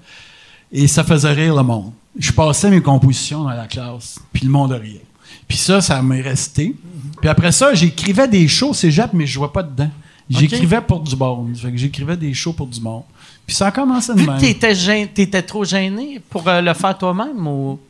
[0.72, 1.92] et ça faisait rire le monde.
[2.18, 5.04] Je passais mes compositions dans la classe, puis le monde riait.
[5.46, 6.74] Puis ça, ça m'est resté.
[7.20, 9.90] Puis après ça, j'écrivais des shows cégep, mais je jouais pas dedans.
[10.28, 11.56] J'écrivais pour du monde.
[11.56, 13.02] Fait que j'écrivais des shows pour du monde.
[13.46, 14.40] Puis ça a commencé de Vu que même.
[14.40, 17.80] t'étais, gên- t'étais trop gêné pour euh, le faire toi-même ou...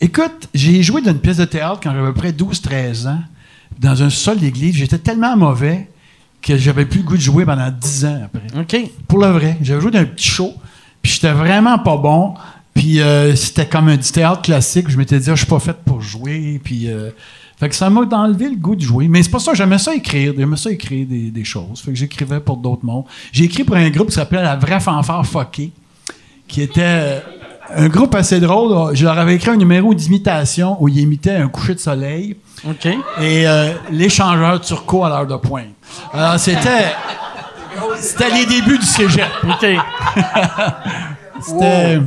[0.00, 3.20] Écoute, j'ai joué dans une pièce de théâtre quand j'avais à peu près 12-13 ans,
[3.78, 4.74] dans un sol d'église.
[4.74, 5.88] J'étais tellement mauvais
[6.42, 8.60] que j'avais plus le goût de jouer pendant 10 ans après.
[8.60, 8.90] OK.
[9.08, 9.58] Pour le vrai.
[9.62, 10.54] J'avais joué dans un petit show,
[11.06, 12.34] puis j'étais vraiment pas bon.
[12.74, 14.90] Puis euh, c'était comme un du théâtre classique.
[14.90, 16.60] Je m'étais dit, Ah, je suis pas fait pour jouer.
[16.64, 17.10] Puis, euh,
[17.60, 19.06] fait que ça m'a enlevé le goût de jouer.
[19.06, 20.34] Mais c'est pas ça, j'aimais ça écrire.
[20.36, 21.80] J'aimais ça écrire des, des choses.
[21.80, 23.04] Fait que j'écrivais pour d'autres mondes.
[23.30, 25.70] J'ai écrit pour un groupe qui s'appelait La Vraie Fanfare Fuckée,
[26.48, 27.20] qui était euh,
[27.72, 28.96] un groupe assez drôle.
[28.96, 32.36] Je leur avais écrit un numéro d'imitation où ils imitaient un coucher de soleil
[32.68, 32.86] OK.
[32.86, 35.66] et euh, l'échangeur turco à l'heure de pointe.
[36.12, 36.92] Alors, c'était.
[38.00, 39.28] C'était les débuts du cégep.
[39.44, 39.66] OK.
[41.40, 42.00] C'était.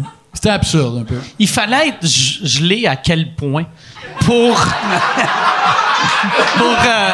[0.46, 1.20] Absurde un peu.
[1.38, 3.66] Il fallait être gelé à quel point?
[4.26, 4.56] Pour...
[6.58, 7.12] pour, euh,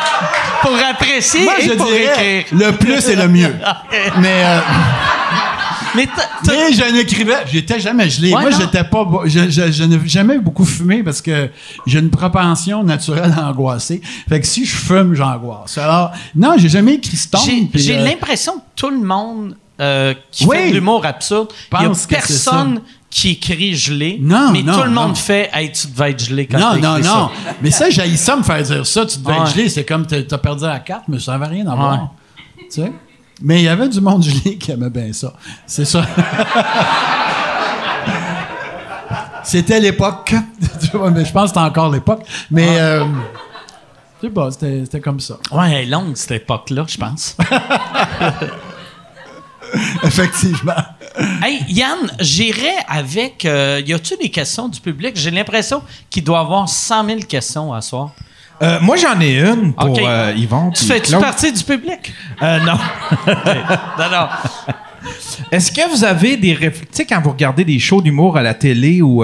[0.61, 2.45] pour apprécier Moi, et je pour dirais écrire.
[2.51, 3.55] le plus et le mieux.
[4.17, 4.59] Mais, euh,
[5.95, 6.07] Mais
[6.47, 8.33] mais je n'écrivais, j'étais jamais gelé.
[8.33, 11.49] Ouais, Moi, j'étais pas, je, je, je n'ai jamais beaucoup fumé parce que
[11.85, 14.01] j'ai une propension naturelle à angoisser.
[14.29, 15.77] Fait que si je fume, j'angoisse.
[15.77, 17.41] Alors, non, j'ai jamais écrit Stone.
[17.73, 20.57] j'ai, euh, l'impression que tout le monde euh, qui Oui.
[20.57, 24.51] fait de l'humour absurde, il n'y a Pense que c'est personne qui écrit gelé, Non,
[24.51, 25.15] mais non, tout le monde non.
[25.15, 27.03] fait «Hey, tu devais être gelé quand Non, non, non.
[27.03, 27.31] ça.
[27.61, 29.05] Mais ça, j'ai ça me faire dire ça.
[29.05, 29.39] Tu devais Ouais.
[29.41, 29.69] être gelé.
[29.69, 32.09] C'est comme t'as t'as perdu la carte, mais ça n'avait rien à voir.
[32.57, 32.91] Tu sais?
[33.41, 35.33] Mais il y avait du monde, Julie, qui aimait bien ça.
[35.67, 36.03] C'est ça.
[39.43, 40.33] C'était l'époque.
[40.81, 42.23] Je pense que c'était encore l'époque.
[42.49, 43.05] Mais euh,
[44.21, 45.35] je sais pas, c'était c'était comme ça.
[45.51, 47.37] Ouais, elle est longue, cette époque-là, je pense.
[50.03, 50.73] Effectivement.
[51.43, 53.45] hey, Yann, j'irais avec.
[53.45, 55.13] euh, y a-tu des questions du public?
[55.15, 58.11] J'ai l'impression qu'il doit y avoir 100 000 questions à soir.
[58.61, 59.99] Euh, moi, j'en ai une pour OK.
[60.01, 60.71] euh, Yvon.
[60.71, 62.13] Tu fais-tu partie du public?
[62.41, 62.77] Euh, non.
[63.97, 64.27] Non, non.
[65.51, 68.41] Est-ce que vous avez des réflexes, tu sais, quand vous regardez des shows d'humour à
[68.41, 69.23] la télé ou.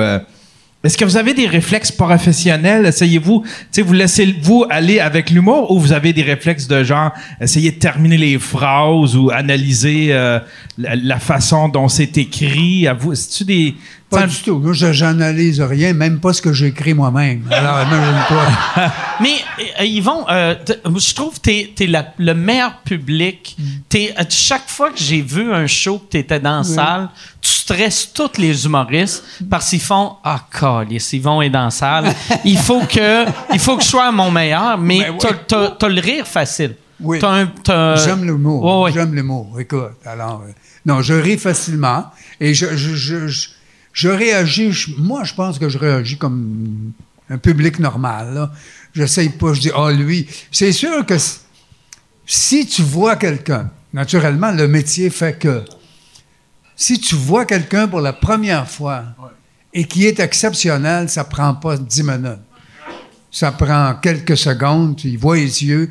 [0.84, 2.86] est-ce que vous avez des réflexes professionnels?
[2.86, 7.12] Essayez-vous, tu sais, vous laissez-vous aller avec l'humour ou vous avez des réflexes de genre,
[7.40, 12.88] essayer de terminer les phrases ou analyser la, la façon dont c'est écrit?
[12.88, 13.76] À vous, tu des.
[14.12, 14.60] Pas tu du tout.
[14.60, 17.44] Moi, je- j'analyse rien, même pas ce que j'écris moi-même.
[17.50, 18.46] Alors, imagine-toi.
[19.22, 19.36] Mais,
[19.80, 20.56] euh, Yvon, euh,
[20.98, 23.56] je trouve que t'es, t'es la- le meilleur public.
[23.90, 27.10] T'es, euh, chaque fois que j'ai vu un show que t'étais dans la salle,
[27.42, 32.14] tu stresses tous les humoristes parce qu'ils font «Ah, calice, Yvon est dans la salle.
[32.46, 35.18] Il faut que, il faut que je sois à mon meilleur.» Mais Ben oui.
[35.22, 36.76] t'as, t'as- t'as le rire facile.
[37.00, 37.20] Oui.
[37.20, 38.64] J'aime l'humour.
[38.64, 38.92] Ouais, ouais.
[38.92, 39.58] J'aime l'humour.
[39.60, 40.52] Écoute, alors, euh,
[40.86, 42.06] non, je ris facilement
[42.40, 43.48] et je, je, je, je,
[43.94, 44.72] je réagis.
[44.72, 46.92] je- moi, je pense que je réagis comme
[47.30, 48.50] un public normal.
[48.94, 50.28] J'essaye pas, je dis, ah, lui.
[50.52, 51.16] C'est sûr que
[52.26, 55.64] si tu vois quelqu'un, naturellement, le métier fait que
[56.76, 59.04] si tu vois quelqu'un pour la première fois
[59.74, 62.40] et qui est exceptionnel, ça prend pas 10 minutes.
[63.32, 65.90] Ça prend quelques secondes, tu vois les yeux,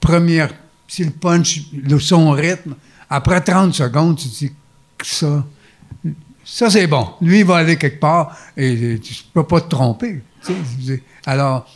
[0.00, 0.52] première,
[0.88, 2.74] si le punch, le, son rythme,
[3.08, 4.52] après 30 secondes, tu dis
[5.02, 5.42] ça,
[6.44, 7.08] ça c'est bon.
[7.20, 10.22] Lui, il va aller quelque part et tu peux pas te tromper.
[11.26, 11.66] Alors,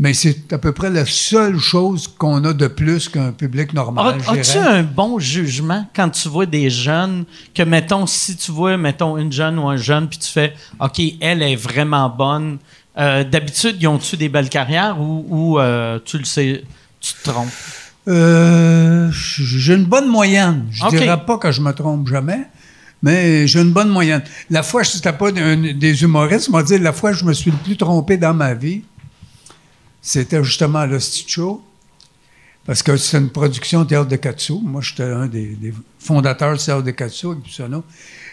[0.00, 4.18] mais c'est à peu près la seule chose qu'on a de plus qu'un public normal.
[4.28, 7.24] As-tu un bon jugement quand tu vois des jeunes
[7.54, 11.00] que, mettons, si tu vois, mettons, une jeune ou un jeune, puis tu fais, OK,
[11.20, 12.58] elle est vraiment bonne.
[12.96, 16.62] euh, D'habitude, ils ont-tu des belles carrières ou, ou, euh, tu le sais,
[17.00, 17.48] tu te trompes?
[18.06, 20.66] Euh, j'ai une bonne moyenne.
[20.70, 20.90] Je OK.
[20.96, 22.46] dirais pas que je me trompe jamais,
[23.02, 24.22] mais j'ai une bonne moyenne.
[24.50, 27.56] La fois, c'était pas un- des humoristes, m'a dit la fois je me suis le
[27.56, 28.82] plus trompé dans ma vie,
[30.02, 31.62] c'était justement à l'Hostie Show,
[32.66, 34.54] parce que c'est une production de Théâtre de Katsu.
[34.62, 37.82] Moi, j'étais un des, des fondateurs du Théâtre de Katsu avec Bussano.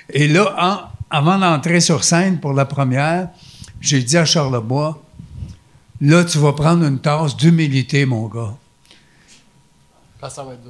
[0.10, 3.30] Et là, en- avant d'entrer sur scène pour la première,
[3.80, 5.02] j'ai dit à Charlebois,
[6.02, 8.56] là, tu vas prendre une tasse d'humilité, mon gars.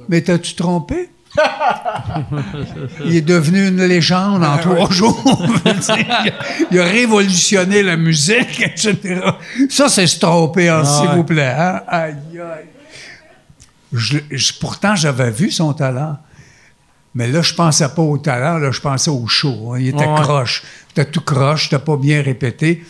[0.08, 1.08] Mais t'as-tu trompé?
[3.04, 5.22] Il est devenu une légende en trois jours.
[6.70, 9.20] Il, a, révolutionné la musique, etc.
[9.68, 11.54] Ça, c'est se tromper, hein, s'il vous plaît.
[11.56, 11.82] hein?
[11.88, 12.66] Aïe, aïe.
[13.92, 16.18] Je- je- pourtant, j'avais vu son talent.
[17.14, 19.72] Mais là, je pensais pas au talent, là, je pensais au show.
[19.72, 19.78] hein.
[19.80, 20.20] Il était Ouais.
[20.20, 20.62] croche.
[20.88, 22.84] C'était tout croche, c'était pas bien répété.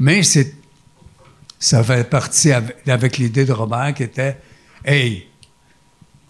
[0.00, 0.54] Mais c'est,
[1.60, 4.36] ça fait partie avec, avec l'idée de Robert qui était
[4.84, 5.27] Hey,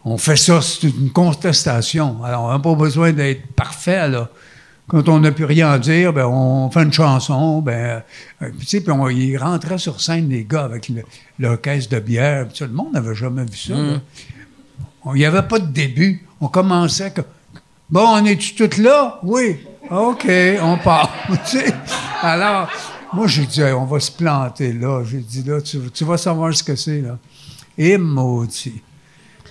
[0.04, 2.22] on fait ça, c'est une contestation.
[2.24, 4.28] Alors, on n'a pas besoin d'être parfait, là.
[4.86, 8.02] Quand on n'a plus rien à dire, ben, on fait une chanson, ben,
[8.40, 10.90] euh, puis, tu sais, puis on, ils rentraient sur scène, les gars, avec
[11.62, 12.46] caisse de bière.
[12.54, 13.74] ça, le monde n'avait jamais vu ça.
[15.04, 16.26] On- Il n'y avait pas de début.
[16.40, 17.20] On commençait que,
[17.90, 19.18] bon, on est-tu toutes là?
[19.22, 19.58] Oui.
[19.90, 20.26] OK,
[20.62, 21.12] on part.
[21.50, 21.74] Tu sais?
[22.22, 22.68] Alors,
[23.12, 25.02] moi, j'ai dit, Hey, on va se planter là.
[25.04, 27.18] J'ai dit, là, tu, tu vas savoir ce que c'est, là.
[27.76, 28.80] Et maudit.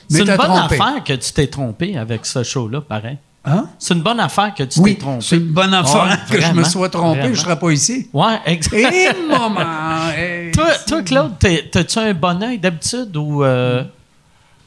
[0.10, 0.76] Mais C'est une bonne trompé.
[0.76, 3.18] affaire que tu t'es trompé avec ce show-là, pareil.
[3.46, 3.68] Hein?
[3.80, 5.26] C'est une bonne affaire que tu Oui, t'es trompé.
[5.26, 7.34] c'est une bonne affaire que je me sois trompé, vraiment.
[7.36, 8.10] je ne serais pas ici.
[8.14, 8.74] Ouais, exact.
[8.74, 10.10] Et maman!
[10.18, 11.34] hey, Toi, toi, Claude,
[11.72, 13.44] t'as-tu un bon œil d'habitude ou.
[13.44, 13.84] euh,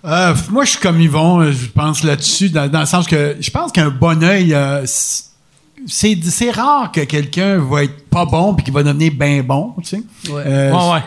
[0.04, 3.36] Euh, moi, je suis comme Yvon, euh, je pense là-dessus, dans, dans le sens que
[3.38, 5.24] je pense qu'un bon œil, euh, c-
[5.86, 9.74] c'est c'est rare que quelqu'un va être pas bon puis qu'il va devenir bien bon,
[9.82, 10.02] tu sais.
[10.32, 10.42] Ouais.
[10.46, 11.02] Euh, Ouais, ouais.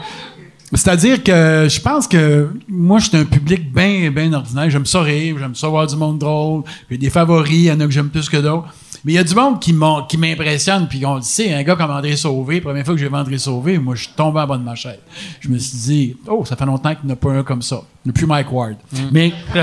[0.73, 4.69] C'est-à-dire que je pense que moi, je suis un public bien bien ordinaire.
[4.69, 6.63] J'aime ça rire, j'aime ça voir du monde drôle.
[6.89, 8.67] J'ai des favoris, il y en a que j'aime plus que d'autres.
[9.05, 9.73] Mais il y a du monde qui
[10.17, 13.13] m'impressionne, puis on le sait, un gars comme André Sauvé, première fois que j'ai vu
[13.15, 14.99] André Sauvé, moi, je suis tombé en bas de ma chaise.
[15.41, 17.61] Je me suis dit, oh, ça fait longtemps qu'il n'y en a pas un comme
[17.61, 17.81] ça.
[18.05, 18.75] Il n'y a plus Mike Ward.
[19.11, 19.33] Mais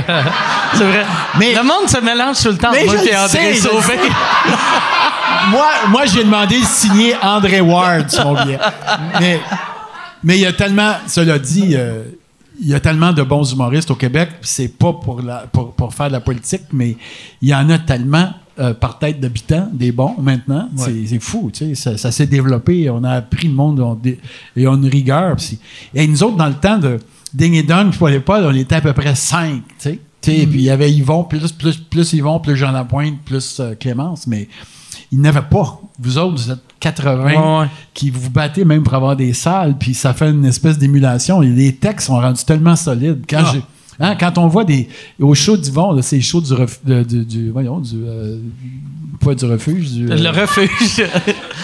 [0.74, 1.06] C'est vrai.
[1.38, 2.68] Mais- le monde se mélange tout le temps.
[2.70, 3.94] Mais Moi, je André sais, Sauvé.
[5.50, 8.58] moi, moi j'ai demandé de signer André Ward sur mon billet.
[9.20, 9.40] Mais
[10.24, 12.04] mais il y a tellement, cela dit, euh,
[12.60, 15.94] il y a tellement de bons humoristes au Québec, c'est pas pour, la, pour, pour
[15.94, 16.96] faire de la politique, mais
[17.40, 20.68] il y en a tellement euh, par tête d'habitants, des bons maintenant.
[20.76, 21.74] C'est- C'est fou, tu sais.
[21.74, 25.36] Ça, ça s'est développé, on a appris le monde on et on a une rigueur.
[25.94, 26.98] Et nous autres, dans le temps de
[27.32, 29.98] Ding et Dong, Paul et Paul, on était à peu près cinq, tu sais.
[30.20, 33.58] Tu sais, Puis il y avait Yvon, plus, plus, plus Yvon, plus Jean Lapointe, plus
[33.60, 34.48] euh, Clémence, mais
[35.12, 35.80] il n'avait pas.
[35.98, 37.66] Vous autres, vous êtes 80 Ouais, ouais.
[37.92, 41.42] qui vous battez même pour avoir des salles, puis ça fait une espèce d'émulation.
[41.42, 43.24] Et les textes sont rendus tellement solides.
[43.28, 43.50] Quand, Ah.
[43.52, 43.62] j'ai-
[44.00, 44.88] hein, quand on voit des.
[45.20, 47.96] Au show d'Yvon, c'est le show du, ref- du, du- Voyons, du.
[48.06, 48.38] euh,
[49.22, 49.90] pas du refuge.
[49.90, 51.02] Du, euh, Le refuge.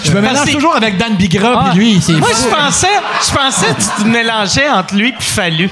[0.04, 1.70] je me mélange toujours avec Dan Bigra, Ah.
[1.70, 2.12] puis lui, c'est.
[2.12, 2.86] Moi, je pensais,
[3.26, 5.70] je pensais que tu te mélangeais entre lui et Fallu.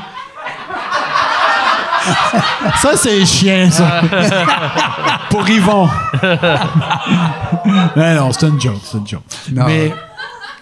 [2.83, 4.03] Ça, c'est chien, ça.
[5.31, 5.89] Pour Yvon.
[7.97, 9.23] non, non, c'est une joke, c'est une joke.
[9.53, 9.65] Non.
[9.67, 9.93] Mais,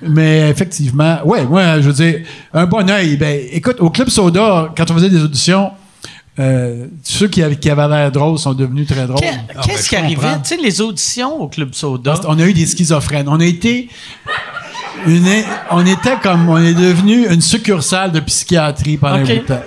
[0.03, 2.21] mais effectivement, ouais, moi, je veux dire,
[2.53, 3.17] un bon oeil.
[3.17, 5.73] Ben, écoute, au Club Soda, quand on faisait des auditions,
[6.39, 9.21] euh, ceux qui avaient, qui avaient l'air drôles sont devenus très drôles.
[9.21, 10.39] Qu'est- Ah, Qu'est-ce qui ben, je arrivait?
[10.43, 12.15] Tu sais, les auditions au Club Soda?
[12.27, 13.29] On a eu des schizophrènes.
[13.29, 13.89] On a été.
[15.07, 15.27] une-
[15.71, 16.49] on était comme.
[16.49, 19.31] On est devenu une succursale de psychiatrie pendant Ok.
[19.31, 19.61] un bout de temps.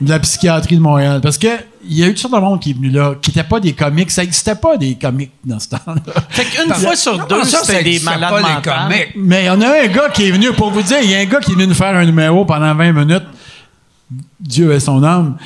[0.00, 1.20] De la psychiatrie de Montréal.
[1.22, 1.48] Parce que
[1.88, 3.60] il y a eu toutes sortes de monde qui est venu là, qui n'étaient pas
[3.60, 4.10] des comiques.
[4.10, 6.12] Ça n'existait pas des comiques dans ce temps-là.
[6.30, 8.88] Fait qu'une fois sur deux, c'était des malades mentales.
[8.88, 9.12] comiques?
[9.16, 11.14] Mais il y en a un gars qui est venu, pour vous dire, il y
[11.14, 13.24] a un gars qui est venu nous faire un numéro pendant 20 minutes.
[14.40, 15.36] Dieu est son âme.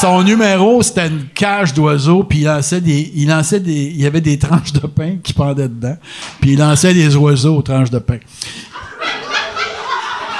[0.00, 3.12] Son numéro, c'était une cage d'oiseaux, puis il lançait des.
[3.14, 3.92] Il lançait des.
[3.94, 5.96] Il y avait des tranches de pain qui pendaient dedans.
[6.40, 8.18] Puis il lançait des oiseaux aux tranches de pain.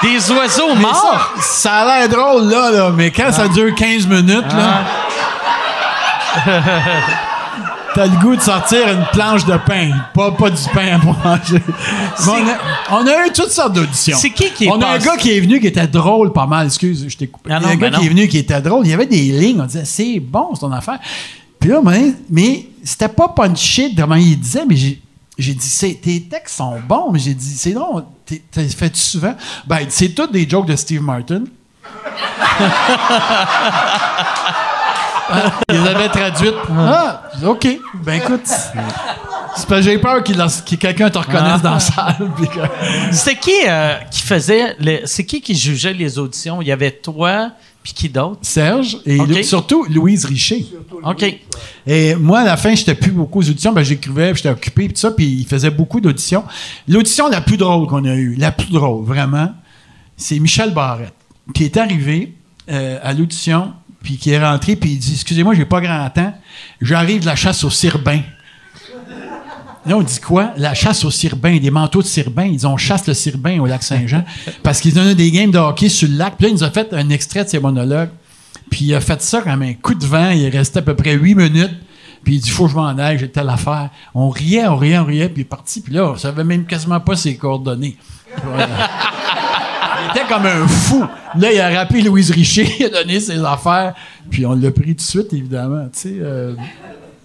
[0.02, 1.32] Des oiseaux Mais morts.
[1.36, 4.82] ça, ça a l'air drôle, là, là, mais quand ça dure 15 minutes, là.
[7.94, 11.62] T'as le goût de sortir une planche de pain, pas, pas du pain à manger.
[12.26, 14.16] On, a, on a eu toutes sortes d'auditions.
[14.18, 16.46] C'est qui qui est On a un gars qui est venu qui était drôle pas
[16.46, 16.66] mal.
[16.68, 17.50] Excuse, je t'ai coupé.
[17.52, 18.86] Ah Il y a non, un gars ben qui est venu qui était drôle.
[18.86, 19.60] Il y avait des lignes.
[19.60, 21.00] On disait, c'est bon, c'est ton affaire.
[21.60, 24.98] Puis là, mais, mais c'était pas punché de comment il disait, mais j'ai.
[25.38, 28.04] J'ai dit, c'est- tes textes sont bons, mais j'ai dit, c'est drôle,
[28.38, 29.34] t'as fait souvent?
[29.66, 31.42] Ben, c'est tous des jokes de Steve Martin.
[35.30, 36.54] Ah, ils avaient traduites.
[36.70, 37.66] Ah, OK.
[38.02, 38.72] Ben écoute, c'est
[39.66, 42.16] parce que j'ai peur qu'il que quelqu'un te reconnaisse dans la salle.
[42.38, 44.76] que- C'était qui euh, qui faisait.
[45.06, 46.60] C'est qui qui jugeait les auditions?
[46.62, 47.50] Il y avait toi,
[47.82, 48.38] puis qui d'autre?
[48.42, 50.66] Serge et surtout Louise Richer.
[51.04, 51.40] OK.
[51.86, 53.72] Et moi, à la fin, j'étais plus beaucoup aux auditions.
[53.72, 56.44] Ben, j'écrivais, puis j'étais occupé, puis tout ça, puis il faisait beaucoup d'auditions.
[56.86, 59.52] L'audition la plus drôle qu'on a eue, la plus drôle, vraiment,
[60.16, 61.14] c'est Michel Barrette,
[61.54, 62.34] qui est arrivé
[62.70, 63.72] euh, à l'audition,
[64.02, 66.34] puis qui est rentré, puis il dit Excusez-moi, j'ai pas grand temps,
[66.80, 68.20] j'arrive de la chasse au cirbin.
[69.84, 70.52] Là, on dit quoi?
[70.56, 72.44] La chasse au cirbin, des manteaux de cirbin.
[72.44, 74.24] Ils ont chasse le cirbin au lac Saint-Jean
[74.62, 76.36] parce qu'ils donnaient des games de hockey sur le lac.
[76.36, 78.10] Puis là, il nous a fait un extrait de ses monologues.
[78.70, 80.30] Puis il a fait ça comme un coup de vent.
[80.30, 81.74] Il est resté à peu près huit minutes.
[82.22, 83.90] Puis il dit, faut que je m'en aille, j'ai telle affaire.
[84.14, 85.80] On riait, on riait, on riait, puis il est parti.
[85.80, 87.96] Puis là, on savait même quasiment pas ses coordonnées.
[90.04, 91.04] Il était comme un fou.
[91.38, 93.94] Là, il a rappelé Louise Richer, il a donné ses affaires.
[94.30, 95.84] Puis on l'a pris tout de suite, évidemment.
[95.92, 96.54] Tu sais, euh,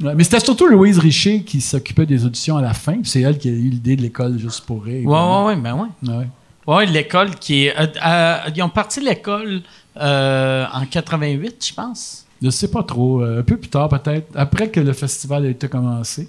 [0.03, 0.13] ouais.
[0.15, 2.93] mais c'était surtout Louise Richer qui s'occupait des auditions à la fin.
[2.93, 5.05] puis C'est elle qui a eu l'idée de l'école juste pour rire.
[5.07, 5.89] Ouais, ouais, ouais, ben.
[6.03, 6.27] Ouais.
[6.65, 7.79] Ouais, l'école qui est.
[7.79, 9.61] euh, euh, ils ont parti l'école
[9.99, 12.25] euh, en 88, je pense.
[12.41, 13.21] Je sais pas trop.
[13.21, 14.27] euh, un peu plus tard, peut-être.
[14.35, 16.27] Après que le festival a été commencé.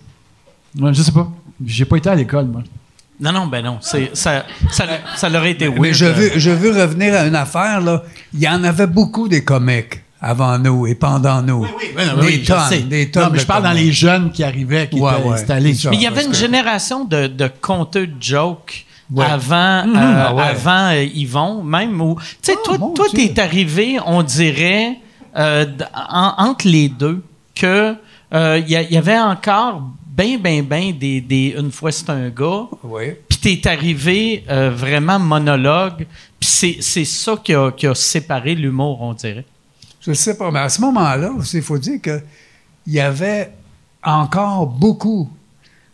[0.78, 1.28] Ouais, je sais pas.
[1.66, 2.62] J'ai pas été à l'école, moi.
[3.20, 3.78] Non, non, ben non.
[3.80, 4.84] C'est, ça, ça,
[5.16, 5.80] ça leur a été weird.
[5.80, 8.04] Mais je veux, je veux revenir à une affaire, là.
[8.32, 11.66] Il y en avait beaucoup des comiques avant nous et pendant nous.
[12.22, 15.12] des tonnes, des tonnes Non, mais je parle dans les jeunes qui arrivaient, qui Ouais,
[15.18, 15.74] étaient ouais, installés.
[15.74, 15.90] ça.
[15.90, 19.24] Mais il y avait une que- génération de, de conteurs de jokes Ouais.
[19.24, 20.42] avant, euh, Ah ouais.
[20.42, 21.98] avant euh, Yvon, même.
[22.00, 24.98] où- Tu sais, Ah, toi, toi, t'es arrivé, on dirait,
[25.36, 25.64] euh,
[25.94, 27.22] en- entre les deux,
[27.54, 27.94] que
[28.34, 29.82] euh, il y, avait encore
[30.14, 33.12] ben, ben, ben des, des Une fois c'est un gars, Oui.
[33.28, 36.06] puis t'es arrivé euh, vraiment monologue,
[36.38, 39.46] puis c'est, c'est ça qui a, qui a séparé l'humour, on dirait.
[40.00, 42.22] Je sais pas, mais à ce moment-là, il faut dire qu'il
[42.86, 43.50] y avait
[44.02, 45.28] encore beaucoup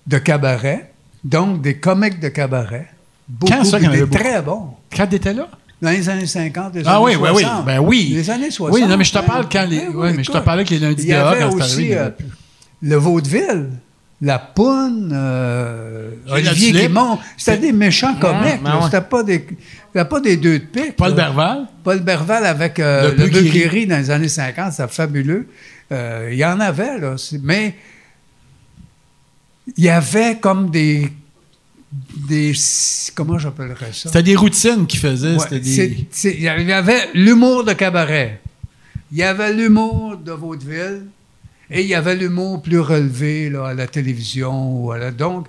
[0.06, 2.88] de cabarets, donc des comiques de cabaret.
[3.26, 4.68] Beaucoup, Quand ça des très bons.
[4.94, 5.48] Quand t'étais là?
[5.80, 7.52] Dans les années 50, les Ah années oui, oui, 60.
[7.58, 7.62] oui.
[7.66, 8.08] Ben oui.
[8.14, 8.74] Les années 60.
[8.74, 9.80] Oui, non, mais je te ben, parle quand les.
[9.80, 11.62] ben ouais, mais je te parlais avec les lundis Il y dehors avait quand aussi
[11.62, 11.84] arrivé.
[11.84, 12.10] il y euh,
[12.82, 13.70] le vaudeville,
[14.20, 16.72] la poune, euh, Olivier.
[16.72, 17.18] Guimond.
[17.36, 18.62] C'était des méchants comiques.
[18.62, 18.80] ben.
[18.84, 19.46] C'était pas des,
[19.94, 20.96] c'était pas des deux de pique.
[20.96, 21.14] Paul là.
[21.16, 21.66] Berval?
[21.84, 25.46] Paul Berval avec euh, Le le, dans les années 50, c'était fabuleux.
[25.92, 27.16] Euh, Il y en avait, là.
[27.16, 27.76] C'est- Mais
[29.76, 31.08] il y avait comme des.
[32.28, 32.52] des
[33.14, 34.08] comment j'appellerais ça?
[34.08, 35.34] C'était des routines qu'il faisait.
[35.34, 35.70] Ouais, c'était des...
[35.74, 38.40] c'est- c'est- Il y avait l'humour de cabaret.
[39.12, 41.02] Il y avait l'humour de vaudeville.
[41.70, 44.82] Et il y avait l'humour plus relevé là, à la télévision.
[44.84, 45.46] Ou à la, donc,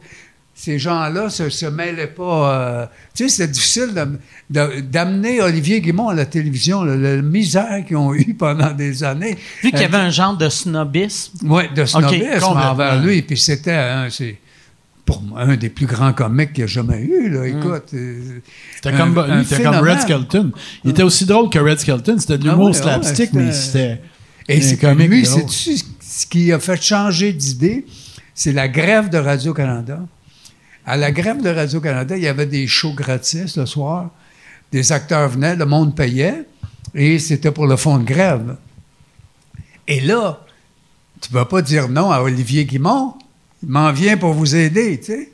[0.58, 2.54] ces gens-là se, se mêlaient pas.
[2.54, 4.18] euh, tu sais, c'était difficile de-
[4.50, 9.04] de- d'amener Olivier Guimont à la télévision, la, la misère qu'ils ont eue pendant des
[9.04, 9.38] années.
[9.62, 11.38] Vu qu'il y Euh, avait un genre de snobisme.
[11.44, 13.22] oui, de snobisme envers lui.
[13.22, 14.38] Puis c'était un, c'est
[15.06, 17.30] pour moi, un des plus grands comiques qu'il y a jamais eu.
[17.30, 17.46] Là.
[17.48, 18.40] Écoute, euh,
[18.76, 19.88] C'était un- comme, un comme.
[19.88, 20.52] Red Skelton.
[20.86, 22.16] Il était aussi drôle que Red Skelton.
[22.18, 24.02] C'était de Ah l'humour ouais, slapstick, ouais, mais c'était-.
[24.48, 25.44] Et c'est comme lui, drôle.
[25.50, 27.86] c'est ce qui a fait changer d'idée,
[28.34, 30.00] c'est la grève de Radio-Canada.
[30.88, 34.12] À la grève de Radio-Canada, il y avait des shows gratis le soir.
[34.72, 36.44] Des acteurs venaient, le monde payait,
[36.94, 38.56] et c'était pour le fonds de grève.
[39.88, 40.46] Et là,
[41.22, 43.16] tu ne vas pas dire non à Olivier Guimont.
[43.64, 45.32] Il m'en vient pour vous aider, tu sais.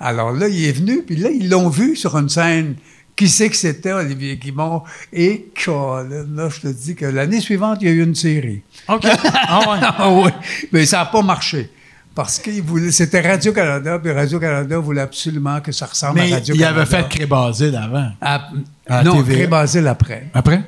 [0.00, 2.74] Alors là, il est venu, puis là, ils l'ont vu sur une scène.
[3.14, 4.82] Qui c'est que c'était, Olivier Guimont?
[5.12, 8.62] Et Colin, là, je te dis que l'année suivante, il y a eu une série.
[8.88, 9.06] OK.
[9.32, 9.78] Ah ouais.
[9.98, 10.30] Ah oui,
[10.72, 11.70] mais ça n'a pas marché.
[12.14, 12.50] Parce que
[12.90, 16.80] c'était Radio-Canada, puis Radio-Canada voulait absolument que ça ressemble Mais à il Radio-Canada.
[16.82, 18.10] avait fait Crébasile avant.
[18.20, 18.50] À-
[18.86, 19.34] À non, TVA.
[19.36, 20.26] Cré-Basile après.
[20.34, 20.62] Après?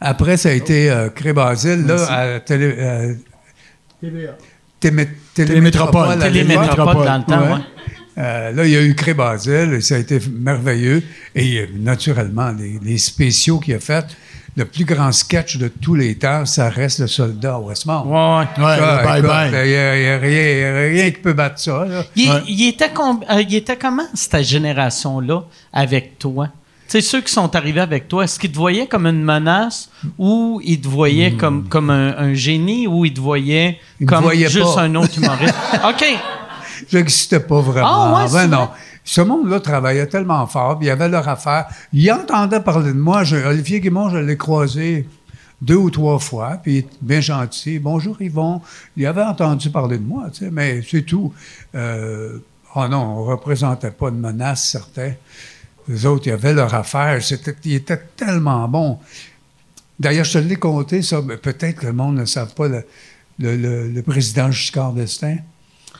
[0.00, 3.14] Après, ça a été euh, Cré-Basile, là, à télé, euh,
[4.80, 6.08] Témé- Télémétropole.
[6.08, 6.32] à l'époque.
[6.32, 7.52] Télémétropole dans le temps, Ouais.
[7.52, 7.60] ouais.
[8.18, 11.02] Euh, là, il y a eu Cré-Basile, et ça a été merveilleux.
[11.34, 14.06] Et naturellement, les, les spéciaux qu'il a fait,
[14.56, 18.04] le plus grand sketch de tous les temps, ça reste le soldat à Westmount.
[18.04, 18.76] Ouais, ouais.
[18.78, 19.48] Ça, bye écoute, bye.
[19.48, 20.72] Il n'y a, il y a rien, il y a
[21.02, 21.84] rien qui peut battre ça.
[21.84, 22.02] là.
[22.16, 22.42] Il, Ouais.
[22.48, 26.48] il était com- euh, il était comment, cette génération-là, avec toi?
[26.88, 29.88] Tu sais, ceux qui sont arrivés avec toi, est-ce qu'ils te voyaient comme une menace
[30.18, 34.28] ou ils te voyaient comme, comme un, un génie ou ils te voyaient Ils comme
[34.34, 34.82] juste pas.
[34.82, 35.54] un autre humoriste?
[35.88, 36.04] OK.
[36.90, 37.86] J'existais pas vraiment.
[38.16, 38.66] Ah, ouais, c'est Ben vrai?
[39.10, 41.66] Ce monde-là travaillait tellement fort, puis il y avait leur affaire.
[41.92, 43.24] Il entendait parler de moi.
[43.44, 45.08] Olivier Guimont, je l'ai croisé
[45.60, 47.80] deux ou trois fois, puis il est bien gentil.
[47.80, 48.62] Bonjour Yvon.
[48.96, 51.34] Il avait entendu parler de moi, tu sais, mais c'est tout.
[51.74, 52.38] Euh,
[52.76, 55.14] oh non, on représentait pas de menace, certains.
[55.88, 57.20] Les autres, il y avait leur affaire.
[57.20, 59.00] C'était, ils étaient tellement bons.
[59.98, 62.68] D'ailleurs, je te l'ai compté, ça, mais peut-être que le monde ne savent pas.
[62.68, 62.84] Le,
[63.40, 65.38] le- président Giscard d'Estaing,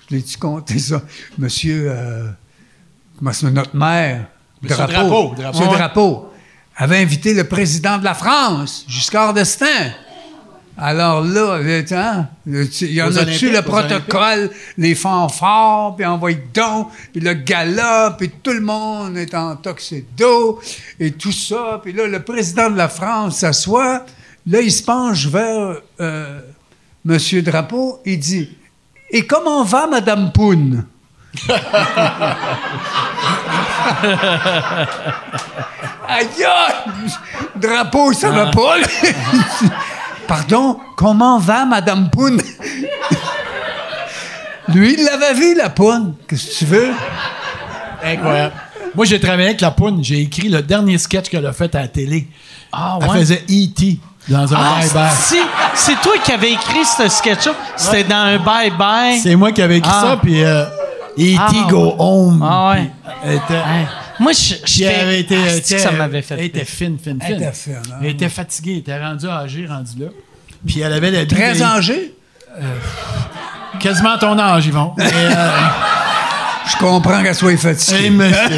[0.08, 1.02] je l'ai-tu compté, ça?
[1.38, 2.28] Monsieur, euh,
[3.32, 4.26] c'est notre maire?
[4.62, 5.58] Monsieur Drapeau, Drapeau.
[5.58, 5.66] Monsieur.
[5.76, 6.26] Drapeau
[6.76, 9.92] avait invité le président de la France, Giscard d'Estaing.
[10.82, 11.58] Alors là,
[11.92, 17.34] hein, le- il y en a-tu le protocole, les fanfares, puis envoie donc, puis le
[17.34, 20.58] gala, puis tout le monde est en tuxedo,
[20.98, 21.80] et tout ça.
[21.82, 24.06] Puis là, le président de la France s'assoit,
[24.46, 26.40] là, il se penche vers euh,
[27.04, 28.48] Monsieur Drapeau, il dit
[29.10, 30.84] «Et comment va Madame Poune?»
[36.08, 36.26] Aïe!
[37.56, 38.76] Drapeau, ça va pas.
[40.26, 42.40] Pardon, comment va Madame Poune?
[44.68, 46.14] Lui, il l'avait vu, la Poune.
[46.28, 46.90] Qu'est-ce que tu veux?
[48.04, 48.54] Incroyable.
[48.94, 50.02] Moi, j'ai travaillé avec la poune.
[50.02, 52.26] J'ai écrit le dernier sketch qu'elle a fait à la télé.
[52.72, 53.18] Ah, Elle ouais.
[53.20, 53.98] faisait E.T.
[54.28, 55.10] dans un Ah, bye-bye.
[55.16, 55.42] c'est,
[55.74, 57.52] c'est toi qui avais écrit ce sketch-là?
[57.76, 59.20] C'était dans un bye-bye?
[59.22, 60.00] C'est moi qui avais écrit Ah.
[60.02, 60.64] ça, puis euh,
[61.20, 61.36] E.T.
[61.38, 61.94] Ah, Go ouais.
[61.98, 62.42] Home.
[62.48, 62.90] Ah, ouais.
[63.24, 63.62] Elle était.
[64.18, 66.68] Moi, je, j'étais- été, Ah, était- ça m'avait fait Elle était peur.
[66.68, 67.42] fine, fine, Elle fine.
[67.42, 67.96] était fine, hein.
[68.02, 70.06] Elle était fatiguée, elle était rendue âgée, rendue là.
[70.66, 72.14] Puis elle avait la Très âgé?
[73.78, 74.92] Quasiment ton âge, Yvon.
[74.98, 75.50] Et, euh,
[76.70, 78.04] Je comprends qu'elle soit fatiguée.
[78.04, 78.36] hey, monsieur.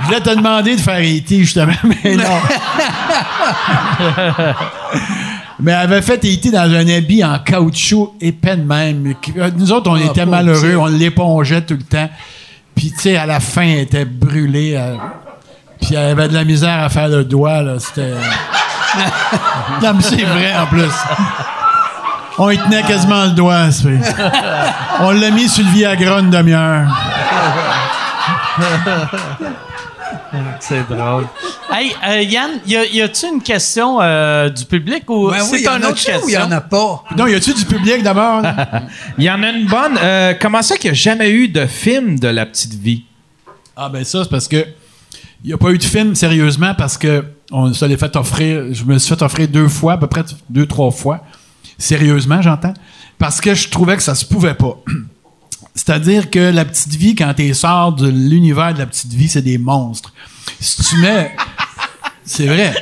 [0.00, 1.38] Je voulais te demander de faire E.T.
[1.38, 2.24] justement, mais non.
[5.60, 6.50] mais elle avait fait E.T.
[6.50, 9.14] dans un habit en caoutchouc épais de même.
[9.56, 12.10] Nous autres, on Ah, était malheureux, on l'épongeait tout le temps.
[12.74, 14.70] Puis, tu sais, à la fin, elle était brûlée.
[14.72, 14.98] elle-
[15.80, 17.74] Puis, elle avait de la misère à faire le doigt, là.
[17.78, 18.10] C'était.
[19.82, 20.90] non, mais c'est vrai, en plus.
[22.36, 23.96] On y tenait quasiment le doigt, c'est
[25.00, 26.88] On l'a mis sur le Viagra une demi-heure.
[30.60, 31.26] C'est drôle.
[31.70, 35.64] Hey, euh, Yann, y, a-tu une question euh, du public ou Ben c'est oui, il
[35.64, 36.40] y en une a autre ou il y question?
[36.42, 37.04] en a pas?
[37.16, 38.42] Non, y a-tu du public d'abord?
[39.18, 39.98] Il y en a une bonne.
[40.00, 43.04] Euh, comment ça qu'il n'y a jamais eu de film de La Petite Vie?
[43.76, 44.64] Ah ben ça, c'est parce que
[45.42, 48.72] il n'y a pas eu de film sérieusement parce que on se l'est fait offrir.
[48.72, 51.20] Je me suis fait offrir deux fois, à peu près deux, trois fois.
[51.76, 52.74] Sérieusement, j'entends.
[53.18, 54.76] Parce que je trouvais que ça se pouvait pas.
[55.74, 59.42] C'est-à-dire que la petite vie, quand tu sors de l'univers de la petite vie, c'est
[59.42, 60.12] des monstres.
[60.60, 61.34] Si tu mets.
[62.26, 62.72] C'est vrai.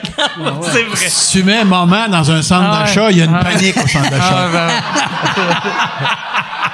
[0.70, 1.09] C'est vrai.
[1.09, 2.86] Si tu mets moment dans un centre Ah ouais.
[2.86, 3.43] d'achat, il y a une Ah.
[3.44, 4.48] panique au centre d'achat.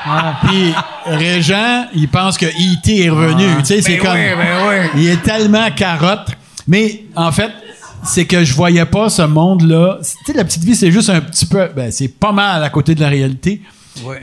[0.05, 0.74] Ah, Puis
[1.07, 3.05] Régent, il pense que E.T.
[3.05, 3.47] est revenu.
[3.61, 4.15] tu sais, c'est Ben comme.
[4.16, 5.01] oui, ben oui.
[5.03, 6.28] Il est tellement carotte.
[6.66, 7.51] Mais en fait,
[8.05, 9.99] c'est que je voyais pas ce monde-là.
[10.03, 11.69] Tu sais, la petite vie, c'est juste un petit peu.
[11.74, 13.62] Ben, c'est pas mal à côté de la réalité.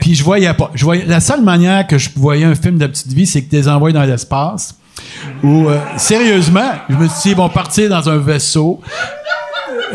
[0.00, 0.70] Puis je voyais pas.
[1.06, 3.68] La seule manière que je voyais un film de petite vie, c'est que tu les
[3.68, 4.74] envoies dans l'espace.
[5.42, 8.80] Ou euh, sérieusement, je me suis dit, ils vont partir dans un vaisseau.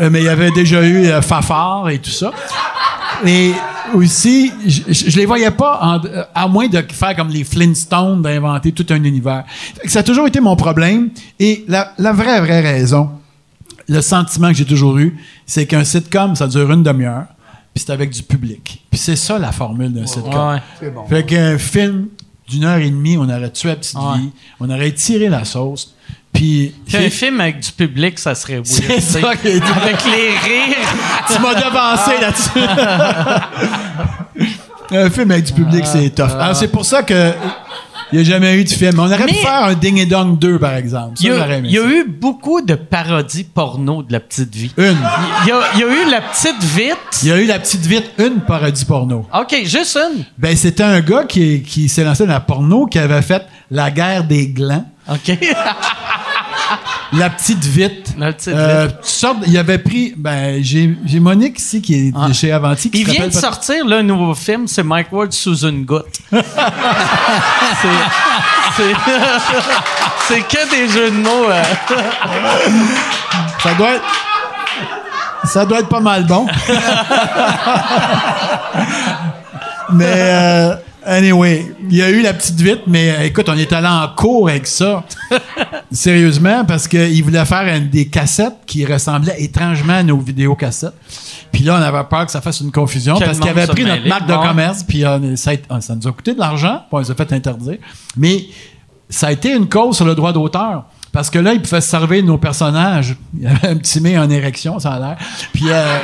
[0.00, 2.32] Euh, mais il y avait déjà eu euh, Fafard et tout ça.
[3.26, 3.52] Et
[3.94, 6.00] aussi, je, je, je les voyais pas,
[6.34, 9.44] à moins de faire comme les Flintstones, d'inventer tout un univers.
[9.86, 11.10] Ça a toujours été mon problème.
[11.38, 13.10] Et la vraie, vraie raison,
[13.88, 17.26] le sentiment que j'ai toujours eu, c'est qu'un sitcom, ça dure une demi-heure,
[17.74, 18.84] puis c'est avec du public.
[18.90, 20.52] Puis c'est ça la formule d'un sitcom.
[20.52, 20.62] Ouais.
[20.78, 21.04] C'est bon.
[21.06, 22.08] Fait qu'un film
[22.48, 24.18] d'une heure et demie, on aurait tué la petite Ouais.
[24.18, 24.30] vie,
[24.60, 25.94] on aurait tiré la sauce,
[26.32, 26.74] puis...
[26.92, 28.66] Un film avec du public, ça serait weird.
[28.66, 29.66] C'est ça qui est dit.
[29.82, 30.76] Avec les rires.
[31.28, 32.66] tu m'as devancé là-dessus.
[34.90, 36.30] un film avec du public, c'est tough.
[36.38, 37.32] Alors, c'est pour ça que
[38.12, 38.98] il n'y a jamais eu de film.
[38.98, 41.14] On aurait pu Mais- faire un Ding et Dong 2, par exemple.
[41.20, 44.72] Il y a, y eu beaucoup de parodies porno de la petite vie.
[44.76, 44.96] Une.
[45.44, 46.96] Il y a, il y a eu la petite vite.
[47.22, 49.26] Il y a eu La Petite Vite, une parodie porno.
[49.32, 50.24] OK, juste une.
[50.38, 53.90] Ben, c'était un gars qui, qui s'est lancé dans la porno, qui avait fait La
[53.90, 54.84] guerre des glands.
[55.08, 55.38] OK.
[57.12, 58.14] La petite vite.
[58.18, 60.14] La petite Euh, toutes sortes- il avait pris.
[60.16, 62.32] Ben, j'ai j'ai Monique ici qui est Ah.
[62.32, 62.90] chez Avanti.
[62.90, 66.06] Qui Il vient de sortir là, un nouveau film, c'est Mike Ward sous une goutte.
[70.28, 71.50] c'est que des jeux de mots.
[71.50, 71.62] euh.
[73.62, 74.04] Ça doit être.
[75.44, 76.46] Ça doit être pas mal bon.
[79.92, 80.74] mais euh,
[81.04, 84.08] anyway, il y a eu la petite vite, mais euh, écoute, on est allé en
[84.16, 85.04] cours avec ça.
[85.90, 90.94] Sérieusement, parce qu'il voulait faire des cassettes qui ressemblaient étrangement à nos vidéocassettes.
[91.52, 94.06] Puis là, on avait peur que ça fasse une confusion parce qu'il avait pris notre
[94.08, 94.46] marque de Ouais.
[94.48, 97.10] commerce, puis euh, ça, a été- ça nous a coûté de l'argent, puis on les
[97.10, 97.76] a fait interdire.
[98.16, 98.44] Mais
[99.08, 100.84] ça a été une cause sur le droit d'auteur.
[101.12, 103.16] Parce que là, ils pouvaient se servir de nos personnages.
[103.36, 105.16] Il y avait un petit mec en érection, ça a l'air.
[105.52, 105.98] Puis euh,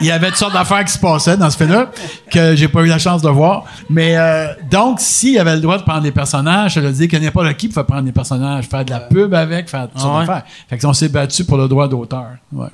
[0.00, 1.86] il y avait toutes sortes d'affaires qui se passaient dans ce film-là
[2.30, 3.64] que j'ai pas eu la chance de voir.
[3.88, 7.16] Mais euh, donc, s'il avait le droit de prendre des personnages, ça veut dire que
[7.16, 10.20] n'importe qui pouvait prendre des personnages, faire de la pub avec, faire toutes sortes Ah
[10.20, 10.26] ouais.
[10.26, 10.42] d'affaires.
[10.68, 12.26] Fait qu'on s'est battu pour le droit d'auteur.
[12.52, 12.68] Ouais.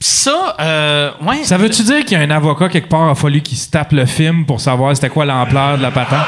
[0.00, 1.42] Ça, euh, ouais.
[1.44, 3.92] Ça veut-tu dire qu'il y a un avocat quelque part a fallu qu'il se tape
[3.92, 6.20] le film pour savoir c'était quoi l'ampleur de la patente?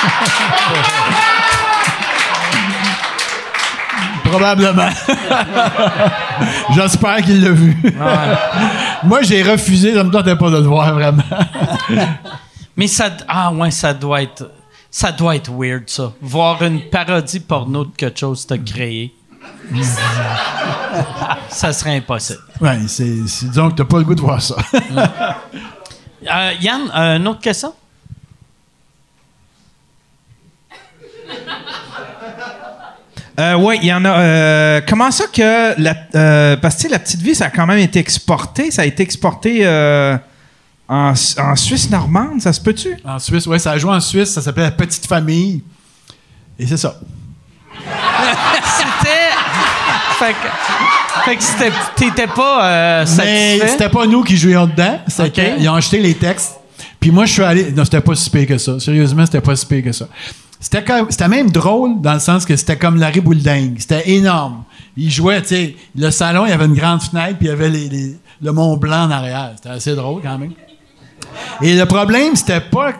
[4.24, 4.88] Probablement.
[6.74, 7.76] J'espère qu'il l'a vu.
[9.02, 11.22] Moi, j'ai refusé, ça me tentait pas de le voir vraiment.
[12.76, 14.48] Mais ça, ah ouais, ça doit être,
[14.90, 16.12] ça doit être weird ça.
[16.22, 19.12] Voir une parodie porno de quelque chose que t'as créé.
[21.48, 22.38] ça serait impossible.
[22.60, 24.54] Ouais, c'est, c'est- disons que t'as pas le goût de voir ça.
[26.32, 27.72] Euh, Yann, euh, une autre question?
[33.38, 34.18] Euh, oui, il y en a.
[34.18, 37.78] euh, comment ça que la, euh, parce que la petite vie, ça a quand même
[37.78, 38.70] été exporté.
[38.70, 40.16] Ça a été exporté euh,
[40.88, 42.96] en, en Suisse normande, ça se peut-tu?
[43.04, 45.62] En Suisse, ouais, ça a joué en Suisse, ça s'appelait La Petite Famille.
[46.58, 46.98] Et c'est ça.
[48.64, 49.30] C'était.
[50.18, 53.06] fait que, fait que c'était- t'étais pas euh, Mais
[53.58, 53.68] satisfait?
[53.68, 54.98] c'était pas nous qui jouions dedans.
[55.58, 56.56] Ils ont acheté les textes.
[56.98, 57.72] Puis moi, je suis allé.
[57.72, 58.78] Non, c'était pas si pire que ça.
[58.78, 60.06] Sérieusement, c'était pas si pire que ça.
[60.60, 63.78] C'était, même drôle dans le sens que c'était comme Larry Boulding.
[63.78, 64.64] C'était énorme.
[64.94, 67.52] Ils jouaient, tu sais, le salon, il y avait une grande fenêtre, puis il y
[67.52, 67.70] avait
[68.42, 69.52] le Mont Blanc en arrière.
[69.56, 70.52] C'était assez drôle quand même.
[71.62, 72.92] Et le problème, c'était pas.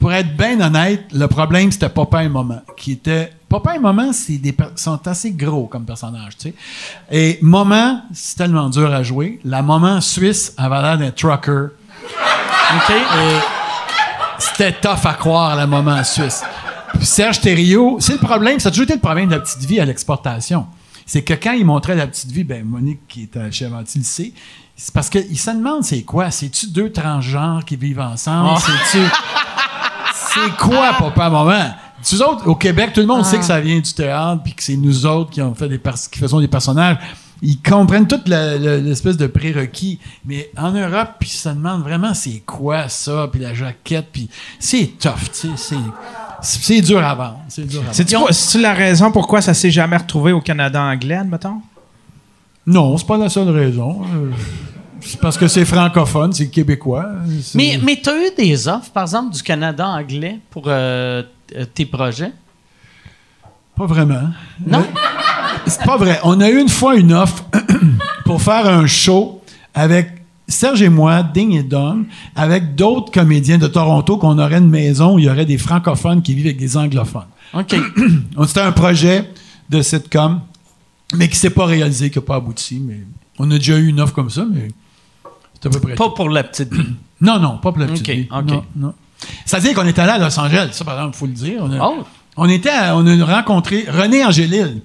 [0.00, 2.60] Pour être bien honnête, le problème, c'était Papa et Maman.
[2.76, 3.00] Qui.
[3.48, 6.54] Papa et Maman, c'est des sont assez gros comme personnages, tu sais.
[7.10, 9.40] Et Maman, c'est tellement dur à jouer.
[9.44, 11.66] La Maman suisse avait l'air d'un trucker.
[12.74, 12.94] OK?
[14.38, 16.42] C'était tough à croire, la Maman suisse.
[17.00, 19.80] Serge Thériault, c'est le problème, ça a toujours été le problème de la petite vie
[19.80, 20.66] à l'exportation.
[21.06, 23.98] C'est que quand il montrait la petite vie, ben Monique, qui est à chez Avanti,
[23.98, 24.32] le sait,
[24.76, 26.30] c'est parce qu'il se demande c'est quoi?
[26.30, 28.58] C'est-tu deux transgenres qui vivent ensemble?
[28.60, 29.04] C'est-tu.
[30.14, 31.74] C'est quoi, papa, maman?
[32.12, 34.62] Nous autres, au Québec, tout le monde sait que ça vient du théâtre, puis que
[34.62, 36.96] c'est nous autres qui, ont fait des pers- qui faisons des personnages.
[37.42, 39.98] Ils comprennent toute l'espèce de prérequis.
[40.24, 44.28] Mais en Europe, puis ils se demandent vraiment c'est quoi ça, puis la jaquette, puis
[44.58, 45.74] c'est tough, tu sais.
[46.42, 47.40] C'est, dur à vendre.
[47.48, 47.94] C'est dur à vendre.
[47.94, 51.60] C'est-tu quoi- c'est-tu la raison pourquoi ça s'est jamais retrouvé au Canada anglais, admettons?
[52.66, 54.02] Non, c'est pas la seule raison.
[54.14, 54.30] Euh,
[55.02, 57.06] C'est parce que c'est francophone, c'est québécois.
[57.42, 61.22] C'est- Mais, mais tu as eu des offres, par exemple, du Canada anglais pour euh,
[61.56, 62.32] euh, tes projets?
[63.76, 64.28] Pas vraiment.
[64.66, 64.84] Non?
[65.66, 66.20] C'est pas vrai.
[66.22, 67.44] On a eu une fois une offre
[68.26, 69.40] pour faire un show
[69.74, 70.19] avec
[70.50, 72.04] Serge et moi, Ding et Dong,
[72.36, 76.20] avec d'autres comédiens de Toronto, qu'on aurait une maison où il y aurait des francophones
[76.22, 77.24] qui vivent avec des anglophones.
[77.54, 77.74] OK.
[78.46, 79.30] C'était un projet
[79.70, 80.40] de sitcom,
[81.14, 82.80] mais qui s'est pas réalisé, qui n'a pas abouti.
[82.84, 83.00] Mais
[83.38, 84.68] on a déjà eu une offre comme ça, mais
[85.60, 86.14] C'est à peu près Pas tout.
[86.14, 86.82] pour la petite vie.
[87.22, 88.26] Non, non, pas pour la petite vie.
[88.30, 88.44] ok.
[88.48, 88.94] Non, non.
[89.44, 91.60] C'est-à-dire qu'on est allé à Los Angeles, ça par exemple, il faut le dire.
[91.62, 92.02] On a, Oh.
[92.38, 94.80] on était à- on a rencontré René Angélil,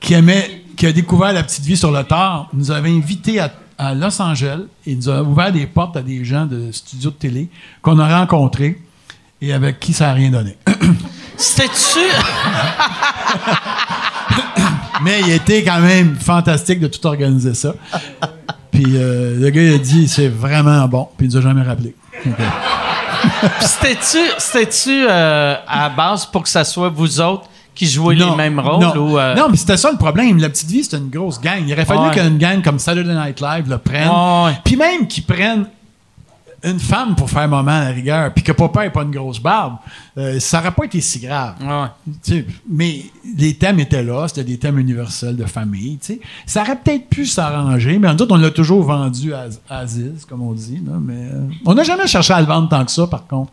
[0.00, 3.52] qui aimait, qui a découvert la petite vie sur le tard, nous avait invités à,
[3.80, 7.16] à Los Angeles et nous a ouvert des portes à des gens de studios de
[7.16, 7.48] télé
[7.80, 8.78] qu'on a rencontrés
[9.40, 10.58] et avec qui ça n'a rien donné.
[11.38, 11.98] C'était-tu?
[15.02, 17.72] Mais il était quand même fantastique de tout organiser ça.
[18.70, 21.62] Puis euh, le gars il a dit c'est vraiment bon, puis il nous a jamais
[21.62, 21.94] rappelé.
[23.60, 28.58] C'était-tu, c'était-tu euh, à base pour que ça soit vous autres qui jouez les mêmes
[28.60, 28.82] rôles?
[28.82, 30.38] Non, ou, euh, non mais c'était ça le problème.
[30.38, 31.62] La petite vie, c'était une grosse gang.
[31.66, 32.14] Il aurait fallu Ouais.
[32.14, 34.10] qu'une gang comme Saturday Night Live le prenne.
[34.64, 35.66] Puis même qu'ils prennent
[36.62, 39.40] une femme pour faire moment à la rigueur, puis que papa n'ait pas une grosse
[39.40, 39.76] barbe,
[40.18, 41.54] euh, ça n'aurait pas été si grave.
[41.62, 42.44] Ouais.
[42.68, 43.02] Mais
[43.38, 45.96] les thèmes étaient là, c'était des thèmes universels de famille.
[45.96, 46.20] tu sais.
[46.44, 50.26] Ça aurait peut-être pu s'arranger, mais en d'autres, on l'a toujours vendu à, à Aziz,
[50.28, 50.82] comme on dit.
[50.86, 53.52] là, mais euh, on n'a jamais cherché à le vendre tant que ça, par contre.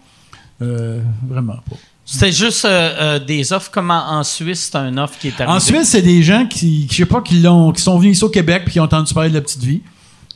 [0.62, 1.00] Euh,
[1.30, 1.78] vraiment pas.
[2.10, 5.52] C'était juste euh, euh, des offres comme en, Suisse, c'est un offre qui est arrivé?
[5.56, 8.24] En Suisse, c'est des gens qui, je sais pas, qui, l'ont, qui sont venus ici
[8.24, 9.82] au Québec puis qui ont entendu parler de la petite vie.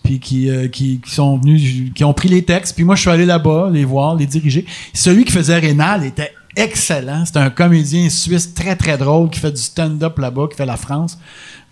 [0.03, 2.75] Puis qui, euh, qui, qui sont venus, qui ont pris les textes.
[2.75, 4.65] Puis moi, je suis allé là-bas, les voir, les diriger.
[4.93, 7.23] Celui qui faisait Rénal était excellent.
[7.25, 10.75] C'était un comédien suisse très, très drôle qui fait du stand-up là-bas, qui fait la
[10.75, 11.17] France.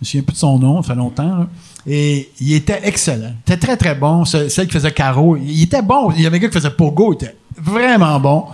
[0.00, 1.38] me souviens plus de son nom, ça fait longtemps.
[1.40, 1.48] là.
[1.86, 3.34] Et il était excellent.
[3.46, 4.24] Il était très, très bon.
[4.24, 6.10] Ce- Celle qui faisait Caro, il était bon.
[6.12, 8.44] Il y avait un gars qui faisait Pogo, il était vraiment bon.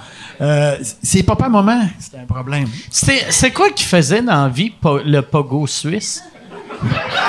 [0.40, 2.66] Euh, c'est papa maman, c'était un problème.
[2.90, 6.22] C'est quoi qu'il faisait dans la vie, po- le pogo suisse?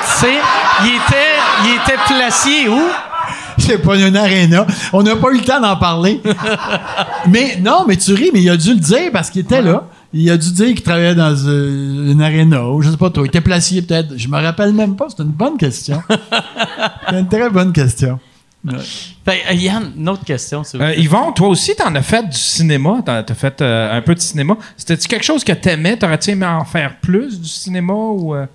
[0.04, 0.36] C'est,
[0.84, 2.82] il était, il était placé où?
[3.60, 4.66] C'est pas une aréna.
[4.94, 6.22] On n'a pas eu le temps d'en parler.
[7.28, 9.84] mais non, mais tu ris, mais il a dû le dire parce qu'il était là.
[10.14, 13.24] Il a dû dire qu'il travaillait dans euh, une aréna ou je sais pas trop.
[13.26, 14.14] Il était placé peut-être.
[14.16, 15.08] Je me rappelle même pas.
[15.10, 16.02] C'est une bonne question.
[17.10, 18.20] C'est une très bonne question.
[18.64, 18.76] Ben,
[19.50, 20.94] euh, Yann, une autre question, vous Euh.
[20.96, 23.02] Yvon, toi aussi, t'en as fait du cinéma.
[23.06, 24.58] T'en as fait euh, un peu de cinéma.
[24.76, 25.96] C'était-tu quelque chose que t'aimais?
[25.98, 28.36] T'aurais-tu aimé en faire plus du cinéma ou...
[28.36, 28.46] euh?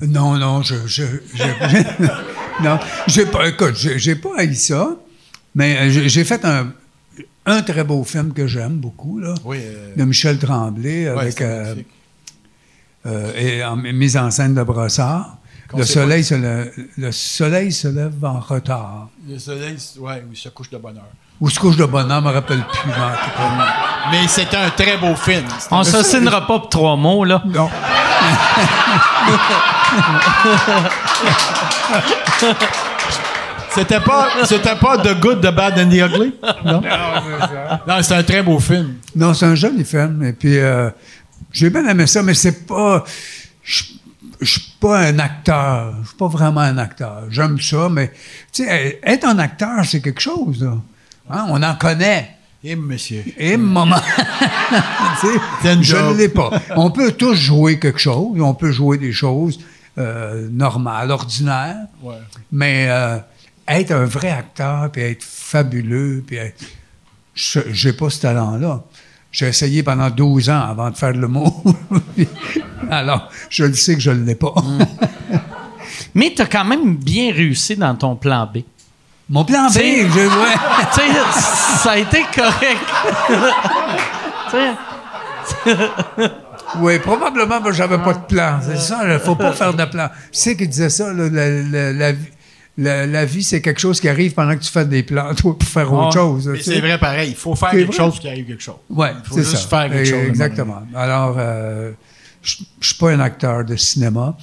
[0.00, 0.76] Non, non, je.
[0.86, 1.02] je,
[1.34, 2.02] je-
[2.62, 2.78] non,
[3.08, 3.48] j'ai pas.
[3.48, 4.90] Écoute, j'ai pas haï ça,
[5.54, 6.72] mais euh, j'ai fait un,
[7.46, 9.58] un très beau film que j'aime beaucoup, là, Oui.
[9.60, 11.40] euh, de Michel Tremblay, ouais, avec.
[11.42, 11.74] euh,
[13.06, 15.37] euh, et en mise en scène de Brossard.
[15.76, 19.08] Le soleil, se lève, le soleil se lève en retard.
[19.28, 21.04] Le soleil, ouais, oui, se couche de bonne heure.
[21.40, 22.90] Ou se couche de bonheur, je me rappelle plus.
[24.10, 25.44] Mais c'était un très beau film.
[25.70, 27.42] On s'assinera pas pour trois mots, là.
[27.46, 27.68] Non.
[33.70, 36.34] C'était pas, c'était pas The Good, The Bad and The Ugly?
[36.64, 36.80] Non.
[37.86, 38.94] Non, c'est un très beau film.
[39.14, 40.24] Non, c'est un joli film.
[40.24, 40.90] Et puis, euh,
[41.52, 43.04] j'ai bien aimé ça, mais c'est pas.
[43.62, 43.84] Je
[44.40, 45.94] je suis pas un acteur.
[46.02, 47.24] Je suis pas vraiment un acteur.
[47.30, 48.12] J'aime ça, mais
[48.52, 50.62] tu sais, être un acteur, c'est quelque chose.
[50.62, 50.76] Là.
[51.30, 52.36] Hein, On en connaît.
[52.64, 53.24] Et monsieur.
[53.36, 54.00] Et moment.
[55.20, 56.50] Tu sais, C'est une je ne l'ai pas.
[56.76, 58.40] On peut tous jouer quelque chose.
[58.40, 59.58] On peut jouer des choses
[59.96, 61.86] euh, normales, ordinaires.
[62.02, 62.16] Ouais.
[62.52, 63.18] Mais euh,
[63.66, 66.64] être un vrai acteur, puis être fabuleux, puis être...
[67.34, 68.84] Je j'ai pas ce talent-là.
[69.30, 71.62] J'ai essayé pendant 12 ans avant de faire le mot.
[72.90, 74.54] Alors, je le sais que je ne l'ai pas.
[76.14, 78.58] Mais t'as quand même bien réussi dans ton plan B.
[79.28, 80.54] Mon plan B, C'est- je, ouais.
[80.94, 81.00] tu
[81.78, 82.80] ça a été correct.
[84.50, 84.56] Tu
[86.80, 88.58] Oui, probablement, j'avais pas de plan.
[88.62, 90.08] C'est ça, il faut pas faire de plan.
[90.32, 92.28] Tu sais qui disait ça, là, la, la- la vie-
[92.78, 95.58] la- la vie, c'est quelque chose qui arrive pendant que tu fais des plans, toi,
[95.58, 96.58] pour faire autre Ah, chose.
[96.62, 97.30] C'est vrai pareil.
[97.30, 97.96] Il faut faire quelque vrai.
[97.96, 98.76] chose qui arrive quelque chose.
[98.88, 99.68] Oui, Il faut c'est juste ça.
[99.68, 100.28] faire quelque Et- chose.
[100.28, 100.82] Exactement.
[100.94, 101.90] Alors, euh,
[102.42, 104.36] je ne suis pas un acteur de cinéma.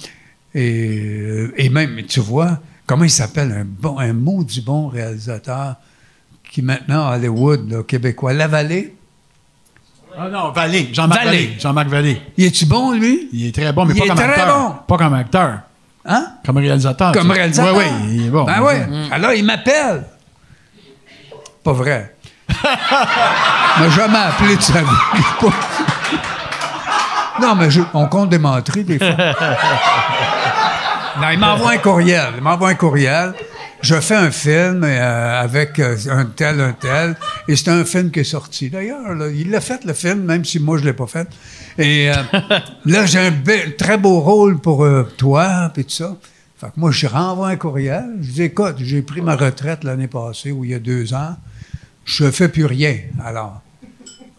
[0.54, 5.76] Et, euh, et même, tu vois, comment il s'appelle, un, bon, un maudit bon réalisateur
[6.50, 8.94] qui maintenant à Hollywood, là, québécois, Lavallée.
[10.18, 10.88] Ah non, Vallée.
[10.92, 11.44] Jean-Marc Vallée.
[11.46, 11.56] Vallée.
[11.58, 12.20] Jean-Marc Vallée.
[12.38, 13.28] Il est-tu bon, lui?
[13.34, 14.68] Il est très bon, mais Il pas est comme très acteur.
[14.68, 14.74] bon.
[14.96, 15.58] Pas comme acteur.
[16.08, 16.26] Hein?
[16.44, 17.12] Comme réalisateur.
[17.12, 17.74] Comme réalisateur.
[17.76, 18.44] Oui, oui, bon.
[18.44, 19.08] Ben oui.
[19.10, 20.04] Alors, il m'appelle.
[21.64, 22.14] Pas vrai.
[22.48, 22.54] Il
[23.82, 24.88] m'a jamais appelé de sa vie.
[27.40, 29.08] Non, mais je- on compte des menteries, des fois.
[31.20, 32.28] non, il m'envoie un courriel.
[32.36, 33.34] Il m'envoie un courriel.
[33.88, 37.16] Je fais un film euh, avec euh, un tel, un tel.
[37.46, 38.68] Et c'est un film qui est sorti.
[38.68, 39.00] D'ailleurs,
[39.32, 41.28] il l'a fait, le film, même si moi, je ne l'ai pas fait.
[41.78, 42.14] Et euh,
[42.84, 43.32] là, j'ai un
[43.78, 46.16] très beau rôle pour euh, toi, puis tout ça.
[46.56, 48.16] Fait que moi, je renvoie un courriel.
[48.22, 51.36] Je dis, écoute, j'ai pris ma retraite l'année passée, ou il y a deux ans.
[52.04, 52.96] Je ne fais plus rien.
[53.24, 53.62] Alors,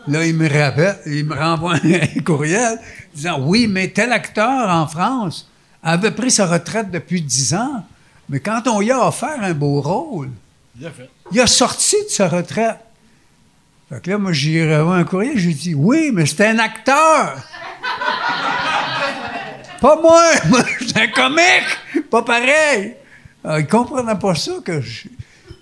[0.09, 2.79] là, il me rappelle, il me renvoie un courriel
[3.15, 5.49] disant, oui, mais tel acteur en France
[5.81, 7.85] avait pris sa retraite depuis dix ans.
[8.29, 10.29] Mais quand on y a offert un beau rôle,
[11.31, 12.77] il a sorti de sa retraite.
[13.89, 17.35] Fait que là, moi, j'ai reçu un courrier, j'ai dit Oui, mais c'est un acteur.
[19.81, 20.61] pas moi, moi,
[20.95, 22.09] un comique.
[22.09, 22.95] Pas pareil.
[23.43, 25.07] Alors, il comprenait pas ça que je.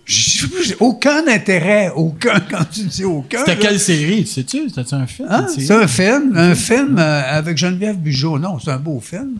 [0.07, 3.39] J'ai aucun intérêt, aucun, quand tu dis aucun.
[3.39, 4.69] C'était quelle série, tu sais-tu?
[4.69, 5.27] C'était un film?
[5.31, 5.47] Hein?
[5.47, 8.37] C'est un film, un film euh, avec Geneviève Bugeaud.
[8.37, 9.37] Non, c'est un beau film.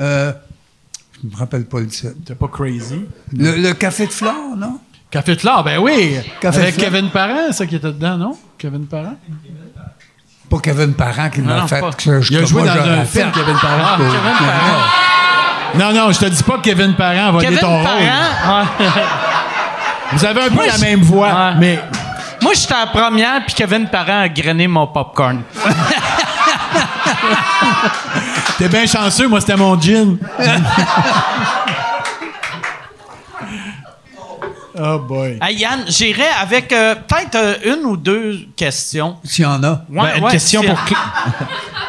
[0.00, 0.32] Euh,
[1.22, 2.12] je me rappelle pas le titre.
[2.18, 3.04] C'était pas crazy?
[3.36, 4.78] Le, le Café de Flore, non?
[5.10, 6.16] Café de Flore, ben oui!
[6.40, 6.76] Café Avec.
[6.76, 8.36] Kevin Parent, ça qui était dedans, non?
[8.58, 9.16] Kevin Parent?
[10.50, 11.90] Pas Kevin Parent qui m'a fait pas.
[11.92, 13.20] que je Il a joué moi, dans un fait.
[13.20, 13.82] film, Kevin Parent.
[13.84, 14.82] Ah, Kevin Parent.
[15.74, 17.84] Non, non, je te dis pas que Kevin Parent va Kevin ton rôle.
[17.84, 18.86] Parent, ouais.
[20.12, 21.54] Vous avez un peu Moi, la je- même voix, Ouais.
[21.58, 21.78] mais
[22.40, 25.42] Moi, j'étais à la première, puis Kevin Parent a grainé mon popcorn.
[28.58, 30.18] t'es bien chanceux, moi c'était mon gin.
[34.80, 35.38] oh boy.
[35.40, 39.16] Hey, Yann, j'irais avec euh, peut-être euh, une ou deux questions.
[39.24, 39.70] S'il y en a.
[39.90, 40.96] Ouais, Ben, une, ouais, question pour Cla-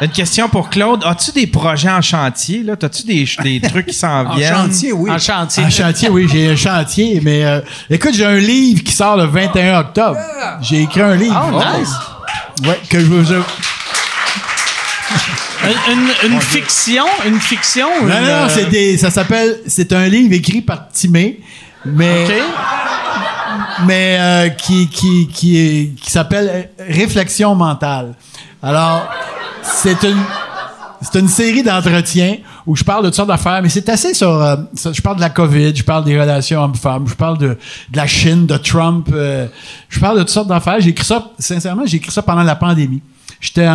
[0.02, 1.04] une question pour Claude.
[1.04, 2.62] As-tu des projets en chantier?
[2.62, 2.74] Là?
[2.80, 4.54] As-tu des, des trucs qui s'en En viennent?
[4.54, 5.10] chantier, oui.
[5.10, 5.64] En chantier.
[5.64, 9.24] Un chantier, oui, j'ai un chantier, mais euh, écoute, j'ai un livre qui sort le
[9.24, 10.18] 21 octobre.
[10.62, 11.50] J'ai écrit un livre.
[11.52, 11.92] Oh, nice.
[12.66, 13.42] Ouais, que je veux.
[15.64, 17.04] Une, une- une fiction?
[17.26, 17.86] Une fiction?
[18.02, 21.40] Non, une, non, euh, c'est des, ça s'appelle, c'est un livre écrit par Timé,
[21.84, 22.32] mais, OK.
[23.86, 28.14] mais euh, qui, qui, qui, est- qui s'appelle Réflexion mentale.
[28.62, 29.08] Alors,
[29.62, 30.18] c'est une,
[31.02, 34.30] c'est une série d'entretiens où je parle de toutes sortes d'affaires, mais c'est assez sur,
[34.30, 34.56] euh,
[34.92, 38.06] je parle de la COVID, je parle des relations hommes-femmes, je parle de, de la
[38.06, 39.46] Chine, de Trump, euh,
[39.88, 40.80] je parle de toutes sortes d'affaires.
[40.80, 43.02] J'ai écrit ça, sincèrement, j'ai écrit ça pendant la pandémie.
[43.40, 43.66] J'étais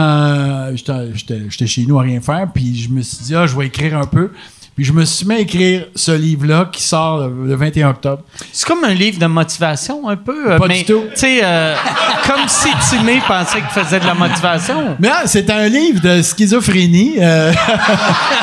[1.68, 4.06] chez nous à rien faire, puis je me suis dit, ah, je vais écrire un
[4.06, 4.32] peu.
[4.76, 8.24] Puis je me suis mis à écrire ce livre-là qui sort le, le 21 octobre.
[8.52, 10.52] C'est comme un livre de motivation, un peu.
[10.52, 11.04] euh, Pas mais, du tout.
[11.14, 11.74] Tu sais, euh,
[12.28, 14.98] comme si Timé pensait qu'il faisait de la motivation.
[15.00, 17.54] Mais ah, c'est un livre de schizophrénie euh,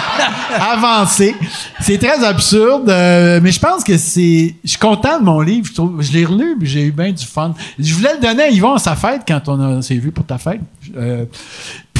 [0.58, 1.34] avancé.
[1.80, 4.54] C'est très absurde, euh, mais je pense que c'est.
[4.64, 5.66] Je suis content de mon livre.
[5.68, 7.54] Je, trouve- je l'ai relu, puis j'ai eu bien du fun.
[7.78, 10.24] Je voulais le donner à Yvon à sa fête quand on a- s'est vu pour
[10.24, 10.60] ta fête.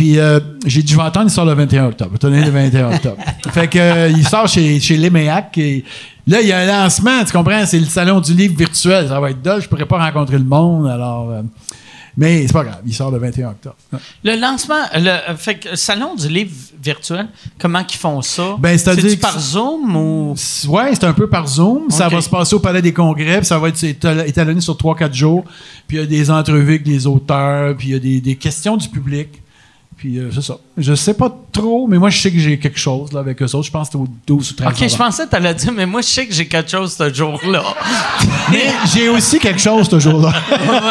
[0.02, 2.18] Puis euh, j'ai dit, je vais attendre, il sort le 21 octobre.
[2.18, 3.18] Tenez le 21 octobre.
[3.52, 5.84] fait que euh, il sort chez, chez Léméac et
[6.26, 7.64] là, il y a un lancement, tu comprends?
[7.66, 9.06] C'est le salon du livre virtuel.
[9.06, 11.30] Ça va être dole, je pourrais pas rencontrer le monde, alors.
[11.30, 11.42] euh,
[12.16, 13.76] mais c'est pas grave, il sort le 21 octobre.
[14.24, 16.50] Le lancement, le euh, fait que, salon du livre
[16.82, 17.28] virtuel,
[17.60, 18.56] comment qu'ils font ça?
[18.58, 20.34] Ben, que par c'est- Zoom ou?
[20.66, 21.90] Ouais, c'est un peu par Zoom.
[21.90, 24.74] Ça va se passer au Palais des Congrès, puis ça va être étal- étalonné sur
[24.76, 25.44] 3-4 jours.
[25.86, 28.34] Puis il y a des entrevues avec des auteurs, puis il y a des, des
[28.34, 29.41] questions du public.
[30.02, 30.56] Puis euh, c'est ça.
[30.76, 33.44] Je sais pas trop, mais moi, je sais que j'ai quelque chose là, avec eux
[33.54, 33.62] autres.
[33.62, 35.86] Je pense que c'était au 12 ou 13 Ok, je pensais que t'allais dire, mais
[35.86, 37.62] moi, je sais que j'ai quelque chose ce jour-là.
[38.50, 40.32] Mais j'ai aussi quelque chose ce jour-là.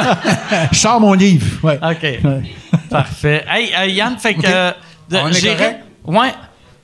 [0.71, 1.45] je sors mon livre.
[1.61, 1.77] Ouais.
[1.83, 2.01] OK.
[2.23, 2.41] Ouais.
[2.89, 3.43] Parfait.
[3.49, 4.41] Hey, euh, Yann, fait que.
[4.45, 4.71] euh,
[5.09, 5.79] de- On est j'irais- correct?
[6.05, 6.33] Ouais.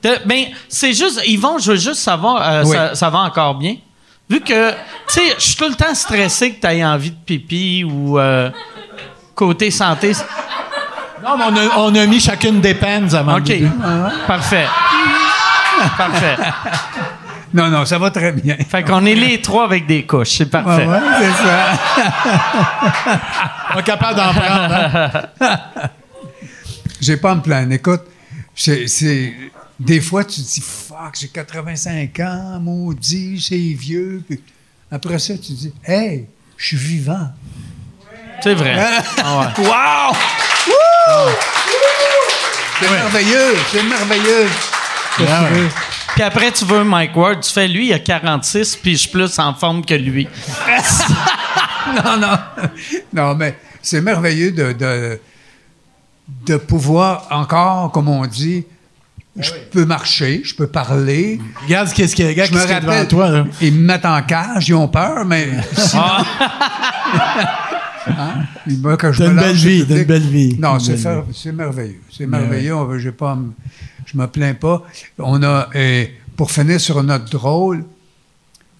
[0.02, 1.22] De- ben, c'est juste.
[1.26, 2.76] Yvon, je veux juste savoir, euh, Oui.
[2.76, 3.76] ça, ça va encore bien?
[4.28, 4.76] Vu que, tu
[5.08, 8.50] sais, je suis tout le temps stressé que tu aies envie de pipi ou euh,
[9.34, 10.12] côté santé.
[11.24, 13.46] Non, mais on a, on a mis chacune des pens avant le OK.
[13.46, 13.70] début.
[14.26, 14.66] Parfait.
[15.96, 16.36] Parfait.
[17.54, 18.56] Non, non, ça va très bien.
[18.68, 20.32] Fait qu'on est les trois avec des couches.
[20.36, 20.86] C'est parfait.
[20.86, 23.20] ouais, c'est ça.
[23.74, 24.74] On est capable d'en prendre.
[24.74, 25.10] hein?
[27.00, 27.72] J'ai pas à me plaindre.
[27.72, 28.02] Écoute,
[28.54, 29.32] c'est, c'est-
[29.80, 34.22] des fois, tu te dis, fuck, j'ai 85 ans, maudit, c'est vieux.
[34.28, 34.40] Puis
[34.90, 36.26] après ça, tu te dis, hey,
[36.56, 37.28] je suis vivant.
[38.42, 38.76] C'est vrai.
[39.24, 39.64] Ah ouais.
[39.64, 40.16] Wow!
[42.88, 44.48] C'est merveilleux, c'est merveilleux.
[45.20, 45.68] Ah ouais.
[46.14, 49.08] Puis après, tu veux Mike Ward, tu fais lui, il a 46, puis je suis
[49.10, 50.28] plus en forme que lui.
[52.04, 52.38] Non, non.
[53.14, 55.18] Non, mais c'est merveilleux de, de,
[56.46, 58.66] de pouvoir encore, comme on dit,
[59.38, 61.40] je peux marcher, je peux parler.
[61.64, 63.30] Regarde ce qu'il y a, regarde Je me ce qu'il y a devant toi.
[63.30, 63.44] Là.
[63.62, 66.02] ils me mettent en cage, ils ont peur, mais sinon...
[68.08, 68.44] Hein?
[68.66, 69.98] Je me une belle le vie, public.
[69.98, 70.56] une belle vie.
[70.58, 72.00] Non, c'est merveilleux.
[72.10, 72.74] C'est merveilleux.
[72.74, 73.52] On veut- j'ai pas, à me-
[74.06, 74.82] je me plains pas.
[75.18, 76.04] On a, euh,
[76.36, 77.84] pour finir sur notre drôle,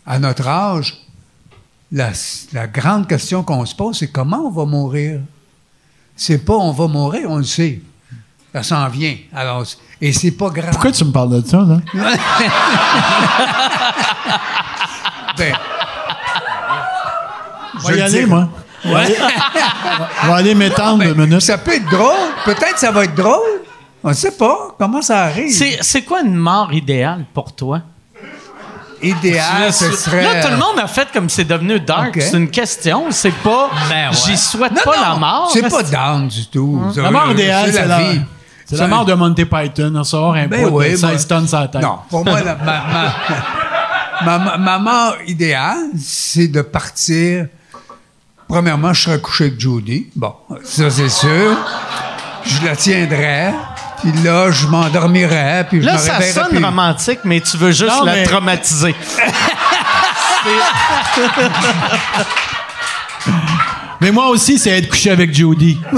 [0.06, 0.96] à notre âge,
[1.92, 2.10] la,
[2.52, 5.20] la grande question qu'on se pose, c'est comment on va mourir?
[6.16, 7.80] C'est pas on va mourir, on le sait.
[8.52, 9.14] Ça s'en vient.
[9.34, 9.64] Alors,
[10.00, 10.70] et c'est pas grave.
[10.72, 11.80] Pourquoi tu me parles de ça, là?
[15.36, 15.54] Ben,
[17.74, 18.48] Je je vais y le aller, moi.
[18.84, 19.16] Je vais aller-
[20.22, 21.40] je vais aller m'étendre deux ben, minutes.
[21.42, 22.12] ça peut être drôle.
[22.44, 23.62] Peut-être ça va être drôle.
[24.04, 25.52] On ne sait pas comment ça arrive.
[25.52, 27.80] C'est c'est quoi une mort idéale pour toi?
[29.02, 30.22] idéal, ce serait.
[30.22, 32.18] Là, tout le monde a fait comme c'est devenu dark.
[32.20, 33.06] C'est une question.
[33.10, 33.70] C'est pas.
[33.88, 34.16] Ben ouais.
[34.26, 35.50] J'y souhaite Non, pas non, la mort.
[35.52, 36.82] C'est pas down du tout.
[36.94, 38.20] Ça, La mort idéale, c'est la la, vie.
[38.64, 39.92] c'est la mort de Monty Python.
[39.94, 41.82] On sort un Ben oui, de moi- 16 tonnes sur la tête.
[41.82, 42.82] Non, pour moi, la- ma,
[44.24, 47.46] ma, ma- ma mort idéale, c'est de partir.
[48.48, 50.06] Premièrement, je serais couché avec Judy.
[50.16, 50.34] Bon,
[50.64, 51.56] ça, c'est sûr.
[52.44, 53.52] Je la tiendrais.
[54.00, 55.66] Puis là, je m'endormirais.
[55.68, 58.22] Puis je Là, me ça sonne puis- romantique, mais tu veux juste Non, la mais-
[58.24, 58.94] traumatiser.
[64.00, 65.78] Mais moi aussi, c'est être couché avec Jody.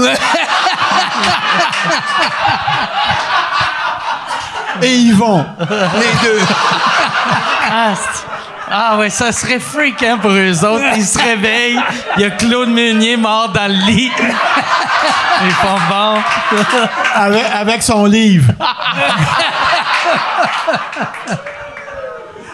[4.81, 5.45] Et ils vont.
[5.59, 5.67] Les
[6.23, 6.39] deux.
[8.73, 10.85] Ah, ouais, ça serait freakant pour eux autres.
[10.95, 11.81] Ils se réveillent,
[12.15, 14.11] il y a Claude Meunier mort dans le lit.
[15.43, 16.21] Ils font bon.
[17.15, 18.53] Avec, avec son livre.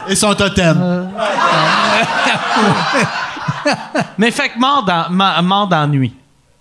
[0.07, 1.09] Et son totem.
[4.17, 5.09] Mais fait que mort dans-
[5.43, 6.13] mort d'ennui.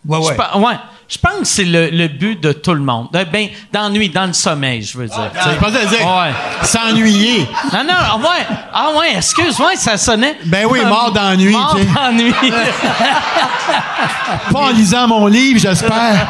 [0.04, 0.36] Ouais, ouais.
[0.56, 0.74] ouais.
[1.08, 3.06] Je pense que c'est le, le but de tout le monde.
[3.14, 5.30] Euh, Ben, d'ennui, dans le sommeil, je veux dire.
[5.34, 5.50] sais.
[5.52, 6.32] Je pensais dire Ouais.
[6.62, 7.46] s'ennuyer.
[7.72, 10.36] Non, non, ah ouais, ah ouais, excuse-moi, ça sonnait.
[10.46, 12.32] Ben oui, mort d'ennui, Mort d'ennui.
[14.52, 16.26] Pas en lisant mon livre, j'espère.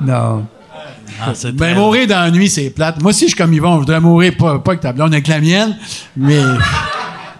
[0.00, 0.46] Non.
[1.22, 3.00] Ah, Ben, mourir d'ennui, c'est plate.
[3.00, 3.74] Moi aussi, je suis comme Yvon.
[3.76, 5.76] Je voudrais mourir pas, pas avec ta blonde, avec la mienne,
[6.16, 6.40] mais.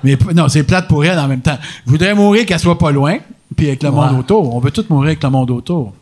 [0.06, 1.58] Mais non, c'est plate pour elle en même temps.
[1.84, 3.18] Je voudrais mourir qu'elle soit pas loin,
[3.56, 4.54] puis avec le monde autour.
[4.54, 5.92] On veut tous mourir avec le monde autour.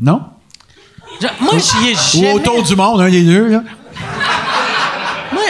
[0.00, 0.20] Non?
[1.20, 2.32] Je- Moi, j'y ai Ou jamais...
[2.34, 3.62] autour du monde, un des deux, là.
[5.32, 5.42] Moi,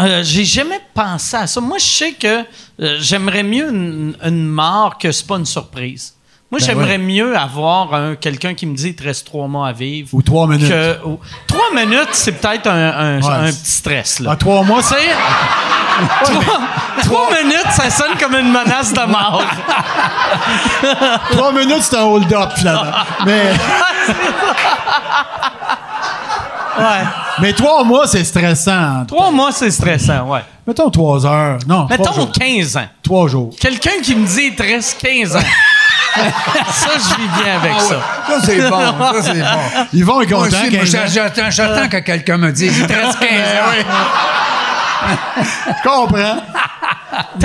[0.00, 1.60] euh, j'ai jamais pensé à ça.
[1.60, 2.40] Moi, je sais que
[2.80, 6.14] euh, j'aimerais mieux une, une mort que c'est pas une surprise.
[6.50, 6.98] Moi, Ben j'aimerais ouais.
[6.98, 10.08] mieux avoir un, quelqu'un qui me dit il te reste trois mois à vivre.
[10.12, 10.68] Ou trois minutes.
[10.68, 14.18] que- ou- trois minutes, c'est peut-être un, un- Ouais, un c'est- petit stress.
[14.20, 14.32] Là.
[14.32, 14.96] En trois mois, c'est.
[16.24, 16.60] trois,
[17.04, 19.44] trois minutes, ça sonne comme une menace de mort.
[21.30, 22.90] Trois minutes, c'est un hold-up, finalement.
[23.26, 23.52] Mais,
[26.78, 27.04] Ouais.
[27.40, 29.04] mais trois mois, c'est stressant.
[29.06, 30.40] Trois mois, c'est stressant, ouais.
[30.66, 31.58] Mettons trois heures.
[31.66, 32.32] Non, Mettons jours.
[32.32, 32.86] 15 ans.
[33.02, 33.50] Trois jours.
[33.60, 35.40] Quelqu'un qui me dit il te reste 15 ans.
[36.14, 37.88] Ça, je vis bien avec Ah ouais.
[37.88, 38.00] ça.
[38.26, 38.80] Ça, c'est bon.
[38.80, 39.86] Ça, c'est bon.
[39.92, 40.56] Yvon est Moi content.
[40.62, 40.98] aussi, moi, 15 ans.
[41.02, 43.96] j'a- j'attends, j'attends que quelqu'un me dise il te reste 15 ans.
[45.68, 46.36] Je comprends.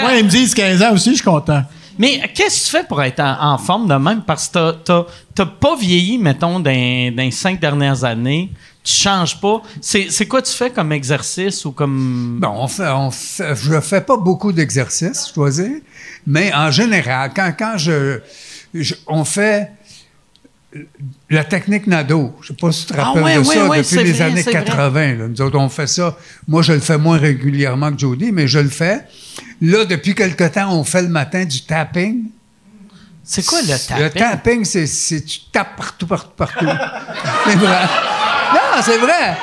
[0.01, 1.63] Moi, ils me disent 15 ans aussi, je suis content.
[1.97, 4.21] Mais qu'est-ce que tu fais pour être en, en forme de même?
[4.21, 8.51] Parce que t'as- t'as t'as pas vieilli, mettons, dans, dans les cinq dernières années.
[8.83, 9.61] Tu changes pas.
[9.81, 12.37] C'est c'est quoi tu fais comme exercice ou comme...
[12.39, 15.77] Bon, on fait, on fait, je fais pas beaucoup d'exercices, je dois dire,
[16.27, 18.19] mais en général, quand, quand je,
[18.83, 19.71] je- on fait
[21.29, 24.11] la technique Nado, je sais pas si tu te Ah rappelles de ça, depuis les
[24.11, 24.63] vrai, années c'est vrai.
[24.65, 25.13] 80.
[25.15, 25.27] là.
[25.29, 26.17] Nous autres, on fait ça.
[26.47, 29.01] Moi, je le fais moins régulièrement que Jody, mais je le fais.
[29.61, 32.25] Là, depuis quelque temps, on fait le matin du tapping.
[33.23, 34.03] C'est quoi le tapping?
[34.03, 36.65] Le tapping, c'est, tu tapes partout, partout, partout.
[37.45, 37.81] c'est vrai.
[38.53, 39.37] Non, c'est vrai.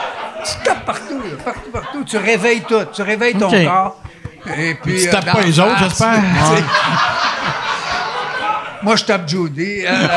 [0.45, 2.05] Tu tapes partout, là, partout, partout.
[2.05, 2.85] Tu réveilles tout.
[2.95, 4.03] Tu réveilles ton corps.
[4.59, 6.23] Et puis, Tu euh, tapes pas les autres, j'espère?
[8.83, 9.85] Moi, je tape Judy.
[9.87, 10.09] euh,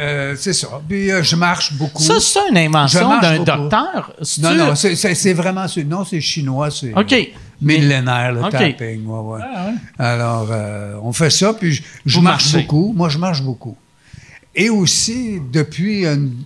[0.00, 0.68] euh, c'est ça.
[0.88, 2.02] Puis euh, je marche beaucoup.
[2.02, 4.12] Ça, c'est une invention d'un docteur?
[4.40, 5.66] Non, non, c'est, vraiment...
[5.86, 6.70] non, c'est chinois.
[6.70, 7.14] C'est OK.
[7.60, 8.50] millénaire, le OK.
[8.50, 9.06] tapping.
[9.06, 9.40] ouais, ouais.
[9.98, 10.48] Alors,
[11.02, 12.62] on fait ça, puis je, marche marchez.
[12.62, 12.92] beaucoup.
[12.96, 13.76] Moi, je marche beaucoup.
[14.54, 16.44] Et aussi, depuis, une-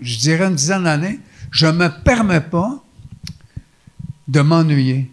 [0.00, 2.70] je dirais une dizaine d'années, je me permets pas
[4.28, 5.10] de m'ennuyer.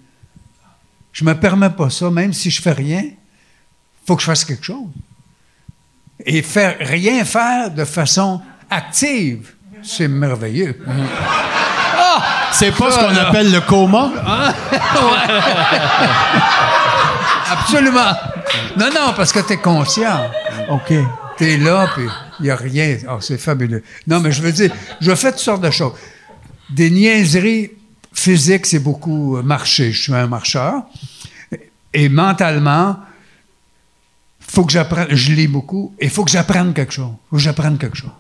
[1.18, 3.04] Je me permets pas ça, même si je fais rien,
[4.06, 4.86] faut que je fasse quelque chose.
[6.24, 8.40] Et faire rien faire de façon
[8.70, 10.80] active, c'est merveilleux.
[12.52, 14.12] C'est pas ce qu'on appelle le coma?
[17.52, 18.14] Absolument.
[18.78, 20.30] Non, non, parce que tu es conscient.
[20.70, 20.94] OK.
[21.40, 22.06] Tu es là, puis
[22.42, 22.96] il n'y a rien.
[23.10, 23.82] Oh, c'est fabuleux.
[24.06, 24.72] Non, mais je veux dire,
[25.02, 25.94] je fais toutes sortes de choses.
[26.70, 27.72] Des niaiseries
[28.18, 29.92] physiques, c'est beaucoup euh, marcher.
[29.92, 30.84] Je suis un marcheur.
[31.94, 32.98] Et mentalement,
[34.40, 35.08] faut que j'apprenne.
[35.12, 37.14] Je lis beaucoup et il faut que j'apprenne quelque chose.
[37.30, 38.12] faut que j'apprenne quelque chose.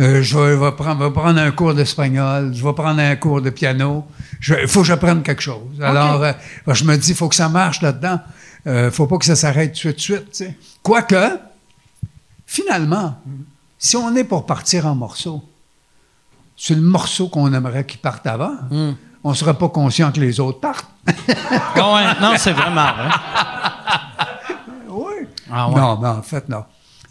[0.00, 3.42] Euh, je vais, vais prendre, vais prendre un cours d'espagnol, je vais prendre un cours
[3.42, 4.06] de piano.
[4.46, 5.80] Il faut que j'apprenne quelque chose.
[5.80, 6.32] Alors, euh,
[6.68, 8.20] je me dis, il faut que ça marche là-dedans.
[8.66, 10.44] Il ne faut pas que ça s'arrête tout de suite.
[10.82, 11.38] Quoique,
[12.46, 13.18] finalement,
[13.78, 15.42] si on est pour partir en morceaux,
[16.58, 18.52] c'est le morceau qu'on aimerait qu'il parte avant.
[19.24, 20.86] On ne sera pas conscient que les autres partent.
[21.46, 23.08] Ah ouais, non, c'est vraiment vrai.
[24.88, 25.26] oui.
[25.50, 25.74] Ah ouais.
[25.76, 26.64] Non, mais en fait, non.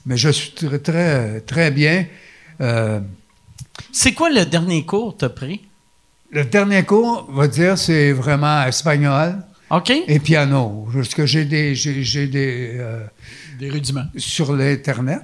[0.06, 2.06] Mais je suis très, très, très bien.
[2.62, 3.00] Euh,
[3.92, 5.62] C'est quoi le dernier cours que tu as pris?
[6.30, 9.38] le dernier cours, on va dire, c'est vraiment espagnol
[9.70, 9.92] OK?
[10.08, 10.86] et piano.
[10.94, 13.06] Parce que j'ai des, j'ai, j'ai des euh,
[13.58, 14.06] Des rudiments.
[14.18, 15.22] sur l'internet.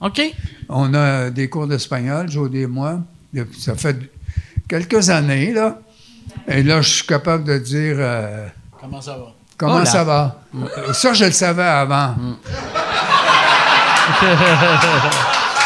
[0.00, 0.22] OK?
[0.70, 3.00] On a des cours d'espagnol, Jody et moi.
[3.58, 3.96] Ça fait
[4.68, 5.78] quelques années, là.
[6.48, 8.46] Et là, je suis capable de dire euh,
[8.80, 9.32] Comment ça va?
[9.56, 10.40] comment Oh ça va?
[10.92, 12.14] Ça, je le savais avant.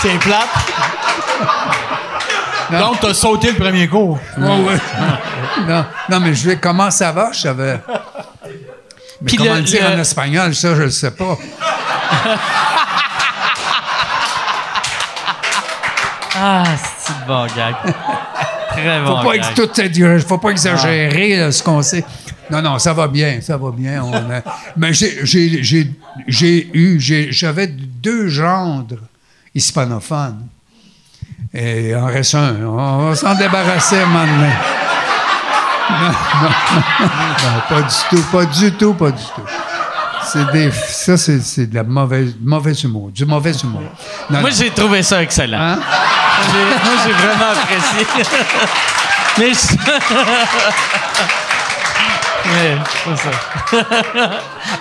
[0.03, 0.49] C'est plate.
[2.71, 4.19] Donc, t'as sauté le premier cours.
[4.39, 4.79] Ouais, ouais.
[5.67, 7.81] non, non, mais je vais comment ça va, je savais.
[9.21, 11.37] Mais Puis comment le- le dire le- en espagnol, ça, je ne sais pas.
[16.43, 16.65] Ah,
[16.99, 17.75] c'est de bon gag?
[18.71, 19.55] Très bon Faut pas, gag.
[19.55, 22.05] tout est- faut pas exagérer là, ce qu'on sait.
[22.51, 24.03] Non, non, ça va bien, ça va bien.
[24.03, 24.43] on a-
[24.77, 26.99] mais j'ai- eu,
[27.31, 28.97] j'avais deux gendres
[29.55, 30.47] hispanophones.
[31.53, 32.55] Et en reste un.
[32.65, 34.55] On va s'en débarrasser maintenant.
[35.91, 35.97] Non,
[36.43, 36.51] non,
[37.43, 39.43] non, pas du tout, pas du tout, pas du tout.
[40.23, 43.83] C'est des, ça, c'est de la mauvaise, mauvais humour, du mauvais humour.
[44.29, 45.59] Moi, j'ai trouvé ça excellent.
[45.61, 45.79] Hein?
[46.85, 48.07] Moi, j'ai vraiment apprécié.
[49.39, 49.77] Mais je-
[52.53, 52.77] Mais,
[53.17, 53.31] ça.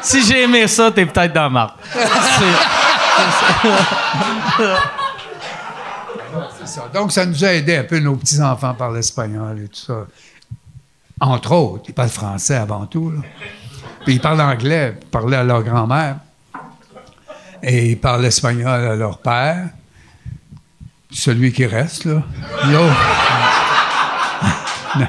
[0.02, 1.72] si j'ai aimé ça, t'es peut-être dans la marde.
[1.92, 2.06] C'est-
[6.66, 6.88] ça.
[6.94, 10.06] Donc, ça nous a aidé un peu, nos petits-enfants parlent espagnol et tout ça.
[11.22, 13.14] Entre autres, ils parlent français avant tout.
[14.06, 16.16] Puis ils parlent anglais, ils parlaient à leur grand-mère.
[17.62, 19.68] Et ils parlent espagnol à leur père.
[21.12, 22.24] Celui qui reste, là.
[22.72, 22.96] L'autre.
[25.00, 25.08] Non,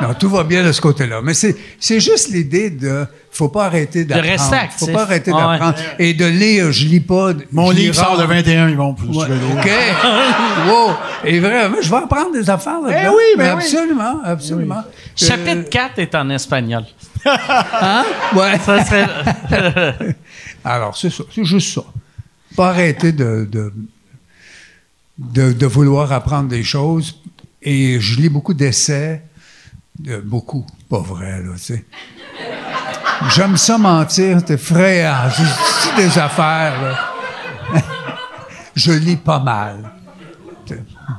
[0.00, 1.20] non, tout va bien de ce côté-là.
[1.22, 3.06] Mais c'est, c'est juste l'idée de.
[3.30, 4.30] faut pas arrêter d'apprendre.
[4.30, 4.78] rester actif.
[4.78, 5.58] faut pas arrêter Ah ouais.
[5.58, 5.78] d'apprendre.
[5.98, 7.32] Et de lire, je lis pas.
[7.50, 9.08] Mon livre sort le 21, ils vont plus.
[9.08, 9.26] Ouais.
[9.26, 9.70] OK.
[10.68, 10.92] wow.
[11.24, 13.00] Et vraiment, je vais apprendre des affaires là-dedans.
[13.04, 13.62] Eh oui, ben oui.
[13.64, 14.84] Absolument, absolument.
[15.16, 16.84] Chapitre 4 est en espagnol.
[17.26, 18.04] Hein?
[18.34, 18.58] Ouais.
[18.64, 19.08] Ça serait...
[20.64, 21.24] Alors, c'est ça.
[21.34, 21.82] C'est juste ça.
[22.56, 23.72] Pas arrêter de, de,
[25.18, 27.20] de, vouloir apprendre des choses.
[27.60, 29.22] Et je lis beaucoup d'essais.
[29.98, 30.64] De, beaucoup.
[30.88, 31.84] Pas vrai, là, tu sais.
[33.34, 35.34] J'aime ça mentir, t'es frère.
[35.34, 37.80] C'est des affaires, là.
[38.76, 39.92] je lis pas mal.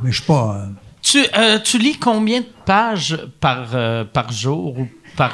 [0.02, 0.56] Mais je suis pas.
[0.56, 0.68] euh,
[1.02, 5.34] tu, euh, tu lis combien de pages par, euh, par jour ou par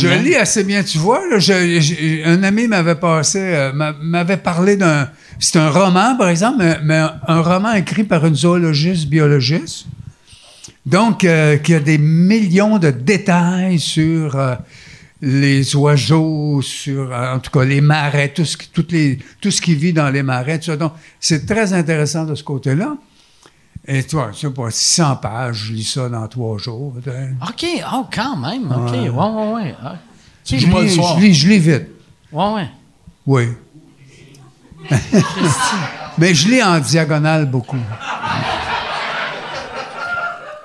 [0.00, 1.20] Je lis assez bien, tu vois.
[1.30, 5.08] là, je- je- un ami m'avait passé, euh, m'a- m'avait parlé d'un.
[5.38, 9.86] C'est un roman, par exemple, mais, mais un, un roman écrit par une zoologiste, biologiste.
[10.84, 14.54] Donc, euh, qui a des millions de détails sur euh,
[15.22, 19.60] les oiseaux, sur, en tout cas, les marais, tout ce, qui, toutes les, tout ce
[19.62, 20.76] qui vit dans les marais, tout ça.
[20.76, 22.96] Donc, c'est très intéressant de ce côté-là.
[23.86, 26.94] Et toi, je sais pas, 600 pages, je lis ça dans trois jours.
[27.48, 28.70] OK, oh, quand même.
[28.70, 29.74] OK, ouais, ouais, ouais.
[29.82, 29.96] Ah,
[30.44, 31.16] Tu Je lis pas le lis, soir.
[31.18, 31.88] je lis, je lis vite.
[32.30, 32.68] Ouais, ouais.
[33.26, 33.48] Oui.
[36.18, 37.78] Mais je lis en diagonale beaucoup.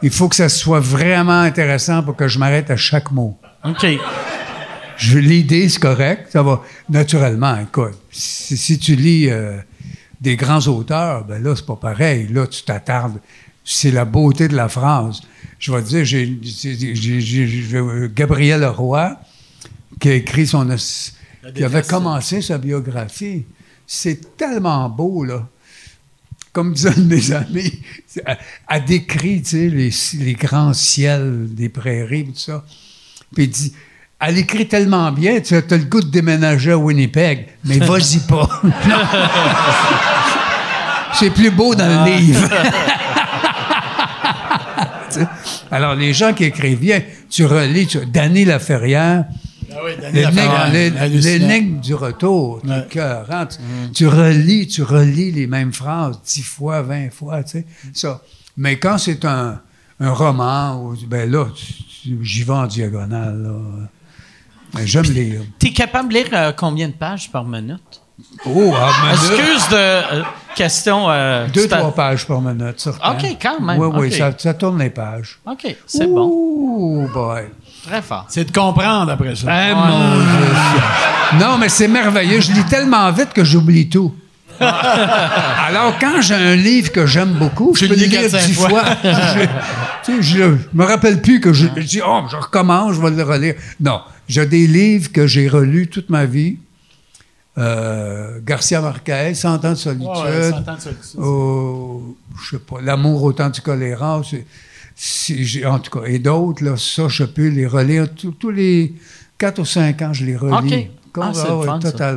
[0.03, 3.37] Il faut que ça soit vraiment intéressant pour que je m'arrête à chaque mot.
[3.65, 3.85] OK.
[4.97, 6.27] Je, l'idée, c'est correct.
[6.31, 7.57] Ça va naturellement.
[7.59, 9.57] Écoute, si, si tu lis euh,
[10.21, 12.27] des grands auteurs, ben là, c'est pas pareil.
[12.29, 13.19] Là, tu t'attardes.
[13.63, 15.21] C'est la beauté de la phrase.
[15.59, 19.19] Je vais te dire, j'ai, Gabriel Roy,
[19.99, 20.67] qui a écrit son.
[21.53, 23.45] qui avait commencé sa biographie.
[23.85, 25.47] C'est tellement beau, là.
[26.53, 27.79] Comme de mes amis,
[28.69, 29.91] elle décrit, tu sais, les,
[30.25, 32.65] les grands ciels des prairies, tout ça.
[33.35, 33.73] Puis il dit,
[34.19, 38.47] elle écrit tellement bien, tu as le goût de déménager à Winnipeg, mais vas-y pas.
[41.13, 42.49] C'est plus beau dans le livre.
[45.09, 45.27] Tu sais?
[45.71, 49.23] Alors, les gens qui écrivent bien, tu relis, tu, Danny Laferrière,
[49.71, 49.91] Ah oui,
[51.21, 52.85] l'énigme du retour, Ouais.
[52.89, 53.25] cœur.
[53.31, 53.45] hein.
[53.47, 53.57] Tu,
[53.93, 58.19] tu relis, tu relis les mêmes phrases dix fois, vingt fois, tu sais, ça.
[58.57, 59.61] Mais quand c'est un,
[60.01, 61.45] un roman, ou- ben là,
[62.21, 63.87] j'y vais en diagonale, là.
[64.73, 65.41] Mais j'aime lire.
[65.59, 68.01] T'es capable de lire euh, combien de pages par minute?
[68.45, 69.31] Oh, ah, minute.
[69.31, 70.23] Excuse de euh,
[70.55, 71.09] question.
[71.09, 73.11] euh, Deux, trois pages par minute, certain.
[73.13, 75.39] OK, quand même, Oui, oui, ça, ça tourne les pages.
[75.45, 76.27] OK, c'est bon.
[76.31, 77.43] Ouh, boy.
[77.85, 78.25] Très fort.
[78.29, 79.47] C'est de comprendre après ça.
[79.69, 81.39] Eh, mon Dieu.
[81.39, 82.41] Non, mais c'est merveilleux.
[82.41, 84.13] Je lis tellement vite que j'oublie tout.
[85.67, 88.53] Alors, quand j'ai un livre que j'aime beaucoup, je peux le lire quatre, cinq dix
[88.53, 88.69] fois.
[88.69, 88.83] fois.
[89.03, 89.45] je,
[90.03, 90.43] tu sais, je,
[90.73, 93.55] me rappelle plus que je, je dis, oh, je recommence, je vais le relire.
[93.79, 96.57] Non, j'ai des livres que j'ai relus toute ma vie.
[97.57, 100.07] euh, Garcia Marquez, 100 ans de solitude.
[100.07, 101.19] Ouais, ouais, 100 ans de solitude.
[101.19, 104.17] au- je sais pas, l'amour au temps du choléra.
[104.19, 108.07] en tout cas, et d'autres, là, ça, je peux les relire.
[108.15, 108.93] Tous- les
[109.37, 110.53] 4 ou 5 ans, je les relis.
[110.53, 110.89] OK.
[111.19, 112.15] Ah, c'est le ouais, fun, ça.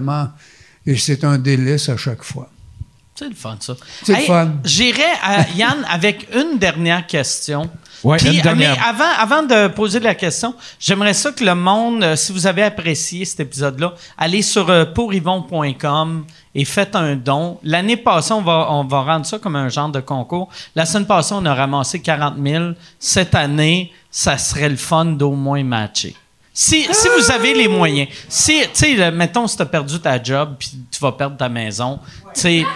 [0.90, 2.50] Et c'est un délice à chaque fois.
[3.14, 3.76] C'est le fun, ça.
[4.02, 4.54] C'est le fun.
[4.64, 7.70] J'irai, à Yann, avec une dernière question.
[8.02, 8.74] Ouais, Puis, une dernière.
[8.74, 12.48] Mais avant, avant de poser la question, j'aimerais ça que le monde, euh, si vous
[12.48, 16.24] avez apprécié cet épisode-là, allez sur euh, pouryvon.com
[16.56, 17.60] et faites un don.
[17.62, 20.48] L'année passée, on va, on va rendre ça comme un genre de concours.
[20.74, 22.64] La semaine passée, on a ramassé 40 000.
[22.98, 26.16] Cette année, ça serait le fun d'au moins matcher.
[26.52, 30.20] Si, si vous avez les moyens, si, tu sais, mettons, si tu as perdu ta
[30.22, 31.98] job puis tu vas perdre ta maison,
[32.34, 32.66] tu sais,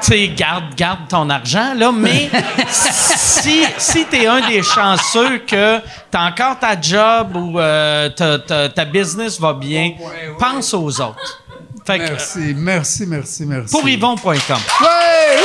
[0.00, 2.30] tu sais, garde, garde ton argent, là, mais
[2.68, 5.84] si, si tu es un des chanceux que tu
[6.18, 9.92] as encore ta job ou euh, ta, ta- ta business va bien,
[10.38, 11.42] pense aux autres.
[11.86, 13.70] Fait que, Merci, merci, merci, merci.
[13.72, 14.32] pour yvon.com.
[14.80, 15.42] Ouais!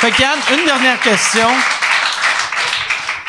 [0.00, 1.48] Fait que Yann, une dernière question.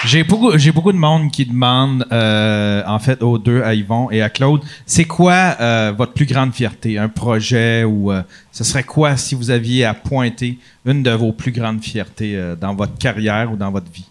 [0.04, 4.12] J'ai beaucoup, j'ai beaucoup de monde qui demande, euh, en fait, aux deux, à Yvon
[4.12, 7.00] et à Claude, c'est quoi euh, votre plus grande fierté?
[7.00, 11.32] Un projet ou euh, ce serait quoi si vous aviez à pointer une de vos
[11.32, 14.06] plus grandes fiertés dans votre carrière ou dans votre vie?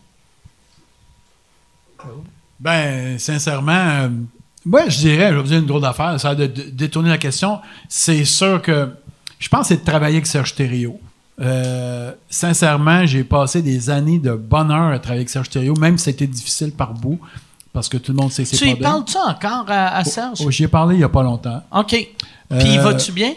[2.59, 4.09] Ben, sincèrement,
[4.66, 7.61] ouais, je dirais, je vais vous dire une drôle d'affaire, ça de- détourner la question.
[7.89, 8.89] C'est sûr que
[9.39, 11.01] je pense que c'est de travailler avec Serge Thériault.
[11.40, 16.05] Euh, sincèrement, j'ai passé des années de bonheur à travailler avec Serge Thériault, même si
[16.05, 17.19] c'était difficile par bout,
[17.73, 20.39] parce que tout le monde sait que c'est Tu y parles-tu encore à, à Serge?
[20.44, 21.62] Oh, J'y ai parlé il n'y a pas longtemps.
[21.73, 21.89] OK.
[21.89, 22.09] Puis,
[22.78, 23.32] Euh, vas-tu bien?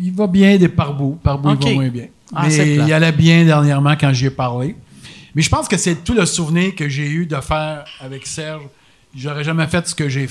[0.00, 1.18] Il va bien des par bout.
[1.22, 2.06] Par bout, il va moins bien.
[2.34, 4.76] Ah, Mais il allait bien dernièrement quand j'y ai parlé.
[5.34, 8.62] Mais je pense que c'est tout le souvenir que j'ai eu de faire avec Serge.
[9.14, 10.28] J'aurais jamais fait ce que j'ai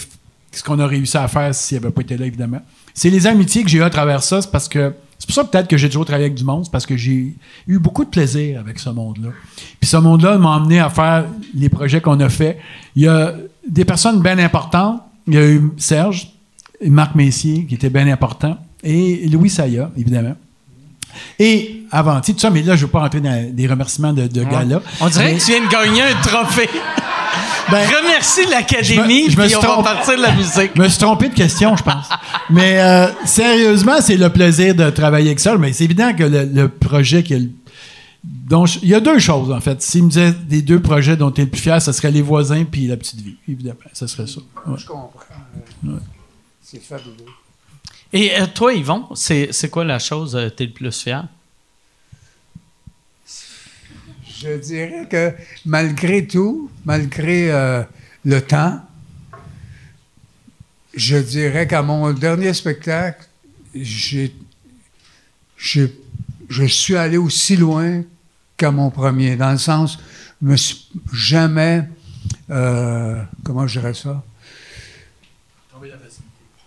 [0.51, 2.61] ce qu'on a réussi à faire s'il n'avait pas été là, évidemment.
[2.93, 4.41] C'est les amitiés que j'ai eues à travers ça.
[4.41, 4.93] C'est parce que.
[5.27, 7.33] C'est pour ça peut-être que j'ai toujours travaillé avec du monde, parce que j'ai
[7.67, 9.29] eu beaucoup de plaisir avec ce monde-là.
[9.79, 11.25] Puis ce monde-là m'a emmené à faire
[11.55, 12.59] les projets qu'on a fait.
[12.95, 13.33] Il y a
[13.67, 15.01] des personnes bien importantes.
[15.27, 16.31] Il y a eu Serge,
[16.85, 20.35] Marc Messier, qui était bien important, et Louis Saya, évidemment.
[21.39, 24.27] Et avant, tout ça, mais là, je ne veux pas rentrer dans des remerciements de,
[24.27, 24.79] de gars-là.
[25.01, 26.69] On dirait Mais- que tu viens de gagner un trophée.
[27.71, 29.89] Ben, Remercie l'Académie, je me- je me puis suis on va trompé.
[29.89, 30.71] partir de la musique.
[30.75, 32.05] Je me suis trompé de question, je pense.
[32.49, 35.57] mais euh, sérieusement, c'est le plaisir de travailler avec ça.
[35.57, 37.49] Mais c'est évident que le, le projet qui est le-
[38.23, 39.81] dont je- il y a deux choses, en fait.
[39.81, 42.21] S'il me disait des deux projets dont tu es le plus fier, ce serait Les
[42.21, 43.35] Voisins puis La Petite Vie.
[43.47, 44.39] Évidemment, ce serait ça.
[44.67, 44.75] Ouais.
[44.77, 45.09] Je comprends.
[45.87, 45.91] Euh,
[46.61, 47.13] C'est fabuleux.
[48.13, 51.25] Et euh, toi, Yvon, c'est c'est quoi la chose que tu es le plus fier?
[54.45, 55.33] Je dirais que
[55.65, 57.81] malgré tout, malgré euh,
[58.23, 58.79] le temps,
[60.93, 63.25] je dirais qu'à mon dernier spectacle,
[63.73, 64.35] j'ai,
[65.57, 65.91] j'ai-
[66.47, 68.03] je suis allé aussi loin
[68.55, 69.97] qu'à mon premier, dans le sens,
[70.41, 71.89] je me suis jamais,
[72.51, 74.23] euh, comment je dirais ça?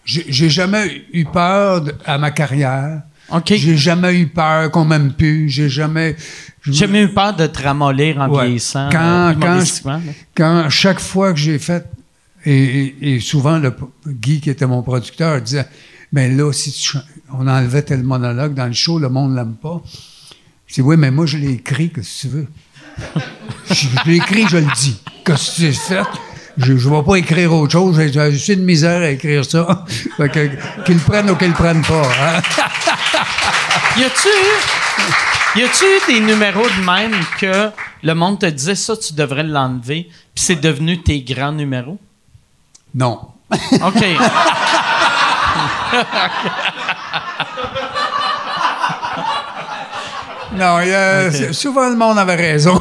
[0.04, 3.02] J'ai, j'ai jamais eu peur de- à ma carrière.
[3.30, 3.52] OK.
[3.54, 5.48] J'ai jamais eu peur qu'on m'aime plus.
[5.48, 6.16] J'ai jamais.
[6.64, 8.44] J'ai jamais eu peur de te ramollir en Ouais.
[8.44, 8.88] vieillissant.
[8.90, 10.00] Quand- euh, quand
[10.34, 11.84] quand chaque fois que j'ai fait,
[12.44, 12.52] et,
[13.00, 13.74] et- et souvent le
[14.06, 15.66] Guy qui était mon producteur disait,
[16.12, 16.96] ben là, si tu
[17.32, 19.82] on enlevait tel monologue dans le show, le monde l'aime pas.
[20.66, 22.46] Je dis oui, mais moi je l'ai écrit, que si tu veux?
[23.70, 24.98] je je l'ai écrit, je le dis.
[25.24, 26.02] Que si tu fait,
[26.56, 28.00] je ne vais pas écrire autre chose.
[28.10, 29.84] J'ai assez de misère à écrire ça.
[30.84, 32.02] Qu'ils le prennent ou qu'ils le prennent pas.
[32.02, 32.40] hein?
[33.98, 37.70] Y a-tu eu, y a-tu des numéros de même que
[38.02, 41.98] le monde te disait ça, tu devrais l'enlever, puis c'est devenu tes grands numéros?
[42.94, 43.28] Non.
[43.50, 44.04] OK.
[50.52, 52.80] Non, il y a- c'est- souvent le monde avait raison.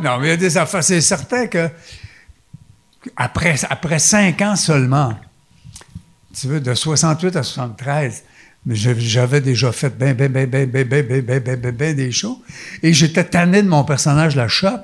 [0.00, 0.84] non, mais il y a des affaires.
[0.84, 1.68] C'est certain que
[3.16, 5.14] après, après cinq ans seulement,
[6.38, 8.24] tu veux, de 68 à 73,
[8.66, 11.96] mais j'avais déjà fait ben, ben, ben, ben, ben, ben, ben, ben, ben, ben, ben
[11.96, 12.42] des shows.
[12.82, 14.80] Et j'étais tanné de mon personnage, la shop.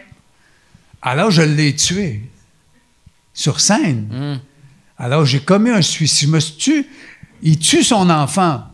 [1.02, 2.23] Alors, je l'ai tué.
[3.35, 4.40] Sur scène.
[4.98, 6.28] Alors, j'ai commis un suicide.
[6.28, 6.86] Je me suis tué.
[7.43, 8.64] Il tue son enfant.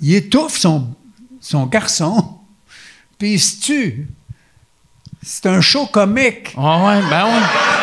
[0.00, 0.94] Il étouffe son,
[1.40, 2.38] son garçon.
[3.18, 4.08] Puis il se tue.
[5.22, 6.54] C'est un show comique.
[6.56, 7.73] Ah ouais, ben ouais.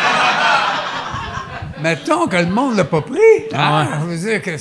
[1.82, 3.18] Mettons que le monde l'a pas pris.
[3.54, 4.56] Ah dire que-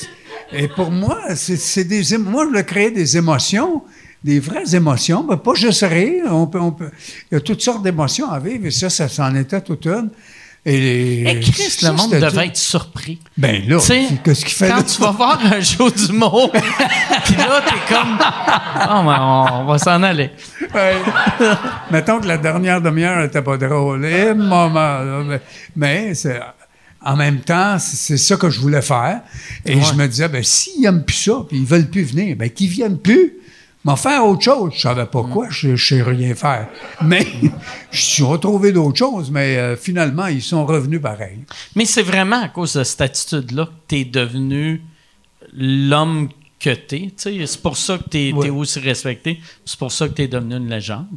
[0.54, 3.84] et pour moi, c'est des moi je voulais créer des émotions
[4.24, 6.26] des vraies émotions, mais pas juste rire.
[6.30, 6.92] On peut, on peut,
[7.32, 10.12] il y a toutes sortes d'émotions à vivre, et ça, ça s'en était toute une.
[10.64, 13.20] Et, Et Chris, le monde devait être surpris.
[13.36, 13.80] Ben là,
[14.24, 14.84] qu'est-ce qu'il fait quand là?
[14.84, 16.52] tu vas voir un show d'humour,
[17.26, 20.30] puis là, t'es comme, oh, ben, on, on va s'en aller.
[20.72, 20.94] Ouais.
[21.90, 24.06] Mettons que la dernière demi-heure n'était pas drôle.
[24.06, 25.42] Et moment, là, mais,
[25.76, 26.40] mais c'est-
[27.04, 29.22] en même temps, c'est ça que je voulais faire.
[29.66, 32.50] Et je me disais, ben, s'ils n'aiment plus ça, puis ils veulent plus venir, ben,
[32.50, 33.34] qu'ils viennent plus.
[33.84, 34.74] M'en faire autre chose.
[34.76, 36.68] Je savais pas quoi, je, je sais rien faire.
[37.04, 37.26] Mais
[37.92, 41.40] je suis retrouvé d'autres choses, mais euh, finalement, ils sont revenus pareil.
[41.76, 44.84] Mais c'est vraiment à cause de cette attitude-là que t'es devenu
[45.58, 46.30] l'homme
[46.60, 47.12] que t'es.
[47.20, 48.04] Tu C'est pour ça que
[48.34, 48.44] Ouais.
[48.44, 49.42] t'es aussi respecté.
[49.66, 51.08] C'est pour ça que t'es devenu une légende.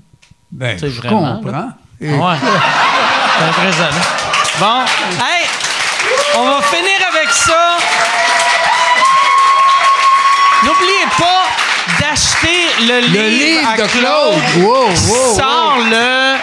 [0.51, 1.69] Ben, je vraiment, comprends.
[2.01, 2.37] Et- Ouais.
[3.39, 4.07] C'est impressionnant.
[4.61, 4.85] Bon,
[5.19, 5.47] hey,
[6.37, 7.77] on va finir avec ça.
[10.65, 11.45] N'oubliez pas
[12.01, 14.65] d'acheter le, Le livre à de Claude.
[14.65, 16.37] Wow, wow, sort le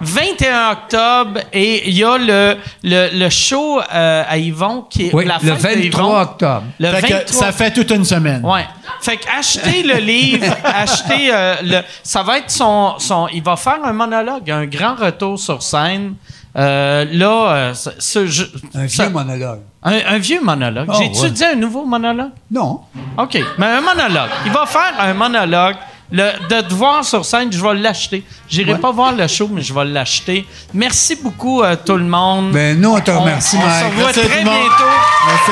[0.00, 5.14] 21 octobre et il y a le, le, le show euh, à Yvon qui est
[5.14, 5.98] Oui, la le fête de Yvon.
[6.10, 6.62] 23 octobre.
[6.78, 8.44] Le Fait que 23 ça fait toute une semaine.
[8.44, 8.66] Ouais.
[9.00, 11.80] Fait que achetez le livre, achetez euh, le.
[12.02, 13.28] Ça va être son, son.
[13.32, 16.14] Il va faire un monologue, un grand retour sur scène.
[16.56, 19.60] Euh, là, euh, ce- ce- je- Un ça- vieux monologue.
[19.82, 20.86] un, un vieux monologue.
[20.88, 21.30] Oh, J'ai-tu ouais.
[21.30, 22.30] dit un nouveau monologue?
[22.50, 22.80] Non.
[23.18, 23.38] OK.
[23.58, 24.30] Mais un monologue.
[24.46, 25.76] Il va faire un monologue.
[26.12, 28.24] Le, de te voir sur scène, je vais l'acheter.
[28.48, 28.78] J'irai Ouais.
[28.78, 30.46] pas voir le show, mais je vais l'acheter.
[30.72, 32.52] Merci beaucoup, euh, tout le monde.
[32.52, 33.84] Ben, nous, on te On- remercie, on se Mike.
[33.86, 34.94] revoit Merci, très bientôt.
[35.26, 35.50] Merci.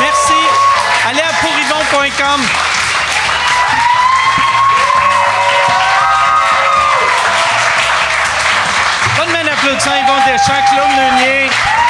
[0.00, 0.32] Merci.
[1.08, 2.75] Allez à pourivon.com.
[9.66, 11.85] D'applaudissement, Yvon Deschamps, Claude Meunier.